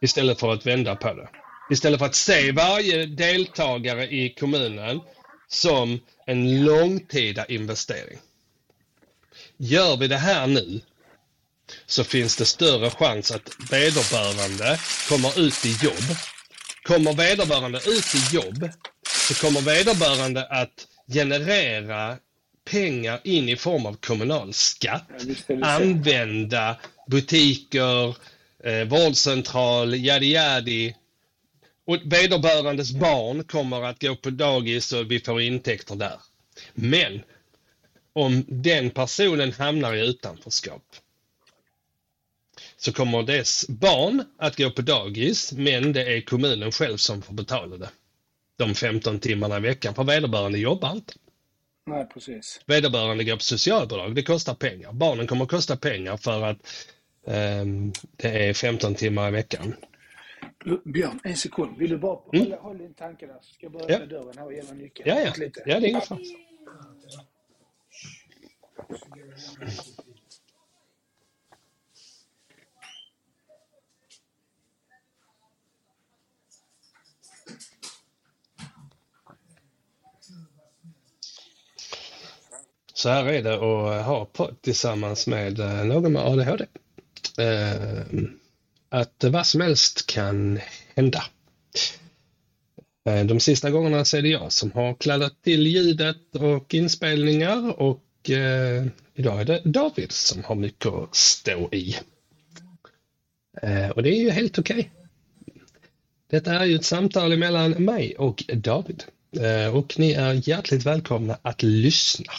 Istället 0.00 0.40
för 0.40 0.52
att 0.52 0.66
vända 0.66 0.96
på 0.96 1.14
det. 1.14 1.28
Istället 1.70 1.98
för 1.98 2.06
att 2.06 2.14
se 2.14 2.52
varje 2.52 3.06
deltagare 3.06 4.06
i 4.06 4.34
kommunen 4.40 5.00
som 5.48 6.00
en 6.26 6.64
långtida 6.64 7.46
investering. 7.46 8.18
Gör 9.56 9.96
vi 9.96 10.08
det 10.08 10.16
här 10.16 10.46
nu 10.46 10.80
så 11.86 12.04
finns 12.04 12.36
det 12.36 12.44
större 12.44 12.90
chans 12.90 13.30
att 13.30 13.50
vederbörande 13.70 14.80
kommer 15.08 15.40
ut 15.40 15.66
i 15.66 15.84
jobb. 15.84 16.16
Kommer 16.82 17.12
vederbörande 17.12 17.78
ut 17.78 18.14
i 18.14 18.34
jobb 18.34 18.70
så 19.28 19.34
kommer 19.34 19.60
vederbörande 19.60 20.46
att 20.46 20.86
generera 21.12 22.16
pengar 22.70 23.20
in 23.24 23.48
i 23.48 23.56
form 23.56 23.86
av 23.86 23.94
kommunalskatt, 23.94 25.08
det 25.20 25.34
så. 25.34 25.64
använda 25.64 26.76
butiker, 27.06 28.16
eh, 28.64 28.84
vårdcentral, 28.84 29.94
yadi 29.94 30.26
yadi. 30.26 30.96
Och 31.84 31.98
vederbörandes 32.04 32.92
barn 32.92 33.44
kommer 33.44 33.82
att 33.82 34.00
gå 34.00 34.16
på 34.16 34.30
dagis 34.30 34.92
och 34.92 35.10
vi 35.10 35.20
får 35.20 35.40
intäkter 35.40 35.96
där. 35.96 36.20
Men 36.74 37.22
om 38.12 38.44
den 38.48 38.90
personen 38.90 39.52
hamnar 39.52 39.94
i 39.94 40.06
utanförskap 40.06 40.82
så 42.76 42.92
kommer 42.92 43.22
dess 43.22 43.68
barn 43.68 44.24
att 44.38 44.56
gå 44.56 44.70
på 44.70 44.82
dagis, 44.82 45.52
men 45.52 45.92
det 45.92 46.16
är 46.16 46.20
kommunen 46.20 46.72
själv 46.72 46.96
som 46.96 47.22
får 47.22 47.34
betala 47.34 47.76
det. 47.76 47.90
De 48.56 48.74
15 48.74 49.20
timmarna 49.20 49.56
i 49.56 49.60
veckan, 49.60 49.94
för 49.94 50.04
vederbörande 50.04 50.58
jobbar 50.58 50.92
inte. 50.92 51.12
Nej, 51.86 52.08
precis. 52.14 52.60
Vederbörande 52.66 53.24
går 53.24 53.36
på 53.36 53.42
socialbidrag, 53.42 54.14
det 54.14 54.22
kostar 54.22 54.54
pengar. 54.54 54.92
Barnen 54.92 55.26
kommer 55.26 55.44
att 55.44 55.50
kosta 55.50 55.76
pengar 55.76 56.16
för 56.16 56.42
att 56.42 56.58
det 58.16 58.48
är 58.48 58.54
15 58.54 58.94
timmar 58.94 59.28
i 59.28 59.30
veckan. 59.30 59.74
Björn, 60.84 61.20
en 61.24 61.36
sekund. 61.36 61.78
Vill 61.78 61.90
du 61.90 61.98
bara 61.98 62.18
Mm. 62.32 62.44
hålla, 62.44 62.56
hålla 62.60 62.78
din 62.78 62.94
tanke 62.94 63.26
där 63.26 63.38
så 63.42 63.54
ska 63.54 63.66
jag 63.66 63.74
Ja. 63.88 63.94
öppna 63.94 64.06
dörren 64.06 64.38
här 64.38 64.44
och 64.46 64.52
ge 64.52 64.62
mig 64.62 64.74
nyckeln. 64.74 65.08
Ja, 65.08 65.20
ja, 65.20 65.32
Lite. 65.38 65.62
ja 65.66 65.80
det 65.80 65.86
är 65.86 65.90
inget 65.90 66.04
fara. 66.04 66.18
Så 82.94 83.08
här 83.08 83.24
är 83.26 83.42
det 83.42 83.54
att 83.54 84.04
ha 84.06 84.24
podd 84.24 84.62
tillsammans 84.62 85.26
med 85.26 85.60
eh, 85.60 85.84
någon 85.84 86.12
med 86.12 86.22
ADHD. 86.22 86.66
Eh, 87.38 88.02
Att 88.88 89.24
vad 89.24 89.46
som 89.46 89.60
helst 89.60 90.06
kan 90.06 90.60
hända. 90.94 91.22
Eh, 93.08 93.24
De 93.26 93.40
sista 93.40 93.70
gångerna 93.70 94.04
så 94.04 94.16
är 94.16 94.22
det 94.22 94.28
jag 94.28 94.52
som 94.52 94.70
har 94.72 94.94
kladdat 94.94 95.42
till 95.42 95.66
ljudet 95.66 96.36
och 96.36 96.74
inspelningar 96.74 97.80
och 97.80 98.30
eh, 98.30 98.86
idag 99.14 99.40
är 99.40 99.44
det 99.44 99.62
David 99.64 100.12
som 100.12 100.44
har 100.44 100.54
mycket 100.54 100.86
att 100.86 101.14
stå 101.16 101.68
i. 101.72 101.96
Eh, 103.62 103.88
och 103.90 104.02
det 104.02 104.10
är 104.10 104.20
ju 104.20 104.30
helt 104.30 104.58
okej. 104.58 104.90
Detta 106.30 106.52
är 106.54 106.64
ju 106.64 106.74
ett 106.76 106.84
samtal 106.84 107.36
mellan 107.36 107.70
mig 107.70 108.16
och 108.16 108.44
David 108.54 109.04
eh, 109.40 109.76
och 109.76 109.98
ni 109.98 110.12
är 110.12 110.48
hjärtligt 110.48 110.86
välkomna 110.86 111.38
att 111.42 111.62
lyssna. 111.62 112.32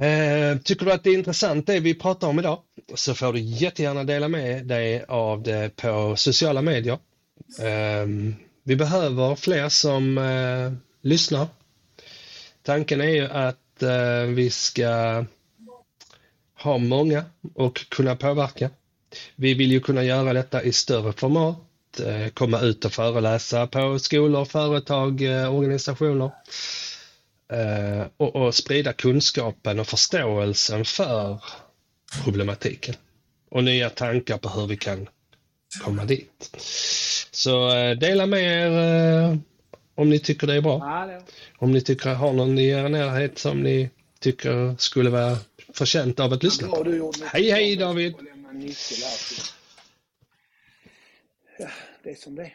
Eh, 0.00 0.58
tycker 0.58 0.86
du 0.86 0.92
att 0.92 1.04
det 1.04 1.10
är 1.10 1.18
intressant 1.18 1.66
det 1.66 1.80
vi 1.80 1.94
pratar 1.94 2.28
om 2.28 2.38
idag 2.38 2.62
så 2.94 3.14
får 3.14 3.32
du 3.32 3.40
jättegärna 3.40 4.04
dela 4.04 4.28
med 4.28 4.66
dig 4.66 5.04
av 5.08 5.42
det 5.42 5.76
på 5.76 6.16
sociala 6.16 6.62
medier. 6.62 6.98
Eh, 7.60 8.06
vi 8.62 8.76
behöver 8.76 9.34
fler 9.34 9.68
som 9.68 10.18
eh, 10.18 10.72
lyssnar. 11.02 11.46
Tanken 12.62 13.00
är 13.00 13.10
ju 13.14 13.26
att 13.26 13.82
eh, 13.82 14.22
vi 14.34 14.50
ska 14.50 15.24
ha 16.62 16.78
många 16.78 17.24
och 17.54 17.90
kunna 17.90 18.16
påverka. 18.16 18.70
Vi 19.36 19.54
vill 19.54 19.72
ju 19.72 19.80
kunna 19.80 20.04
göra 20.04 20.32
detta 20.32 20.62
i 20.62 20.72
större 20.72 21.12
format, 21.12 22.00
eh, 22.00 22.28
komma 22.28 22.60
ut 22.60 22.84
och 22.84 22.92
föreläsa 22.92 23.66
på 23.66 23.98
skolor, 23.98 24.44
företag, 24.44 25.22
eh, 25.22 25.54
organisationer 25.54 26.30
eh, 27.52 28.06
och, 28.16 28.36
och 28.36 28.54
sprida 28.54 28.92
kunskapen 28.92 29.80
och 29.80 29.86
förståelsen 29.86 30.84
för 30.84 31.40
problematiken 32.24 32.94
och 33.50 33.64
nya 33.64 33.90
tankar 33.90 34.38
på 34.38 34.48
hur 34.48 34.66
vi 34.66 34.76
kan 34.76 35.08
komma 35.82 36.04
dit. 36.04 36.50
Så 37.30 37.76
eh, 37.76 37.98
dela 37.98 38.26
med 38.26 38.42
er 38.42 38.70
eh, 39.30 39.36
om 39.94 40.10
ni 40.10 40.18
tycker 40.18 40.46
det 40.46 40.54
är 40.54 40.60
bra. 40.60 41.08
Om 41.58 41.72
ni 41.72 41.80
tycker 41.80 42.14
har 42.14 42.32
någon 42.32 42.58
i 42.58 42.66
er 42.66 42.88
närhet 42.88 43.38
som 43.38 43.62
ni 43.62 43.90
tycker 44.20 44.74
skulle 44.78 45.10
vara 45.10 45.38
förtjänt 45.74 46.20
av 46.20 46.32
att 46.32 46.42
lyssna 46.42 46.68
på. 46.68 47.12
Hej, 47.24 47.50
hej, 47.50 47.76
David. 47.76 48.14
Ja, 51.58 51.68
det 52.02 52.10
är 52.10 52.14
som 52.14 52.34
det. 52.34 52.52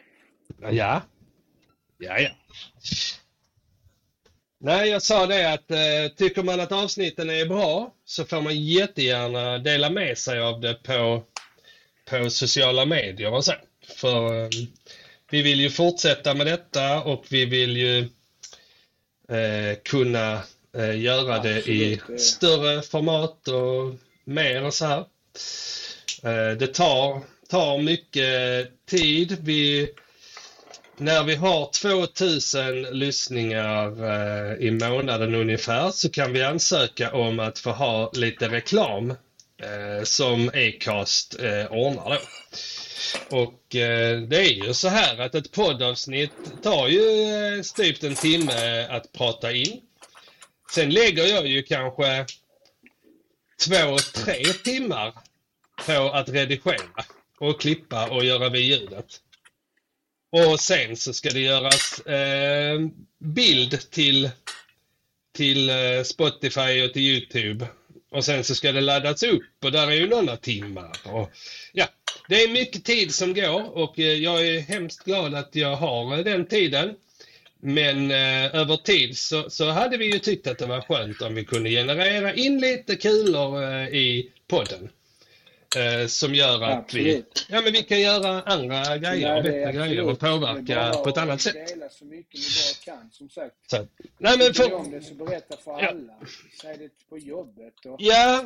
Ja. 0.60 1.02
Ja, 1.98 2.18
ja. 2.18 2.30
Nej, 4.58 4.88
jag 4.88 5.02
sa 5.02 5.26
det 5.26 5.52
att 5.52 5.70
eh, 5.70 6.16
tycker 6.16 6.42
man 6.42 6.60
att 6.60 6.72
avsnitten 6.72 7.30
är 7.30 7.46
bra 7.46 7.94
så 8.04 8.24
får 8.24 8.40
man 8.40 8.64
jättegärna 8.64 9.58
dela 9.58 9.90
med 9.90 10.18
sig 10.18 10.40
av 10.40 10.60
det 10.60 10.74
på, 10.74 11.22
på 12.10 12.30
sociala 12.30 12.84
medier 12.84 13.32
och 13.32 13.44
så. 13.44 13.52
För 13.86 14.42
eh, 14.42 14.48
vi 15.30 15.42
vill 15.42 15.60
ju 15.60 15.70
fortsätta 15.70 16.34
med 16.34 16.46
detta 16.46 17.02
och 17.02 17.24
vi 17.30 17.44
vill 17.44 17.76
ju 17.76 17.98
eh, 19.36 19.78
kunna 19.84 20.42
eh, 20.76 21.00
göra 21.00 21.38
det 21.42 21.68
i 21.68 21.92
Absolut, 21.94 22.06
det- 22.08 22.18
större 22.18 22.82
format 22.82 23.48
och 23.48 23.94
mer 24.24 24.64
och 24.64 24.74
så 24.74 24.86
här. 24.86 24.98
Eh, 26.22 26.56
det 26.58 26.66
tar, 26.66 27.20
tar 27.48 27.78
mycket 27.78 28.86
tid. 28.86 29.36
Vi, 29.40 29.88
när 30.98 31.24
vi 31.24 31.34
har 31.34 31.70
2000 31.72 32.82
lyssningar 32.82 34.04
eh, 34.04 34.66
i 34.66 34.70
månaden 34.70 35.34
ungefär 35.34 35.90
så 35.90 36.10
kan 36.10 36.32
vi 36.32 36.42
ansöka 36.42 37.12
om 37.12 37.40
att 37.40 37.58
få 37.58 37.70
ha 37.70 38.10
lite 38.14 38.48
reklam 38.48 39.10
eh, 39.10 40.04
som 40.04 40.48
Acast 40.48 41.40
eh, 41.40 41.72
ordnar 41.72 42.10
då. 42.10 42.18
Och 43.36 43.76
eh, 43.76 44.20
det 44.20 44.36
är 44.36 44.66
ju 44.66 44.74
så 44.74 44.88
här 44.88 45.18
att 45.18 45.34
ett 45.34 45.52
poddavsnitt 45.52 46.62
tar 46.62 46.88
ju 46.88 47.34
eh, 47.56 47.62
styvt 47.62 48.04
en 48.04 48.14
timme 48.14 48.86
att 48.90 49.12
prata 49.12 49.52
in. 49.52 49.80
Sen 50.70 50.90
lägger 50.90 51.26
jag 51.26 51.46
ju 51.46 51.62
kanske 51.62 52.26
två, 53.66 53.98
tre 53.98 54.44
timmar 54.44 55.12
på 55.86 56.10
att 56.10 56.28
redigera 56.28 57.04
och 57.38 57.60
klippa 57.60 58.08
och 58.08 58.24
göra 58.24 58.48
vid 58.48 58.62
ljudet. 58.62 59.20
Och 60.36 60.60
sen 60.60 60.96
så 60.96 61.12
ska 61.12 61.30
det 61.30 61.40
göras 61.40 62.00
eh, 62.00 62.80
bild 63.18 63.90
till, 63.90 64.30
till 65.34 65.70
eh, 65.70 66.02
Spotify 66.04 66.82
och 66.82 66.92
till 66.92 67.02
Youtube. 67.02 67.66
Och 68.10 68.24
sen 68.24 68.44
så 68.44 68.54
ska 68.54 68.72
det 68.72 68.80
laddas 68.80 69.22
upp 69.22 69.64
och 69.64 69.72
där 69.72 69.86
är 69.86 69.92
ju 69.92 70.06
några 70.06 70.36
timmar. 70.36 70.96
Och, 71.04 71.30
ja, 71.72 71.88
det 72.28 72.42
är 72.42 72.48
mycket 72.48 72.84
tid 72.84 73.14
som 73.14 73.34
går 73.34 73.76
och 73.78 73.98
eh, 73.98 74.14
jag 74.14 74.46
är 74.46 74.60
hemskt 74.60 75.04
glad 75.04 75.34
att 75.34 75.54
jag 75.54 75.76
har 75.76 76.18
eh, 76.18 76.24
den 76.24 76.46
tiden. 76.46 76.94
Men 77.60 78.10
eh, 78.10 78.54
över 78.54 78.76
tid 78.76 79.18
så, 79.18 79.50
så 79.50 79.70
hade 79.70 79.96
vi 79.96 80.12
ju 80.12 80.18
tyckt 80.18 80.46
att 80.46 80.58
det 80.58 80.66
var 80.66 80.80
skönt 80.80 81.22
om 81.22 81.34
vi 81.34 81.44
kunde 81.44 81.70
generera 81.70 82.34
in 82.34 82.60
lite 82.60 82.96
kulor 82.96 83.62
eh, 83.62 83.88
i 83.88 84.30
podden. 84.48 84.88
Eh, 85.76 86.06
som 86.06 86.34
gör 86.34 86.62
att 86.62 86.94
vi, 86.94 87.00
Absolut. 87.16 87.46
ja, 87.50 87.60
men 87.60 87.72
vi 87.72 87.82
kan 87.82 88.00
göra 88.00 88.42
andra 88.42 88.98
grejer, 88.98 89.32
Nej, 89.34 89.42
bättre 89.42 89.62
är 89.64 89.72
grejer 89.72 90.02
och 90.04 90.10
är 90.10 90.14
påverka 90.14 90.92
på 91.04 91.08
ett 91.08 91.16
annat 91.18 91.40
sätt. 91.40 91.68
Dela 91.68 91.88
så 91.88 92.04
mycket 92.04 92.34
ni 92.40 92.40
bara 92.40 92.94
kan, 92.96 93.10
som 93.12 93.28
sagt. 93.30 93.54
Så, 93.70 93.76
nej, 93.76 93.86
men 94.18 94.38
ni 94.38 94.74
om 94.74 94.84
för, 94.84 94.90
det 94.90 95.04
så 95.04 95.14
berätta 95.14 95.56
för 95.56 95.70
Ja. 95.70 95.88
alla. 95.88 96.12
Säg 96.62 96.76
det 96.78 96.90
på 97.08 97.18
jobbet. 97.18 97.86
Och, 97.86 97.96
ja, 97.98 98.44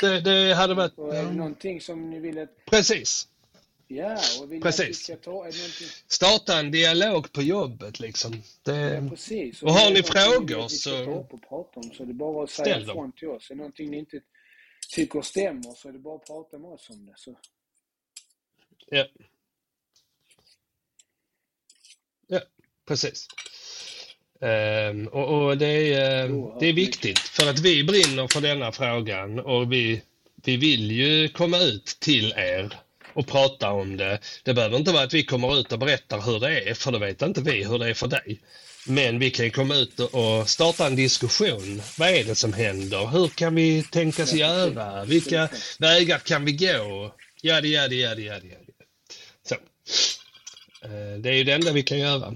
det, 0.00 0.20
det 0.20 0.54
hade 0.54 0.74
varit... 0.74 0.98
och 0.98 1.14
är 1.16 1.22
det 1.24 1.32
någonting 1.32 1.80
som 1.80 2.10
ni 2.10 2.20
vill 2.20 2.38
att... 2.38 2.64
Precis. 2.70 3.28
Ja, 3.88 4.18
och 4.40 4.52
vill 4.52 4.62
Precis. 4.62 5.10
vi 5.10 5.16
ta... 5.16 5.30
Är 5.30 5.34
någonting... 5.34 5.88
Starta 6.08 6.58
en 6.58 6.70
dialog 6.70 7.32
på 7.32 7.42
jobbet 7.42 8.00
liksom. 8.00 8.42
Det, 8.62 9.06
Precis. 9.10 9.62
Och 9.62 9.72
har 9.72 9.86
är 9.86 9.90
det 9.90 9.94
ni 9.94 10.02
frågor 10.02 10.62
vi 10.62 10.68
så- 10.68 11.04
och 11.30 11.48
prata 11.48 11.80
om 11.80 11.90
så 11.96 12.02
är 12.02 12.06
det 12.06 12.12
bara 12.14 12.44
att 12.44 12.50
säga 12.50 12.80
ifrån 12.80 13.12
till 13.12 13.28
oss. 13.28 13.50
Är 13.50 13.54
någonting 13.54 13.90
ni 13.90 13.96
inte 13.98 14.20
tycker 14.96 15.22
stämmer 15.22 15.74
så 15.74 15.88
är 15.88 15.92
det 15.92 15.98
bara 15.98 16.16
att 16.16 16.26
prata 16.26 16.58
med 16.58 16.70
oss 16.70 16.90
om 16.90 17.06
det. 17.06 17.14
Så. 17.16 17.36
ja. 18.90 19.06
Ja, 22.28 22.40
precis. 22.88 23.28
Ehm, 24.40 25.06
och, 25.08 25.46
och 25.46 25.58
det, 25.58 25.66
är, 25.66 26.24
eh, 26.24 26.34
Oerhört 26.34 26.60
det 26.60 26.66
är 26.66 26.72
viktigt 26.72 27.18
för 27.18 27.50
att 27.50 27.58
vi 27.58 27.84
brinner 27.84 28.28
för 28.28 28.40
denna 28.40 28.72
frågan 28.72 29.38
och 29.40 29.72
vi, 29.72 30.02
vi 30.34 30.56
vill 30.56 30.90
ju 30.90 31.28
komma 31.28 31.58
ut 31.58 31.86
till 32.00 32.32
er 32.36 32.80
och 33.14 33.26
prata 33.26 33.72
om 33.72 33.96
det. 33.96 34.20
Det 34.42 34.54
behöver 34.54 34.76
inte 34.76 34.92
vara 34.92 35.04
att 35.04 35.14
vi 35.14 35.24
kommer 35.24 35.60
ut 35.60 35.72
och 35.72 35.78
berättar 35.78 36.20
hur 36.20 36.40
det 36.40 36.60
är, 36.70 36.74
för 36.74 36.92
då 36.92 36.98
vet 36.98 37.22
inte 37.22 37.40
vi 37.40 37.64
hur 37.64 37.78
det 37.78 37.88
är 37.88 37.94
för 37.94 38.08
dig. 38.08 38.40
Men 38.88 39.18
vi 39.18 39.30
kan 39.30 39.50
komma 39.50 39.74
ut 39.74 40.00
och 40.00 40.48
starta 40.48 40.86
en 40.86 40.96
diskussion. 40.96 41.82
Vad 41.98 42.08
är 42.08 42.24
det 42.24 42.34
som 42.34 42.52
händer? 42.52 43.06
Hur 43.06 43.28
kan 43.28 43.54
vi 43.54 43.82
tänkas 43.82 44.32
Ja, 44.32 44.38
göra? 44.38 45.04
Vilka 45.04 45.48
vägar 45.78 46.18
kan 46.18 46.44
vi 46.44 46.52
gå? 46.52 47.14
Jadi, 47.42 47.68
jadi, 47.68 47.96
jadi, 48.00 48.22
jadi, 48.24 48.48
jadi. 48.48 48.72
Så. 49.48 49.54
Eh, 50.84 51.18
Det 51.20 51.28
är 51.30 51.34
ju 51.34 51.44
det 51.44 51.52
enda 51.52 51.72
vi 51.72 51.82
kan 51.82 51.98
göra. 51.98 52.34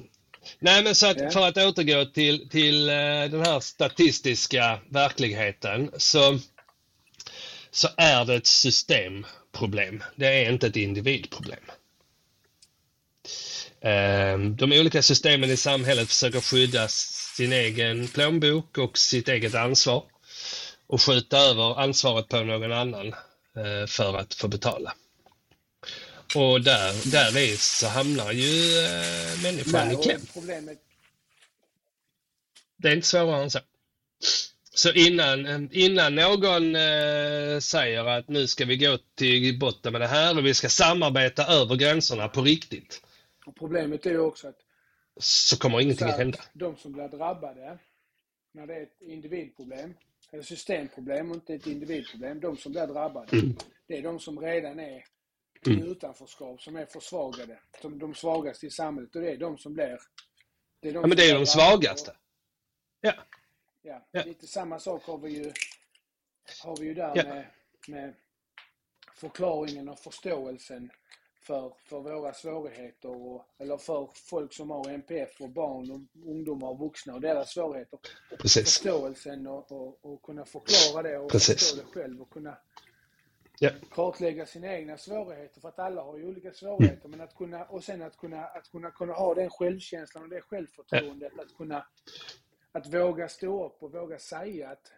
Nej, 0.58 0.82
men 0.84 0.94
så 0.94 1.06
att 1.06 1.20
Ja. 1.20 1.30
för 1.30 1.48
att 1.48 1.56
återgå 1.56 2.04
till, 2.04 2.48
till 2.48 2.88
eh, 2.88 2.94
den 3.30 3.40
här 3.46 3.60
statistiska 3.60 4.80
verkligheten 4.90 5.90
så, 5.96 6.38
så 7.70 7.88
är 7.96 8.24
det 8.24 8.34
ett 8.34 8.46
systemproblem. 8.46 10.02
Det 10.16 10.26
är 10.26 10.50
inte 10.52 10.66
ett 10.66 10.76
individproblem. 10.76 11.60
Eh, 13.80 14.38
De 14.38 14.72
olika 14.72 15.02
systemen 15.02 15.50
i 15.50 15.56
samhället 15.56 16.08
försöker 16.08 16.40
skydda 16.40 16.88
sin 16.88 17.52
egen 17.52 18.08
plånbok 18.08 18.78
och 18.78 18.98
sitt 18.98 19.28
eget 19.28 19.54
ansvar 19.54 20.04
och 20.86 21.02
skjuta 21.02 21.38
över 21.38 21.80
ansvaret 21.80 22.28
på 22.28 22.40
någon 22.40 22.72
annan 22.72 23.08
eh, 23.56 23.86
för 23.86 24.16
att 24.18 24.34
få 24.34 24.48
betala. 24.48 24.94
Och 26.34 26.60
där, 26.60 27.10
där 27.10 27.38
är, 27.38 27.56
så 27.56 27.86
hamnar 27.86 28.32
ju 28.32 28.78
eh, 28.78 29.42
människan 29.42 29.88
Nej, 29.88 29.96
i 30.00 30.02
kläm. 30.02 30.20
Problemet, 30.32 30.78
Det 32.76 32.88
är 32.88 32.92
inte 32.92 33.06
svårare 33.06 33.42
än 33.42 33.50
så. 33.50 33.58
Så 34.74 34.92
innan, 34.92 35.68
innan 35.72 36.14
någon 36.14 36.76
eh, 36.76 37.58
säger 37.60 38.04
att 38.04 38.28
nu 38.28 38.46
ska 38.46 38.64
vi 38.64 38.76
gå 38.76 38.98
till 39.14 39.58
botten 39.58 39.92
med 39.92 40.00
det 40.00 40.06
här 40.06 40.38
och 40.38 40.46
vi 40.46 40.54
ska 40.54 40.68
samarbeta 40.68 41.46
över 41.46 41.76
gränserna 41.76 42.28
på 42.28 42.42
riktigt, 42.42 43.02
och 43.46 43.56
problemet 43.56 44.06
är 44.06 44.10
ju 44.10 44.18
också 44.20 44.48
att 44.48 44.60
så 45.20 45.58
kommer 45.58 45.80
ingenting 45.80 46.06
så 46.08 46.12
att 46.12 46.18
hända. 46.18 46.38
de 46.52 46.76
som 46.76 46.92
blir 46.92 47.08
drabbade, 47.08 47.78
när 48.52 48.66
det 48.66 48.74
är 48.74 48.82
ett 48.82 49.00
individproblem, 49.00 49.94
eller 50.30 50.42
systemproblem 50.42 51.30
och 51.30 51.34
inte 51.36 51.54
ett 51.54 51.66
individproblem, 51.66 52.40
de 52.40 52.56
som 52.56 52.72
blir 52.72 52.86
drabbade, 52.86 53.36
Mm. 53.36 53.56
det 53.86 53.98
är 53.98 54.02
de 54.02 54.20
som 54.20 54.40
redan 54.40 54.80
är 54.80 55.04
i 55.66 55.70
utanförskap, 55.70 56.62
som 56.62 56.76
är 56.76 56.86
försvagade, 56.86 57.60
som 57.82 57.98
de 57.98 58.14
svagaste 58.14 58.66
i 58.66 58.70
samhället 58.70 59.16
och 59.16 59.22
det 59.22 59.30
är 59.32 59.36
de 59.36 59.58
som 59.58 59.72
blir... 59.74 59.98
Det 60.80 60.88
är 60.88 60.92
de 60.92 61.00
Ja, 61.00 61.06
men 61.06 61.16
det 61.16 61.30
är 61.30 61.34
de 61.38 61.46
svagaste. 61.46 62.16
Ja, 63.00 63.12
Ja, 63.82 64.06
Ja. 64.10 64.22
lite 64.24 64.46
samma 64.46 64.78
sak 64.80 65.04
har 65.04 65.18
vi 65.18 65.30
ju, 65.30 65.52
har 66.64 66.76
vi 66.76 66.86
ju 66.86 66.94
där 66.94 67.12
Ja. 67.16 67.24
med, 67.24 67.46
med 67.88 68.14
förklaringen 69.14 69.88
och 69.88 69.98
förståelsen 69.98 70.90
för, 71.40 71.72
för 71.84 72.00
våra 72.00 72.32
svårigheter, 72.34 73.08
och, 73.08 73.46
eller 73.58 73.76
för 73.76 74.08
folk 74.14 74.52
som 74.52 74.70
har 74.70 74.90
NPF 74.90 75.40
och 75.40 75.48
barn, 75.50 75.90
och 75.90 76.30
ungdomar 76.30 76.68
och 76.68 76.78
vuxna 76.78 77.14
och 77.14 77.20
deras 77.20 77.50
svårigheter. 77.52 77.98
precis. 78.38 78.64
Förståelsen 78.64 79.46
och, 79.46 79.72
och, 79.72 79.98
och 80.04 80.22
kunna 80.22 80.44
förklara 80.44 81.02
det 81.02 81.18
och 81.18 81.30
Precis. 81.30 81.58
förstå 81.70 81.76
det 81.82 82.00
själv 82.00 82.22
och 82.22 82.30
kunna 82.30 82.58
Ja, 83.62 83.70
kartlägga 83.90 84.46
sina 84.46 84.72
egna 84.74 84.96
svårigheter, 84.98 85.60
för 85.60 85.68
att 85.68 85.78
alla 85.78 86.02
har 86.02 86.16
ju 86.18 86.26
olika 86.28 86.52
svårigheter, 86.52 87.04
Mm. 87.06 87.10
men 87.18 87.20
att 87.20 87.34
kunna, 87.34 87.64
och 87.64 87.84
sen 87.84 88.02
att 88.02 88.16
kunna, 88.16 88.44
att 88.44 88.70
kunna, 88.70 88.90
kunna 88.90 89.12
ha 89.12 89.34
den 89.34 89.50
självkänslan 89.50 90.22
och 90.24 90.28
det 90.30 90.40
självförtroendet, 90.40 91.32
att 91.38 91.56
kunna, 91.56 91.86
att 92.72 92.94
våga 92.94 93.28
stå 93.28 93.66
upp 93.66 93.82
och 93.82 93.92
våga 93.92 94.18
säga 94.18 94.70
att 94.70 94.92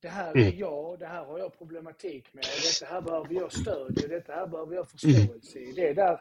det 0.00 0.08
här 0.08 0.30
är 0.30 0.36
Mm. 0.36 0.58
jag, 0.58 0.98
det 0.98 1.06
här 1.06 1.24
har 1.24 1.38
jag 1.38 1.58
problematik 1.58 2.24
med, 2.32 2.44
detta 2.44 2.86
här 2.94 3.00
behöver 3.00 3.34
jag 3.34 3.52
stöd 3.52 4.02
och 4.02 4.08
detta 4.08 4.32
här 4.32 4.46
behöver 4.46 4.74
jag 4.74 4.86
Mm. 5.04 5.16
förståelse 5.16 5.58
i. 5.58 5.72
Det 5.72 5.88
är 5.88 5.94
där 5.94 6.20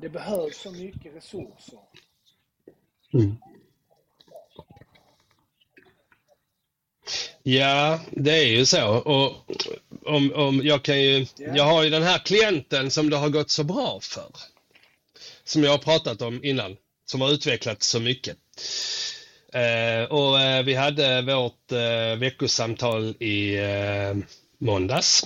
det 0.00 0.08
behövs 0.08 0.56
så 0.62 0.70
mycket 0.72 1.14
resurser. 1.16 1.78
Mm. 3.12 3.36
Ja, 7.42 8.00
det 8.10 8.30
är 8.32 8.46
ju 8.46 8.66
så. 8.66 8.94
Och 8.98 9.32
om, 10.14 10.32
om 10.34 10.60
jag, 10.64 10.82
kan 10.84 11.00
ju, 11.02 11.26
Ja. 11.36 11.56
jag 11.56 11.64
har 11.64 11.82
ju 11.84 11.90
den 11.90 12.02
här 12.02 12.18
klienten 12.18 12.90
som 12.90 13.10
det 13.10 13.16
har 13.16 13.28
gått 13.28 13.50
så 13.50 13.64
bra 13.64 13.98
för. 14.02 14.30
Som 15.44 15.64
jag 15.64 15.70
har 15.70 15.78
pratat 15.78 16.22
om 16.22 16.44
innan. 16.44 16.76
Som 17.04 17.20
har 17.20 17.30
utvecklats 17.32 17.88
så 17.88 18.00
mycket. 18.00 18.38
Eh, 19.52 20.04
och 20.04 20.40
eh, 20.40 20.64
vi 20.64 20.74
hade 20.74 21.22
vårt 21.22 21.72
eh, 21.72 22.18
veckosamtal 22.18 23.08
i 23.22 23.58
måndags. 24.58 25.24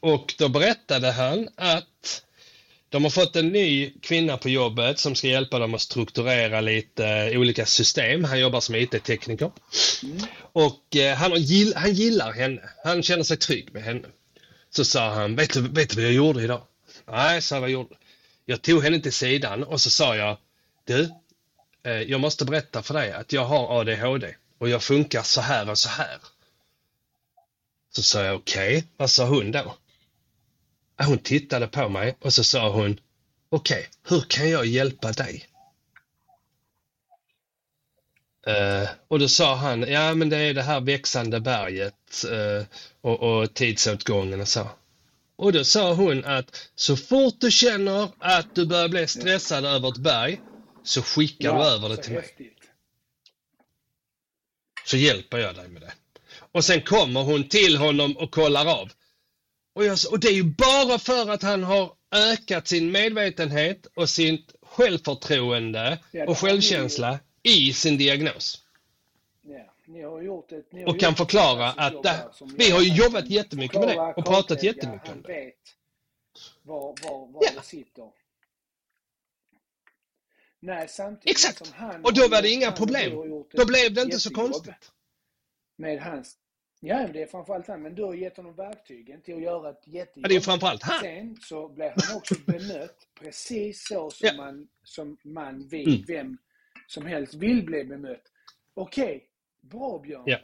Och 0.00 0.34
då 0.38 0.48
berättade 0.48 1.10
han 1.12 1.48
att 1.56 2.22
De 2.88 3.04
har 3.04 3.10
fått 3.10 3.36
en 3.36 3.48
ny 3.48 3.92
kvinna 4.02 4.36
på 4.36 4.48
jobbet 4.48 4.98
som 4.98 5.14
ska 5.14 5.28
hjälpa 5.28 5.58
dem 5.58 5.74
att 5.74 5.80
strukturera 5.80 6.60
lite 6.60 7.32
olika 7.38 7.66
system. 7.66 8.24
Han 8.24 8.40
jobbar 8.40 8.60
som 8.60 8.74
IT-tekniker. 8.74 9.50
Mm. 10.02 10.18
Och 10.52 10.96
eh, 10.96 11.16
han, 11.16 11.34
gill, 11.34 11.72
han 11.76 11.92
gillar 11.92 12.32
henne. 12.32 12.60
Han 12.84 13.02
känner 13.02 13.22
sig 13.22 13.36
trygg 13.36 13.72
med 13.72 13.82
henne. 13.82 14.08
Så 14.70 14.84
sa 14.84 15.10
han, 15.10 15.36
vet 15.36 15.54
du, 15.54 15.60
vet 15.60 15.90
du 15.90 15.96
vad 15.96 16.04
jag 16.04 16.12
gjorde 16.12 16.42
idag? 16.42 16.62
Nej, 17.10 17.42
sa 17.42 17.54
jag, 17.54 17.60
vad 17.60 17.70
jag 17.70 17.74
gjorde? 17.74 17.94
Jag 18.46 18.62
tog 18.62 18.82
henne 18.82 19.00
till 19.00 19.12
sidan 19.12 19.64
och 19.64 19.80
så 19.80 19.90
sa 19.90 20.16
jag, 20.16 20.38
du, 20.84 21.10
Eh, 21.82 22.02
jag 22.02 22.20
måste 22.20 22.44
berätta 22.44 22.82
för 22.82 22.94
dig 22.94 23.12
att 23.12 23.32
jag 23.32 23.44
har 23.44 23.80
ADHD 23.80 24.34
och 24.58 24.68
jag 24.68 24.82
funkar 24.82 25.22
så 25.22 25.40
här 25.40 25.70
och 25.70 25.78
så 25.78 25.88
här. 25.88 26.18
Så 27.92 28.02
sa 28.02 28.24
jag, 28.24 28.36
okej, 28.36 28.76
okay. 28.76 28.88
vad 28.96 29.10
sa 29.10 29.26
hon 29.26 29.52
då? 29.52 29.76
Hon 31.04 31.18
tittade 31.18 31.66
på 31.66 31.88
mig 31.88 32.16
och 32.20 32.32
så 32.32 32.44
sa 32.44 32.70
hon, 32.70 33.00
okej, 33.48 33.78
okay, 33.78 33.86
hur 34.08 34.20
kan 34.28 34.50
jag 34.50 34.66
hjälpa 34.66 35.12
dig? 35.12 35.46
Uh, 38.48 38.88
och 39.08 39.18
då 39.18 39.28
sa 39.28 39.54
han, 39.54 39.82
ja 39.82 40.14
men 40.14 40.28
det 40.28 40.36
är 40.36 40.54
det 40.54 40.62
här 40.62 40.80
växande 40.80 41.40
berget 41.40 42.24
uh, 42.30 42.64
och, 43.00 43.20
och 43.22 43.54
tidsåtgången 43.54 44.40
och 44.40 44.48
så. 44.48 44.68
Och 45.36 45.52
då 45.52 45.64
sa 45.64 45.94
hon 45.94 46.24
att 46.24 46.70
så 46.74 46.96
fort 46.96 47.34
du 47.38 47.50
känner 47.50 48.08
att 48.18 48.54
du 48.54 48.66
börjar 48.66 48.88
bli 48.88 49.06
stressad 49.06 49.64
över 49.64 49.88
ett 49.88 49.96
berg 49.96 50.40
så 50.90 51.02
skickar 51.02 51.48
ja, 51.48 51.58
du 51.58 51.64
över 51.64 51.88
det 51.88 51.96
till 51.96 52.12
häftigt. 52.12 52.38
mig. 52.38 52.56
Så 54.84 54.96
hjälper 54.96 55.38
jag 55.38 55.54
dig 55.54 55.68
med 55.68 55.82
det. 55.82 55.92
Och 56.52 56.64
sen 56.64 56.82
kommer 56.82 57.22
hon 57.22 57.48
till 57.48 57.76
honom 57.76 58.16
och 58.16 58.30
kollar 58.30 58.80
av. 58.80 58.92
Och, 59.72 59.84
jag, 59.84 59.98
och 60.10 60.20
det 60.20 60.28
är 60.28 60.32
ju 60.32 60.44
bara 60.44 60.98
för 60.98 61.30
att 61.30 61.42
han 61.42 61.62
har 61.62 61.92
ökat 62.10 62.68
sin 62.68 62.92
medvetenhet 62.92 63.86
och 63.94 64.08
sitt 64.08 64.54
självförtroende 64.62 65.98
och 66.26 66.38
självkänsla 66.38 67.18
i 67.42 67.72
sin 67.72 67.98
diagnos. 67.98 68.64
Ett, 70.50 70.88
och 70.88 71.00
kan 71.00 71.14
förklara 71.14 71.70
att 71.70 72.02
det, 72.02 72.28
vi 72.56 72.70
har 72.70 72.80
ju 72.80 72.92
jobbat 72.94 73.30
jättemycket 73.30 73.80
med 73.80 73.88
det 73.88 74.14
och 74.16 74.24
pratat 74.24 74.62
jättemycket 74.62 75.08
om 75.08 75.22
det. 75.22 75.52
Var, 76.62 76.80
var, 76.80 77.32
var 77.32 77.42
ja. 77.42 77.50
det 77.56 77.66
sitter. 77.66 78.19
Nej, 80.60 80.88
samtidigt 80.88 81.30
Exakt! 81.30 81.60
och 82.02 82.14
då 82.14 82.28
var 82.28 82.42
det 82.42 82.48
inga 82.48 82.72
problem. 82.72 83.12
Då 83.52 83.66
blev 83.66 83.94
det 83.94 84.02
inte 84.02 84.20
så 84.20 84.30
konstigt. 84.30 84.92
Med 85.76 86.02
hans 86.02 86.36
Ja, 86.82 87.08
det 87.12 87.22
är 87.22 87.26
framförallt 87.26 87.66
han. 87.66 87.82
Men 87.82 87.94
du 87.94 88.04
har 88.04 88.14
gett 88.14 88.36
honom 88.36 88.54
verktygen 88.54 89.22
till 89.22 89.34
att 89.34 89.42
göra 89.42 89.70
ett 89.70 89.86
jättejobb. 89.86 90.24
Ja, 90.24 90.28
det 90.28 90.36
är 90.36 90.40
framförallt 90.40 90.82
han. 90.82 91.00
Sen 91.00 91.36
så 91.40 91.68
blir 91.68 91.92
han 91.96 92.16
också 92.16 92.34
bemött 92.46 93.06
precis 93.20 93.86
så 93.86 94.10
som, 94.10 94.26
ja. 94.26 94.34
man, 94.36 94.68
som 94.84 95.16
man 95.22 95.68
vill, 95.68 95.88
mm. 95.88 96.04
vem 96.06 96.38
som 96.86 97.06
helst 97.06 97.34
vill 97.34 97.64
bli 97.64 97.84
bemött. 97.84 98.22
Okej, 98.74 99.04
okay, 99.04 99.20
bra 99.60 99.98
Björn. 99.98 100.22
Ja. 100.26 100.38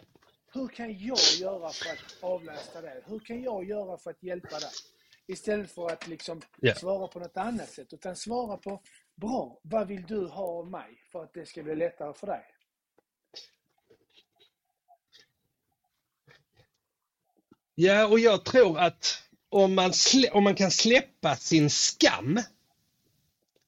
Hur 0.53 0.69
kan 0.69 0.99
jag 0.99 1.19
göra 1.39 1.71
för 1.71 1.91
att 1.91 2.17
avlasta 2.21 2.81
dig? 2.81 3.03
Hur 3.07 3.19
kan 3.19 3.43
jag 3.43 3.65
göra 3.65 3.99
för 3.99 4.11
att 4.11 4.23
hjälpa 4.23 4.59
dig? 4.59 4.71
Istället 5.27 5.71
för 5.71 5.93
att 5.93 6.09
liksom 6.09 6.41
ja. 6.61 6.75
svara 6.75 7.09
på 7.09 7.19
något 7.19 7.37
annat 7.37 7.71
sätt. 7.71 7.93
Utan 7.93 8.17
svara 8.17 8.57
på, 8.57 8.83
bra, 9.17 9.59
vad 9.63 9.89
vill 9.89 10.03
du 10.03 10.27
ha 10.27 10.45
av 10.45 10.71
mig 10.71 11.03
för 11.13 11.23
att 11.23 11.35
det 11.35 11.47
ska 11.47 11.63
bli 11.63 11.77
lättare 11.77 12.15
för 12.15 12.27
dig? 12.27 12.45
Ja, 17.75 18.07
och 18.07 18.19
jag 18.19 18.45
tror 18.45 18.79
att 18.79 19.23
om 19.49 19.75
man, 19.75 19.93
om 20.33 20.45
man 20.45 20.55
kan 20.55 20.71
släppa 20.71 21.37
sin 21.37 21.71
skam 21.71 22.41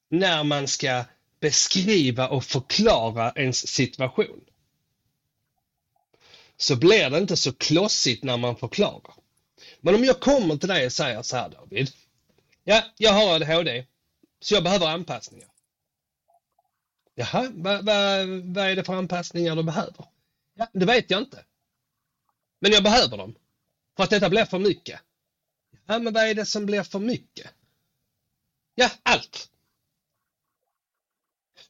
när 0.09 0.43
man 0.43 0.67
ska 0.67 1.05
beskriva 1.39 2.27
och 2.27 2.43
förklara 2.43 3.31
ens 3.35 3.67
situation 3.67 4.45
så 6.57 6.75
blir 6.75 7.09
det 7.09 7.17
inte 7.17 7.37
så 7.37 7.53
klossigt 7.53 8.23
när 8.23 8.37
man 8.37 8.55
förklarar. 8.55 9.13
Men 9.81 9.95
om 9.95 10.03
jag 10.03 10.19
kommer 10.19 10.57
till 10.57 10.69
dig 10.69 10.85
och 10.85 10.91
säger 10.91 11.21
så 11.21 11.37
här 11.37 11.49
David. 11.49 11.89
Ja, 12.63 12.83
jag 12.97 13.13
har 13.13 13.35
ADHD, 13.35 13.85
så 14.39 14.53
jag 14.53 14.63
behöver 14.63 14.87
anpassningar. 14.87 15.49
Jaha, 17.15 17.51
vad 17.53 17.85
va, 17.85 18.25
va 18.43 18.69
är 18.69 18.75
det 18.75 18.83
för 18.83 18.93
anpassningar 18.93 19.55
du 19.55 19.63
behöver? 19.63 20.05
Ja, 20.55 20.67
det 20.73 20.85
vet 20.85 21.11
jag 21.11 21.21
inte. 21.21 21.45
Men 22.61 22.71
jag 22.71 22.83
behöver 22.83 23.17
dem. 23.17 23.35
För 23.97 24.03
att 24.03 24.09
detta 24.09 24.29
blir 24.29 24.45
för 24.45 24.59
mycket. 24.59 24.99
Ja, 25.85 25.99
men 25.99 26.13
vad 26.13 26.23
är 26.23 26.33
det 26.33 26.45
som 26.45 26.65
blir 26.65 26.83
för 26.83 26.99
mycket? 26.99 27.53
Ja, 28.75 28.91
allt. 29.03 29.49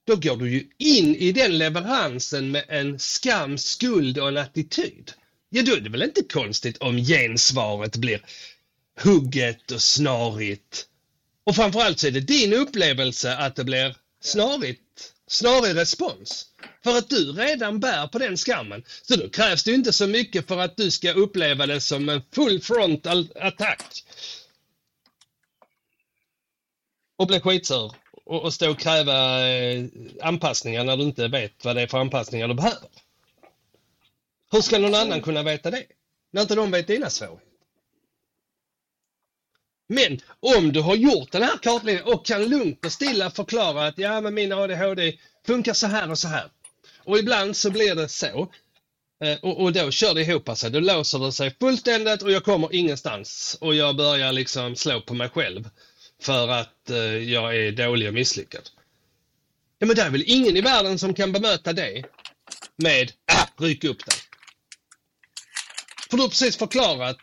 Då 0.03 0.15
går 0.15 0.37
du 0.37 0.51
ju 0.51 0.69
in 0.77 1.15
i 1.15 1.31
den 1.31 1.57
leveransen 1.57 2.51
med 2.51 2.65
en 2.67 2.99
skam, 2.99 3.57
skuld 3.57 4.17
och 4.17 4.27
en 4.27 4.37
attityd. 4.37 5.13
Ja, 5.49 5.61
då 5.61 5.71
är 5.75 5.81
det 5.81 5.89
väl 5.89 6.03
inte 6.03 6.23
konstigt 6.23 6.77
om 6.77 6.97
gensvaret 6.97 7.95
blir 7.95 8.25
hugget 9.03 9.71
och 9.71 9.81
snarigt. 9.81 10.89
Och 11.49 11.55
framförallt 11.55 11.99
så 11.99 12.07
är 12.07 12.11
det 12.11 12.19
din 12.19 12.53
upplevelse 12.53 13.37
att 13.37 13.55
det 13.55 13.63
blir 13.63 13.95
snarigt, 14.21 15.13
snarig 15.27 15.75
respons. 15.75 16.45
För 16.83 16.97
att 16.97 17.09
du 17.09 17.31
redan 17.31 17.79
bär 17.79 18.07
på 18.07 18.19
den 18.19 18.37
skammen. 18.37 18.83
Så 19.01 19.15
då 19.15 19.29
krävs 19.29 19.63
det 19.63 19.71
inte 19.71 19.93
så 19.93 20.07
mycket 20.07 20.47
för 20.47 20.57
att 20.57 20.77
du 20.77 20.91
ska 20.91 21.11
uppleva 21.11 21.65
det 21.65 21.81
som 21.81 22.09
en 22.09 22.21
full 22.31 22.61
frontal 22.61 23.31
attack. 23.35 24.03
Och 27.17 27.27
bli 27.27 27.39
skitsur. 27.39 27.91
Och, 28.25 28.43
och 28.43 28.53
stå 28.53 28.71
och 28.71 28.79
kräva 28.79 29.47
eh, 29.49 29.85
anpassningar 30.21 30.83
när 30.83 30.97
du 30.97 31.03
inte 31.03 31.27
vet 31.27 31.65
vad 31.65 31.75
det 31.75 31.81
är 31.81 31.87
för 31.87 31.97
anpassningar 31.97 32.47
du 32.47 32.53
behöver. 32.53 32.89
Hur 34.51 34.61
ska 34.61 34.79
någon 34.79 34.95
annan 34.95 35.21
kunna 35.21 35.43
veta 35.43 35.71
det? 35.71 35.85
När 36.31 36.41
inte 36.41 36.55
de 36.55 36.71
vet 36.71 36.87
dina 36.87 37.09
svårigheter. 37.09 37.48
Men 39.91 40.19
om 40.39 40.71
du 40.71 40.81
har 40.81 40.95
gjort 40.95 41.31
den 41.31 41.43
här 41.43 41.57
kartläggningen 41.57 42.13
och 42.13 42.25
kan 42.25 42.45
lugnt 42.45 42.85
och 42.85 42.91
stilla 42.91 43.31
förklara 43.31 43.87
att 43.87 43.97
ja, 43.97 44.21
men 44.21 44.33
min 44.33 44.51
ADHD 44.51 45.17
funkar 45.45 45.73
så 45.73 45.87
här 45.87 46.11
och 46.11 46.19
så 46.19 46.27
här. 46.27 46.49
Och 47.03 47.17
ibland 47.17 47.55
så 47.57 47.71
blir 47.71 47.95
det 47.95 48.09
så. 48.09 48.51
Eh, 49.23 49.37
och, 49.41 49.63
och 49.63 49.73
då 49.73 49.91
kör 49.91 50.13
det 50.13 50.21
ihop 50.21 50.57
sig. 50.57 50.71
Då 50.71 50.79
låser 50.79 51.19
det 51.19 51.31
sig 51.31 51.55
fullständigt 51.59 52.21
och 52.21 52.31
jag 52.31 52.43
kommer 52.43 52.75
ingenstans. 52.75 53.57
Och 53.61 53.75
jag 53.75 53.95
börjar 53.95 54.31
liksom 54.31 54.75
slå 54.75 55.01
på 55.01 55.13
mig 55.13 55.29
själv. 55.29 55.69
För 56.21 56.47
att 56.47 56.89
eh, 56.89 56.97
jag 57.17 57.57
är 57.57 57.71
dålig 57.71 58.07
och 58.07 58.13
misslyckad. 58.13 58.69
Ja 59.79 59.87
men 59.87 59.95
det 59.95 60.01
är 60.01 60.09
väl 60.09 60.23
ingen 60.27 60.57
i 60.57 60.61
världen 60.61 60.99
som 60.99 61.13
kan 61.13 61.31
bemöta 61.31 61.73
det 61.73 62.03
med 62.75 63.11
ah, 63.25 63.63
ryck 63.65 63.83
upp 63.83 64.05
dig. 64.05 64.17
För 66.09 66.17
du 66.17 66.23
har 66.23 66.29
precis 66.29 66.57
förklarat 66.57 67.17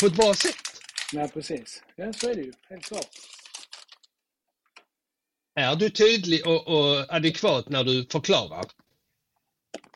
på 0.00 0.06
ett 0.06 0.16
bra 0.16 0.34
sätt. 0.34 0.65
Nej, 1.12 1.28
precis. 1.28 1.82
Ja, 1.96 2.12
så 2.12 2.30
är 2.30 2.34
det 2.34 2.42
ju. 2.42 2.52
Helt 2.68 2.84
klart. 2.84 3.08
Är 5.54 5.76
du 5.76 5.90
tydlig 5.90 6.46
och, 6.46 6.68
och 6.68 7.14
adekvat 7.14 7.68
när 7.68 7.84
du 7.84 8.06
förklarar 8.10 8.64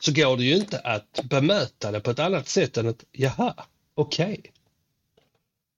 så 0.01 0.13
går 0.13 0.37
det 0.37 0.45
ju 0.45 0.57
inte 0.57 0.79
att 0.79 1.21
bemöta 1.25 1.91
det 1.91 2.01
på 2.01 2.11
ett 2.11 2.19
annat 2.19 2.49
sätt 2.49 2.77
än 2.77 2.89
att 2.89 3.05
jaha, 3.13 3.55
okej. 3.95 4.39
Okay. 4.39 4.53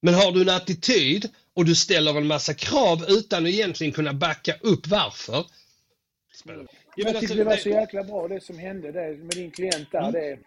Men 0.01 0.15
har 0.15 0.33
du 0.33 0.43
en 0.43 0.49
attityd 0.49 1.29
och 1.55 1.65
du 1.65 1.75
ställer 1.75 2.17
en 2.17 2.27
massa 2.27 2.55
krav 2.55 3.05
utan 3.09 3.43
att 3.43 3.49
egentligen 3.49 3.93
kunna 3.93 4.13
backa 4.13 4.55
upp 4.61 4.87
varför. 4.87 5.47
Jag, 6.45 6.67
jag 6.97 7.21
tycker 7.21 7.37
det 7.37 7.45
var 7.45 7.57
så 7.57 7.69
jäkla 7.69 8.05
bra 8.05 8.29
det 8.29 8.41
som 8.41 8.59
hände 8.59 8.93
där 8.93 9.17
med 9.17 9.37
din 9.37 9.51
klient 9.51 9.93
där. 9.93 9.99
Mm. 10.09 10.13
Det, 10.13 10.39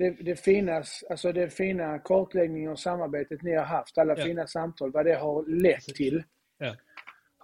det, 0.00 0.10
det, 0.10 0.36
fina, 0.36 0.84
alltså 1.10 1.32
det 1.32 1.50
fina 1.50 1.98
kartläggningen 1.98 2.70
och 2.70 2.78
samarbetet 2.78 3.42
ni 3.42 3.54
har 3.54 3.64
haft, 3.64 3.98
alla 3.98 4.18
ja. 4.18 4.24
fina 4.24 4.46
samtal, 4.46 4.92
vad 4.92 5.06
det 5.06 5.14
har 5.14 5.46
lett 5.46 5.84
till. 5.84 6.22
Ja. 6.58 6.76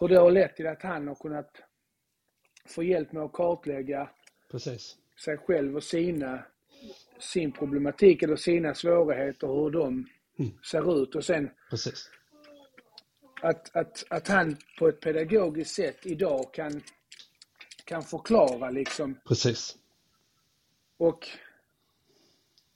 Hur 0.01 0.09
det 0.09 0.19
har 0.19 0.31
lett 0.31 0.57
till 0.57 0.67
att 0.67 0.83
han 0.83 1.09
har 1.09 1.15
kunnat 1.15 1.51
få 2.67 2.83
hjälp 2.83 3.13
med 3.13 3.23
att 3.23 3.33
kartlägga 3.33 4.11
Precis. 4.51 4.97
sig 5.25 5.37
själv 5.37 5.77
och 5.77 5.83
sina, 5.83 6.45
sin 7.19 7.53
problematik 7.53 8.23
eller 8.23 8.37
sina 8.37 8.75
svårigheter, 8.75 9.47
hur 9.47 9.71
de 9.71 10.09
mm. 10.39 10.53
ser 10.71 11.03
ut. 11.03 11.15
Och 11.15 11.25
sen 11.25 11.51
Precis. 11.71 12.11
Att, 13.43 13.77
att, 13.77 14.05
att 14.11 14.29
han 14.29 14.57
på 14.79 14.89
ett 14.89 15.01
pedagogiskt 15.01 15.75
sätt 15.75 15.99
idag 16.07 16.55
kan, 16.55 16.83
kan 17.85 18.03
förklara 18.03 18.71
liksom. 18.71 19.21
Precis. 19.29 19.77
Och 20.97 21.29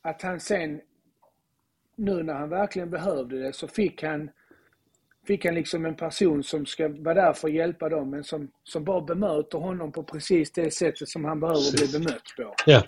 att 0.03 0.23
han 0.23 0.41
sen, 0.41 0.81
nu 1.97 2.23
när 2.23 2.35
han 2.35 2.49
verkligen 2.49 2.91
behövde 2.91 3.43
det, 3.43 3.53
så 3.53 3.69
fick 3.69 4.03
han, 4.03 4.31
fick 5.27 5.45
han 5.45 5.55
liksom 5.55 5.85
en 5.85 5.97
person 5.97 6.43
som 6.43 6.67
ska 6.67 6.89
vara 6.89 7.15
där 7.15 7.33
för 7.33 7.49
att 7.49 7.55
hjälpa 7.55 7.89
dem, 7.89 8.11
men 8.11 8.25
som, 8.25 8.51
som 8.65 8.85
bara 8.85 9.01
bemöter 9.01 9.59
honom 9.59 9.93
på 9.93 10.03
precis 10.03 10.53
det 10.53 10.71
sättet 10.71 11.09
som 11.09 11.25
han 11.25 11.41
behöver 11.41 11.77
bli 11.77 11.99
bemött 11.99 12.35
på. 12.37 12.55
Ja. 12.67 12.83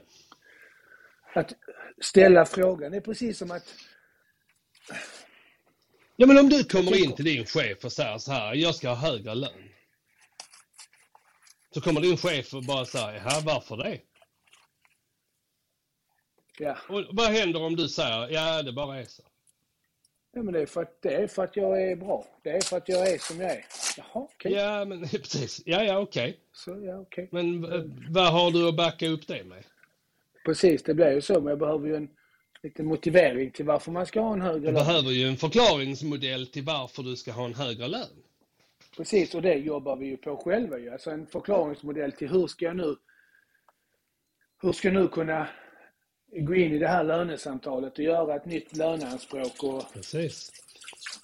Att 1.34 1.52
ställa 2.00 2.44
frågan, 2.44 2.90
det 2.90 2.96
är 2.96 3.00
precis 3.00 3.38
som 3.38 3.50
att 3.50 3.74
Ja, 6.16 6.26
men 6.26 6.38
om 6.38 6.48
du 6.48 6.64
kommer 6.64 7.04
in 7.04 7.14
till 7.14 7.24
din 7.24 7.46
chef 7.46 7.84
och 7.84 7.92
säger 7.92 8.18
så 8.18 8.32
här, 8.32 8.54
jag 8.54 8.74
ska 8.74 8.88
ha 8.88 8.96
högre 8.96 9.34
lön. 9.34 9.68
Så 11.74 11.80
kommer 11.80 12.00
din 12.00 12.16
chef 12.16 12.54
och 12.54 12.64
bara 12.64 12.84
säger, 12.84 13.22
ja 13.24 13.42
varför 13.44 13.76
det? 13.76 14.00
Ja. 16.58 16.76
Och 16.88 17.04
vad 17.10 17.26
händer 17.30 17.62
om 17.62 17.76
du 17.76 17.88
säger, 17.88 18.28
ja 18.30 18.62
det 18.62 18.72
bara 18.72 18.98
är 19.00 19.04
så? 19.04 19.22
ja, 20.34 20.42
men 20.42 20.54
det 20.54 20.60
är, 20.62 20.66
för 20.66 20.82
att, 20.82 21.02
det 21.02 21.14
är 21.14 21.26
för 21.26 21.44
att 21.44 21.56
jag 21.56 21.82
är 21.82 21.96
bra. 21.96 22.26
Det 22.42 22.50
är 22.50 22.60
för 22.60 22.76
att 22.76 22.88
jag 22.88 23.08
är 23.12 23.18
som 23.18 23.40
jag 23.40 23.50
är. 23.50 23.64
Jaha, 23.96 24.06
okej. 24.34 24.52
Ja, 24.52 24.84
men 24.84 25.00
precis. 25.08 25.62
Ja, 25.66 25.84
ja, 25.84 25.98
okej. 25.98 26.38
Så, 26.52 26.70
ja, 26.86 26.98
okej. 26.98 27.28
Men 27.32 27.62
vad 28.12 28.32
har 28.32 28.50
du 28.50 28.68
att 28.68 28.76
backa 28.76 29.08
upp 29.08 29.26
det 29.26 29.44
med? 29.44 29.64
Precis, 30.44 30.82
det 30.82 30.94
blir 30.94 31.10
ju 31.12 31.20
så. 31.20 31.34
Men 31.40 31.46
jag 31.50 31.58
behöver 31.58 31.88
ju 31.88 31.96
en 31.96 32.08
liten 32.62 32.86
motivering 32.86 33.50
till 33.50 33.64
varför 33.64 33.92
man 33.92 34.06
ska 34.06 34.20
ha 34.20 34.32
en 34.32 34.40
högre 34.42 34.58
Du 34.58 34.64
lön. 34.64 34.74
behöver 34.74 35.10
ju 35.10 35.28
en 35.28 35.36
förklaringsmodell 35.36 36.46
till 36.46 36.64
varför 36.64 37.02
du 37.02 37.16
ska 37.16 37.32
ha 37.32 37.44
en 37.44 37.54
högre 37.54 37.88
lön. 37.88 38.22
Precis, 38.96 39.34
och 39.34 39.42
det 39.42 39.54
jobbar 39.54 39.96
vi 39.96 40.06
ju 40.06 40.16
på 40.16 40.36
själva 40.36 40.78
ju. 40.78 40.90
Alltså 40.90 41.10
en 41.10 41.26
förklaringsmodell 41.26 42.12
till 42.12 42.28
hur 42.28 42.46
ska 42.46 42.64
jag 42.64 42.76
nu 42.76 42.96
hur 44.62 44.72
ska 44.72 44.88
jag 44.88 44.94
nu 44.94 45.08
kunna 45.08 45.48
gå 46.36 46.54
in 46.54 46.74
i 46.74 46.78
det 46.78 46.88
här 46.88 47.04
lönesamtalet 47.04 47.98
och 47.98 48.04
göra 48.04 48.36
ett 48.36 48.46
nytt 48.46 48.76
löneanspråk 48.76 49.62
och 49.62 49.92
Precis. 49.92 50.52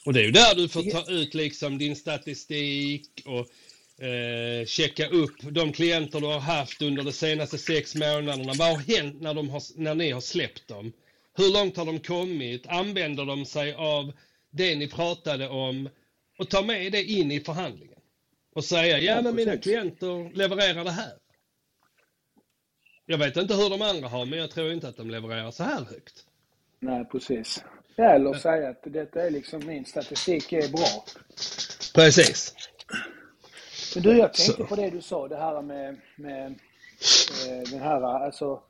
Och 0.05 0.13
det 0.13 0.21
är 0.21 0.25
ju 0.25 0.31
där 0.31 0.55
du 0.55 0.69
får 0.69 0.83
ta 0.83 1.13
ut 1.13 1.35
liksom 1.35 1.79
din 1.79 1.97
statistik 1.97 3.11
och 3.27 4.05
eh, 4.05 4.67
checka 4.67 5.09
upp 5.09 5.37
de 5.51 5.73
klienter 5.73 6.21
du 6.21 6.27
har 6.27 6.41
haft 6.41 6.83
under 6.83 7.03
de 7.03 7.13
senaste 7.13 7.59
sex 7.59 7.95
månaderna. 7.95 8.53
Vad 8.59 8.69
har 8.69 8.97
hänt 8.97 9.21
när, 9.21 9.35
de 9.35 9.51
har, 9.51 9.63
när 9.77 9.95
ni 9.95 10.11
har 10.11 10.21
släppt 10.21 10.69
dem? 10.69 10.93
Hur 11.37 11.53
långt 11.53 11.77
har 11.77 11.85
de 11.85 12.01
kommit? 12.01 12.67
Använder 12.67 13.25
de 13.25 13.45
sig 13.45 13.75
av 13.75 14.13
det 14.51 14.75
ni 14.75 14.89
pratade 14.89 15.49
om? 15.49 15.89
Och 16.39 16.51
ta 16.51 16.63
med 16.63 16.93
det 16.93 17.05
in 17.05 17.33
i 17.33 17.41
förhandlingen. 17.41 17.99
Och 18.55 18.65
säga, 18.65 18.99
ja 18.99 19.23
men 19.23 19.35
mina 19.35 19.57
klienter 19.57 20.37
levererar 20.37 20.85
det 20.85 20.91
här. 20.91 21.13
Jag 23.11 23.19
vet 23.19 23.37
inte 23.37 23.55
hur 23.55 23.71
de 23.71 23.83
andra 23.83 24.09
har, 24.09 24.27
men 24.27 24.39
jag 24.39 24.51
tror 24.51 24.73
inte 24.73 24.89
att 24.89 24.97
de 24.97 25.11
levererar 25.11 25.51
så 25.51 25.63
här 25.63 25.85
högt. 25.85 26.25
Nej, 26.81 27.05
precis. 27.05 27.65
Eller 27.97 28.35
säga 28.35 28.69
att 28.71 28.83
detta 28.83 29.23
är 29.27 29.31
liksom 29.31 29.67
min 29.67 29.85
statistik 29.85 30.53
är 30.53 30.73
bra. 30.73 31.05
Precis. 31.95 32.55
Men 33.95 34.03
du, 34.03 34.19
jag 34.19 34.35
tänkte 34.35 34.63
Så. 34.63 34.67
på 34.67 34.77
det 34.77 34.91
du 34.91 35.01
sa, 35.03 35.29
det 35.29 35.37
här 35.37 35.63
med, 35.63 35.97
med 36.17 36.47
eh, 36.47 37.71
den 37.71 37.81
här 37.81 38.03
alltså, 38.03 38.63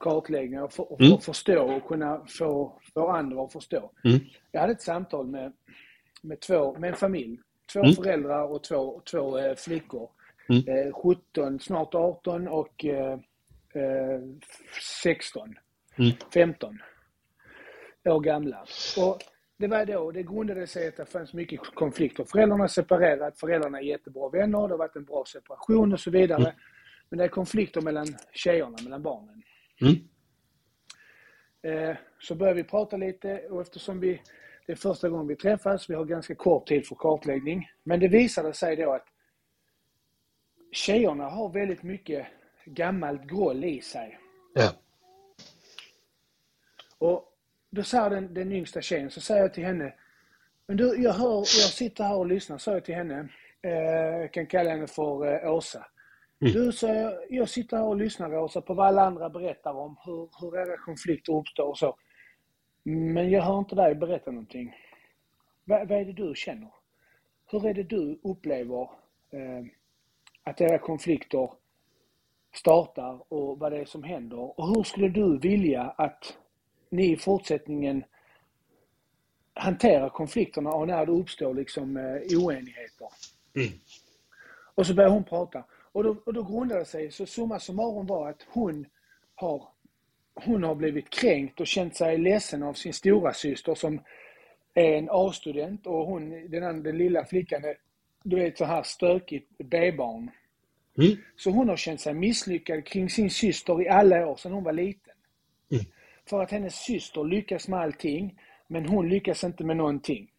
kartläggningen 0.00 0.62
och, 0.62 0.72
för, 0.72 0.92
och 0.92 1.00
Mm. 1.00 1.18
förstå 1.20 1.74
och 1.76 1.88
kunna 1.88 2.26
få, 2.28 2.80
få 2.94 3.08
andra 3.08 3.42
att 3.42 3.52
förstå. 3.52 3.90
Mm. 4.04 4.20
Jag 4.52 4.60
hade 4.60 4.72
ett 4.72 4.82
samtal 4.82 5.26
med, 5.26 5.52
med, 6.22 6.40
två, 6.40 6.78
med 6.78 6.90
en 6.90 6.96
familj. 6.96 7.38
Två 7.72 7.80
Mm. 7.80 7.94
föräldrar 7.94 8.42
och 8.52 8.64
två, 8.64 9.02
två 9.10 9.38
eh, 9.38 9.54
flickor. 9.56 10.10
Mm. 10.48 10.86
Eh, 10.86 10.92
17, 10.92 11.60
snart 11.60 11.94
18 11.94 12.48
och 12.48 12.84
eh, 13.76 13.82
eh, 13.82 14.20
16. 15.02 15.54
Mm. 15.98 16.12
15 16.34 16.78
år 18.04 18.20
gamla. 18.20 18.64
Och 18.98 19.18
det 19.58 19.66
var 19.66 19.86
då, 19.86 20.10
det 20.10 20.22
grundade 20.22 20.66
sig 20.66 20.88
att 20.88 20.96
det 20.96 21.06
fanns 21.06 21.34
mycket 21.34 21.60
konflikter. 21.60 22.24
Föräldrarna 22.24 22.68
separerat, 22.68 23.40
föräldrarna 23.40 23.78
är 23.78 23.82
jättebra 23.82 24.28
vänner, 24.28 24.68
det 24.68 24.74
har 24.74 24.78
varit 24.78 24.96
en 24.96 25.04
bra 25.04 25.24
separation 25.24 25.92
och 25.92 26.00
så 26.00 26.10
vidare. 26.10 26.42
Mm. 26.42 26.54
Men 27.10 27.18
det 27.18 27.24
är 27.24 27.28
konflikter 27.28 27.80
mellan 27.80 28.06
tjejerna, 28.32 28.76
mellan 28.82 29.02
barnen. 29.02 29.42
Mm. 29.80 29.94
Eh, 31.62 31.96
så 32.18 32.34
började 32.34 32.62
vi 32.62 32.68
prata 32.68 32.96
lite 32.96 33.48
och 33.50 33.60
eftersom 33.60 34.00
vi, 34.00 34.22
det 34.66 34.72
är 34.72 34.76
första 34.76 35.08
gången 35.08 35.26
vi 35.26 35.36
träffas, 35.36 35.90
vi 35.90 35.94
har 35.94 36.04
ganska 36.04 36.34
kort 36.34 36.66
tid 36.68 36.86
för 36.86 36.94
kartläggning. 36.94 37.68
Men 37.82 38.00
det 38.00 38.08
visade 38.08 38.52
sig 38.52 38.76
då 38.76 38.92
att 38.92 39.06
tjejerna 40.72 41.24
har 41.24 41.52
väldigt 41.52 41.82
mycket 41.82 42.26
gammalt 42.66 43.22
groll 43.22 43.64
i 43.64 43.80
sig. 43.80 44.18
Ja. 44.54 44.72
Och 46.98 47.32
då 47.70 47.82
säger 47.82 48.10
den, 48.10 48.34
den 48.34 48.52
yngsta 48.52 48.80
tjejen, 48.80 49.10
så 49.10 49.20
säger 49.20 49.42
jag 49.42 49.54
till 49.54 49.64
henne, 49.64 49.94
men 50.66 50.76
du, 50.76 51.02
jag 51.02 51.12
hör, 51.12 51.36
jag 51.38 51.48
sitter 51.48 52.04
här 52.04 52.16
och 52.16 52.26
lyssnar, 52.26 52.58
sa 52.58 52.72
jag 52.72 52.84
till 52.84 52.94
henne, 52.94 53.28
eh, 53.62 54.20
jag 54.20 54.32
kan 54.32 54.46
kalla 54.46 54.70
henne 54.70 54.86
för 54.86 55.44
eh, 55.44 55.54
Åsa. 55.54 55.86
Mm. 56.40 56.52
Du, 56.52 56.72
så 56.72 56.86
jag, 56.86 57.14
jag 57.30 57.48
sitter 57.48 57.76
här 57.76 57.84
och 57.84 57.96
lyssnar 57.96 58.36
Åsa 58.36 58.60
på 58.60 58.74
vad 58.74 58.86
alla 58.86 59.02
andra 59.02 59.30
berättar 59.30 59.72
om, 59.72 59.96
hur, 60.04 60.28
hur 60.40 60.58
era 60.58 60.76
konflikter 60.76 61.32
uppstår 61.32 61.68
och 61.68 61.78
så. 61.78 61.96
Men 62.82 63.30
jag 63.30 63.42
hör 63.42 63.58
inte 63.58 63.74
dig 63.74 63.94
berätta 63.94 64.30
någonting. 64.30 64.76
Va, 65.64 65.84
vad 65.84 65.98
är 66.00 66.04
det 66.04 66.12
du 66.12 66.34
känner? 66.36 66.70
Hur 67.50 67.66
är 67.66 67.74
det 67.74 67.82
du 67.82 68.20
upplever 68.22 68.90
eh, 69.30 69.64
att 70.44 70.60
era 70.60 70.78
konflikter 70.78 71.50
startar 72.56 73.32
och 73.32 73.58
vad 73.58 73.72
det 73.72 73.78
är 73.78 73.84
som 73.84 74.02
händer? 74.02 74.60
Och 74.60 74.68
hur 74.68 74.82
skulle 74.82 75.08
du 75.08 75.38
vilja 75.38 75.82
att 75.82 76.38
ni 76.90 77.12
i 77.12 77.16
fortsättningen 77.16 78.04
hanterar 79.54 80.08
konflikterna 80.08 80.70
och 80.70 80.86
när 80.86 81.06
det 81.06 81.12
uppstår 81.12 81.54
liksom 81.54 81.96
eh, 81.96 82.38
oenigheter? 82.38 83.08
Mm. 83.56 83.68
Och 84.74 84.86
så 84.86 84.94
börjar 84.94 85.10
hon 85.10 85.24
prata. 85.24 85.64
Och 85.92 86.04
då, 86.04 86.16
och 86.26 86.34
då 86.34 86.42
grundade 86.42 86.80
det 86.80 86.84
sig, 86.84 87.10
så 87.10 87.26
summa 87.26 87.58
summarum 87.58 88.06
var 88.06 88.30
att 88.30 88.46
hon 88.48 88.86
har, 89.34 89.68
hon 90.34 90.62
har 90.62 90.74
blivit 90.74 91.10
kränkt 91.10 91.60
och 91.60 91.66
känt 91.66 91.96
sig 91.96 92.18
ledsen 92.18 92.62
av 92.62 92.74
sin 92.74 92.92
stora 92.92 93.32
syster 93.32 93.74
som 93.74 94.00
är 94.74 94.92
en 94.98 95.08
A-student 95.10 95.86
och 95.86 96.06
hon, 96.06 96.50
den, 96.50 96.64
andra, 96.64 96.82
den 96.82 96.98
lilla 96.98 97.24
flickan 97.24 97.64
är, 97.64 97.76
du 98.22 98.36
vet 98.36 98.58
så 98.58 98.64
här 98.64 98.82
stökigt 98.82 99.50
B-barn. 99.58 100.30
Mm. 100.98 101.16
Så 101.36 101.50
hon 101.50 101.68
har 101.68 101.76
känt 101.76 102.00
sig 102.00 102.14
misslyckad 102.14 102.86
kring 102.86 103.10
sin 103.10 103.30
syster 103.30 103.82
i 103.82 103.88
alla 103.88 104.26
år 104.26 104.36
sedan 104.36 104.52
hon 104.52 104.64
var 104.64 104.72
liten. 104.72 105.14
Mm. 105.72 105.84
För 106.28 106.42
att 106.42 106.50
hennes 106.50 106.74
syster 106.74 107.24
lyckas 107.24 107.68
med 107.68 107.80
allting, 107.80 108.40
men 108.68 108.86
hon 108.86 109.08
lyckas 109.08 109.44
inte 109.44 109.64
med 109.64 109.76
någonting. 109.76 110.30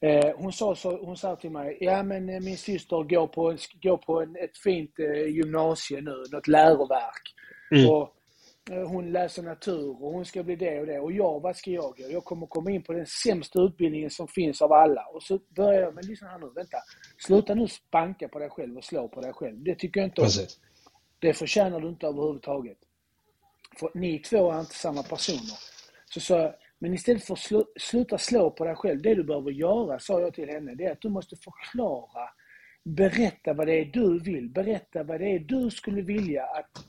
Eh, 0.00 0.30
hon, 0.36 0.52
sa 0.52 0.74
så, 0.74 0.96
hon 0.96 1.16
sa 1.16 1.36
till 1.36 1.50
mig, 1.50 1.78
ja 1.80 2.02
men 2.02 2.28
eh, 2.28 2.40
min 2.40 2.56
syster 2.56 3.02
går 3.02 3.26
på, 3.26 3.56
går 3.82 3.96
på 3.96 4.22
en, 4.22 4.36
ett 4.36 4.58
fint 4.58 4.98
eh, 4.98 5.26
gymnasie 5.26 6.00
nu, 6.00 6.24
något 6.32 6.48
läroverk. 6.48 7.22
Mm. 7.70 7.90
Och, 7.90 8.16
hon 8.68 9.12
läser 9.12 9.42
natur 9.42 10.02
och 10.02 10.12
hon 10.12 10.24
ska 10.24 10.42
bli 10.42 10.56
det 10.56 10.80
och 10.80 10.86
det. 10.86 11.00
Och 11.00 11.12
jag, 11.12 11.40
vad 11.40 11.56
ska 11.56 11.70
jag 11.70 12.00
göra? 12.00 12.10
Jag 12.10 12.24
kommer 12.24 12.46
komma 12.46 12.70
in 12.70 12.82
på 12.82 12.92
den 12.92 13.06
sämsta 13.06 13.62
utbildningen 13.62 14.10
som 14.10 14.28
finns 14.28 14.62
av 14.62 14.72
alla. 14.72 15.06
Och 15.06 15.22
så 15.22 15.38
börjar 15.56 15.80
jag, 15.80 15.94
men 15.94 16.06
lyssna 16.06 16.28
här 16.28 16.38
nu, 16.38 16.50
vänta. 16.54 16.78
Sluta 17.18 17.54
nu 17.54 17.68
spanka 17.68 18.28
på 18.28 18.38
dig 18.38 18.50
själv 18.50 18.76
och 18.76 18.84
slå 18.84 19.08
på 19.08 19.20
dig 19.20 19.32
själv. 19.32 19.62
Det 19.62 19.74
tycker 19.74 20.00
jag 20.00 20.06
inte 20.06 20.20
om. 20.20 20.24
Precis. 20.24 20.60
Det 21.18 21.34
förtjänar 21.34 21.80
du 21.80 21.88
inte 21.88 22.06
överhuvudtaget. 22.06 22.78
För 23.78 23.90
ni 23.94 24.18
två 24.18 24.50
är 24.50 24.60
inte 24.60 24.74
samma 24.74 25.02
personer. 25.02 25.58
Så 26.04 26.20
sa 26.20 26.38
jag, 26.38 26.54
men 26.78 26.94
istället 26.94 27.24
för 27.24 27.34
att 27.34 27.40
slu, 27.40 27.64
sluta 27.80 28.18
slå 28.18 28.50
på 28.50 28.64
dig 28.64 28.74
själv, 28.74 29.02
det 29.02 29.14
du 29.14 29.24
behöver 29.24 29.50
göra, 29.50 29.98
sa 29.98 30.20
jag 30.20 30.34
till 30.34 30.48
henne, 30.48 30.74
det 30.74 30.84
är 30.84 30.92
att 30.92 31.00
du 31.00 31.08
måste 31.08 31.36
förklara, 31.36 32.28
berätta 32.84 33.52
vad 33.52 33.66
det 33.66 33.80
är 33.80 33.84
du 33.84 34.18
vill, 34.18 34.48
berätta 34.48 35.02
vad 35.02 35.20
det 35.20 35.26
är 35.26 35.38
du 35.38 35.70
skulle 35.70 36.02
vilja 36.02 36.44
att, 36.44 36.84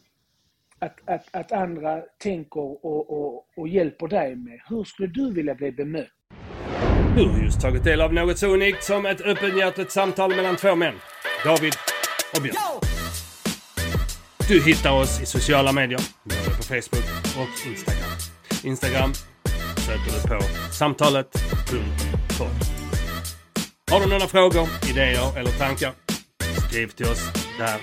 att, 0.82 1.09
att, 1.09 1.27
att 1.32 1.51
andra 1.51 2.01
tänker 2.23 2.86
och, 2.86 3.11
och, 3.11 3.45
och 3.57 3.67
hjälper 3.67 4.07
dig 4.07 4.36
med. 4.36 4.59
Hur 4.69 4.84
skulle 4.84 5.07
du 5.07 5.34
vilja 5.34 5.55
bli 5.55 5.71
bemött? 5.71 6.07
Du 7.15 7.29
har 7.29 7.43
just 7.43 7.61
tagit 7.61 7.84
del 7.84 8.01
av 8.01 8.13
något 8.13 8.38
så 8.38 8.47
unikt 8.47 8.84
som 8.84 9.05
ett 9.05 9.21
öppenhjärtigt 9.21 9.91
samtal 9.91 10.36
mellan 10.36 10.55
två 10.55 10.75
män. 10.75 10.93
David 11.45 11.73
och 12.36 12.41
Björn. 12.41 12.55
Du 14.47 14.63
hittar 14.63 15.01
oss 15.01 15.21
i 15.21 15.25
sociala 15.25 15.71
medier, 15.71 16.01
både 16.23 16.57
på 16.57 16.63
Facebook 16.63 17.05
och 17.38 17.67
Instagram. 17.67 18.11
Instagram 18.63 19.13
söker 19.75 20.21
du 20.21 20.27
på 20.27 20.43
samtalet.com. 20.71 22.49
Har 23.91 23.99
du 23.99 24.09
några 24.09 24.27
frågor, 24.27 24.67
idéer 24.89 25.39
eller 25.39 25.51
tankar? 25.51 25.91
Skriv 26.69 26.88
till 26.88 27.05
oss 27.05 27.32
där. 27.57 27.82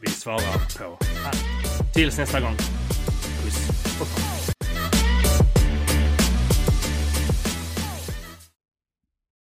Vi 0.00 0.08
svarar 0.08 0.78
på 0.78 0.98
allt. 1.26 1.55
Tills 1.96 2.18
nästa 2.18 2.40
gång. 2.40 2.75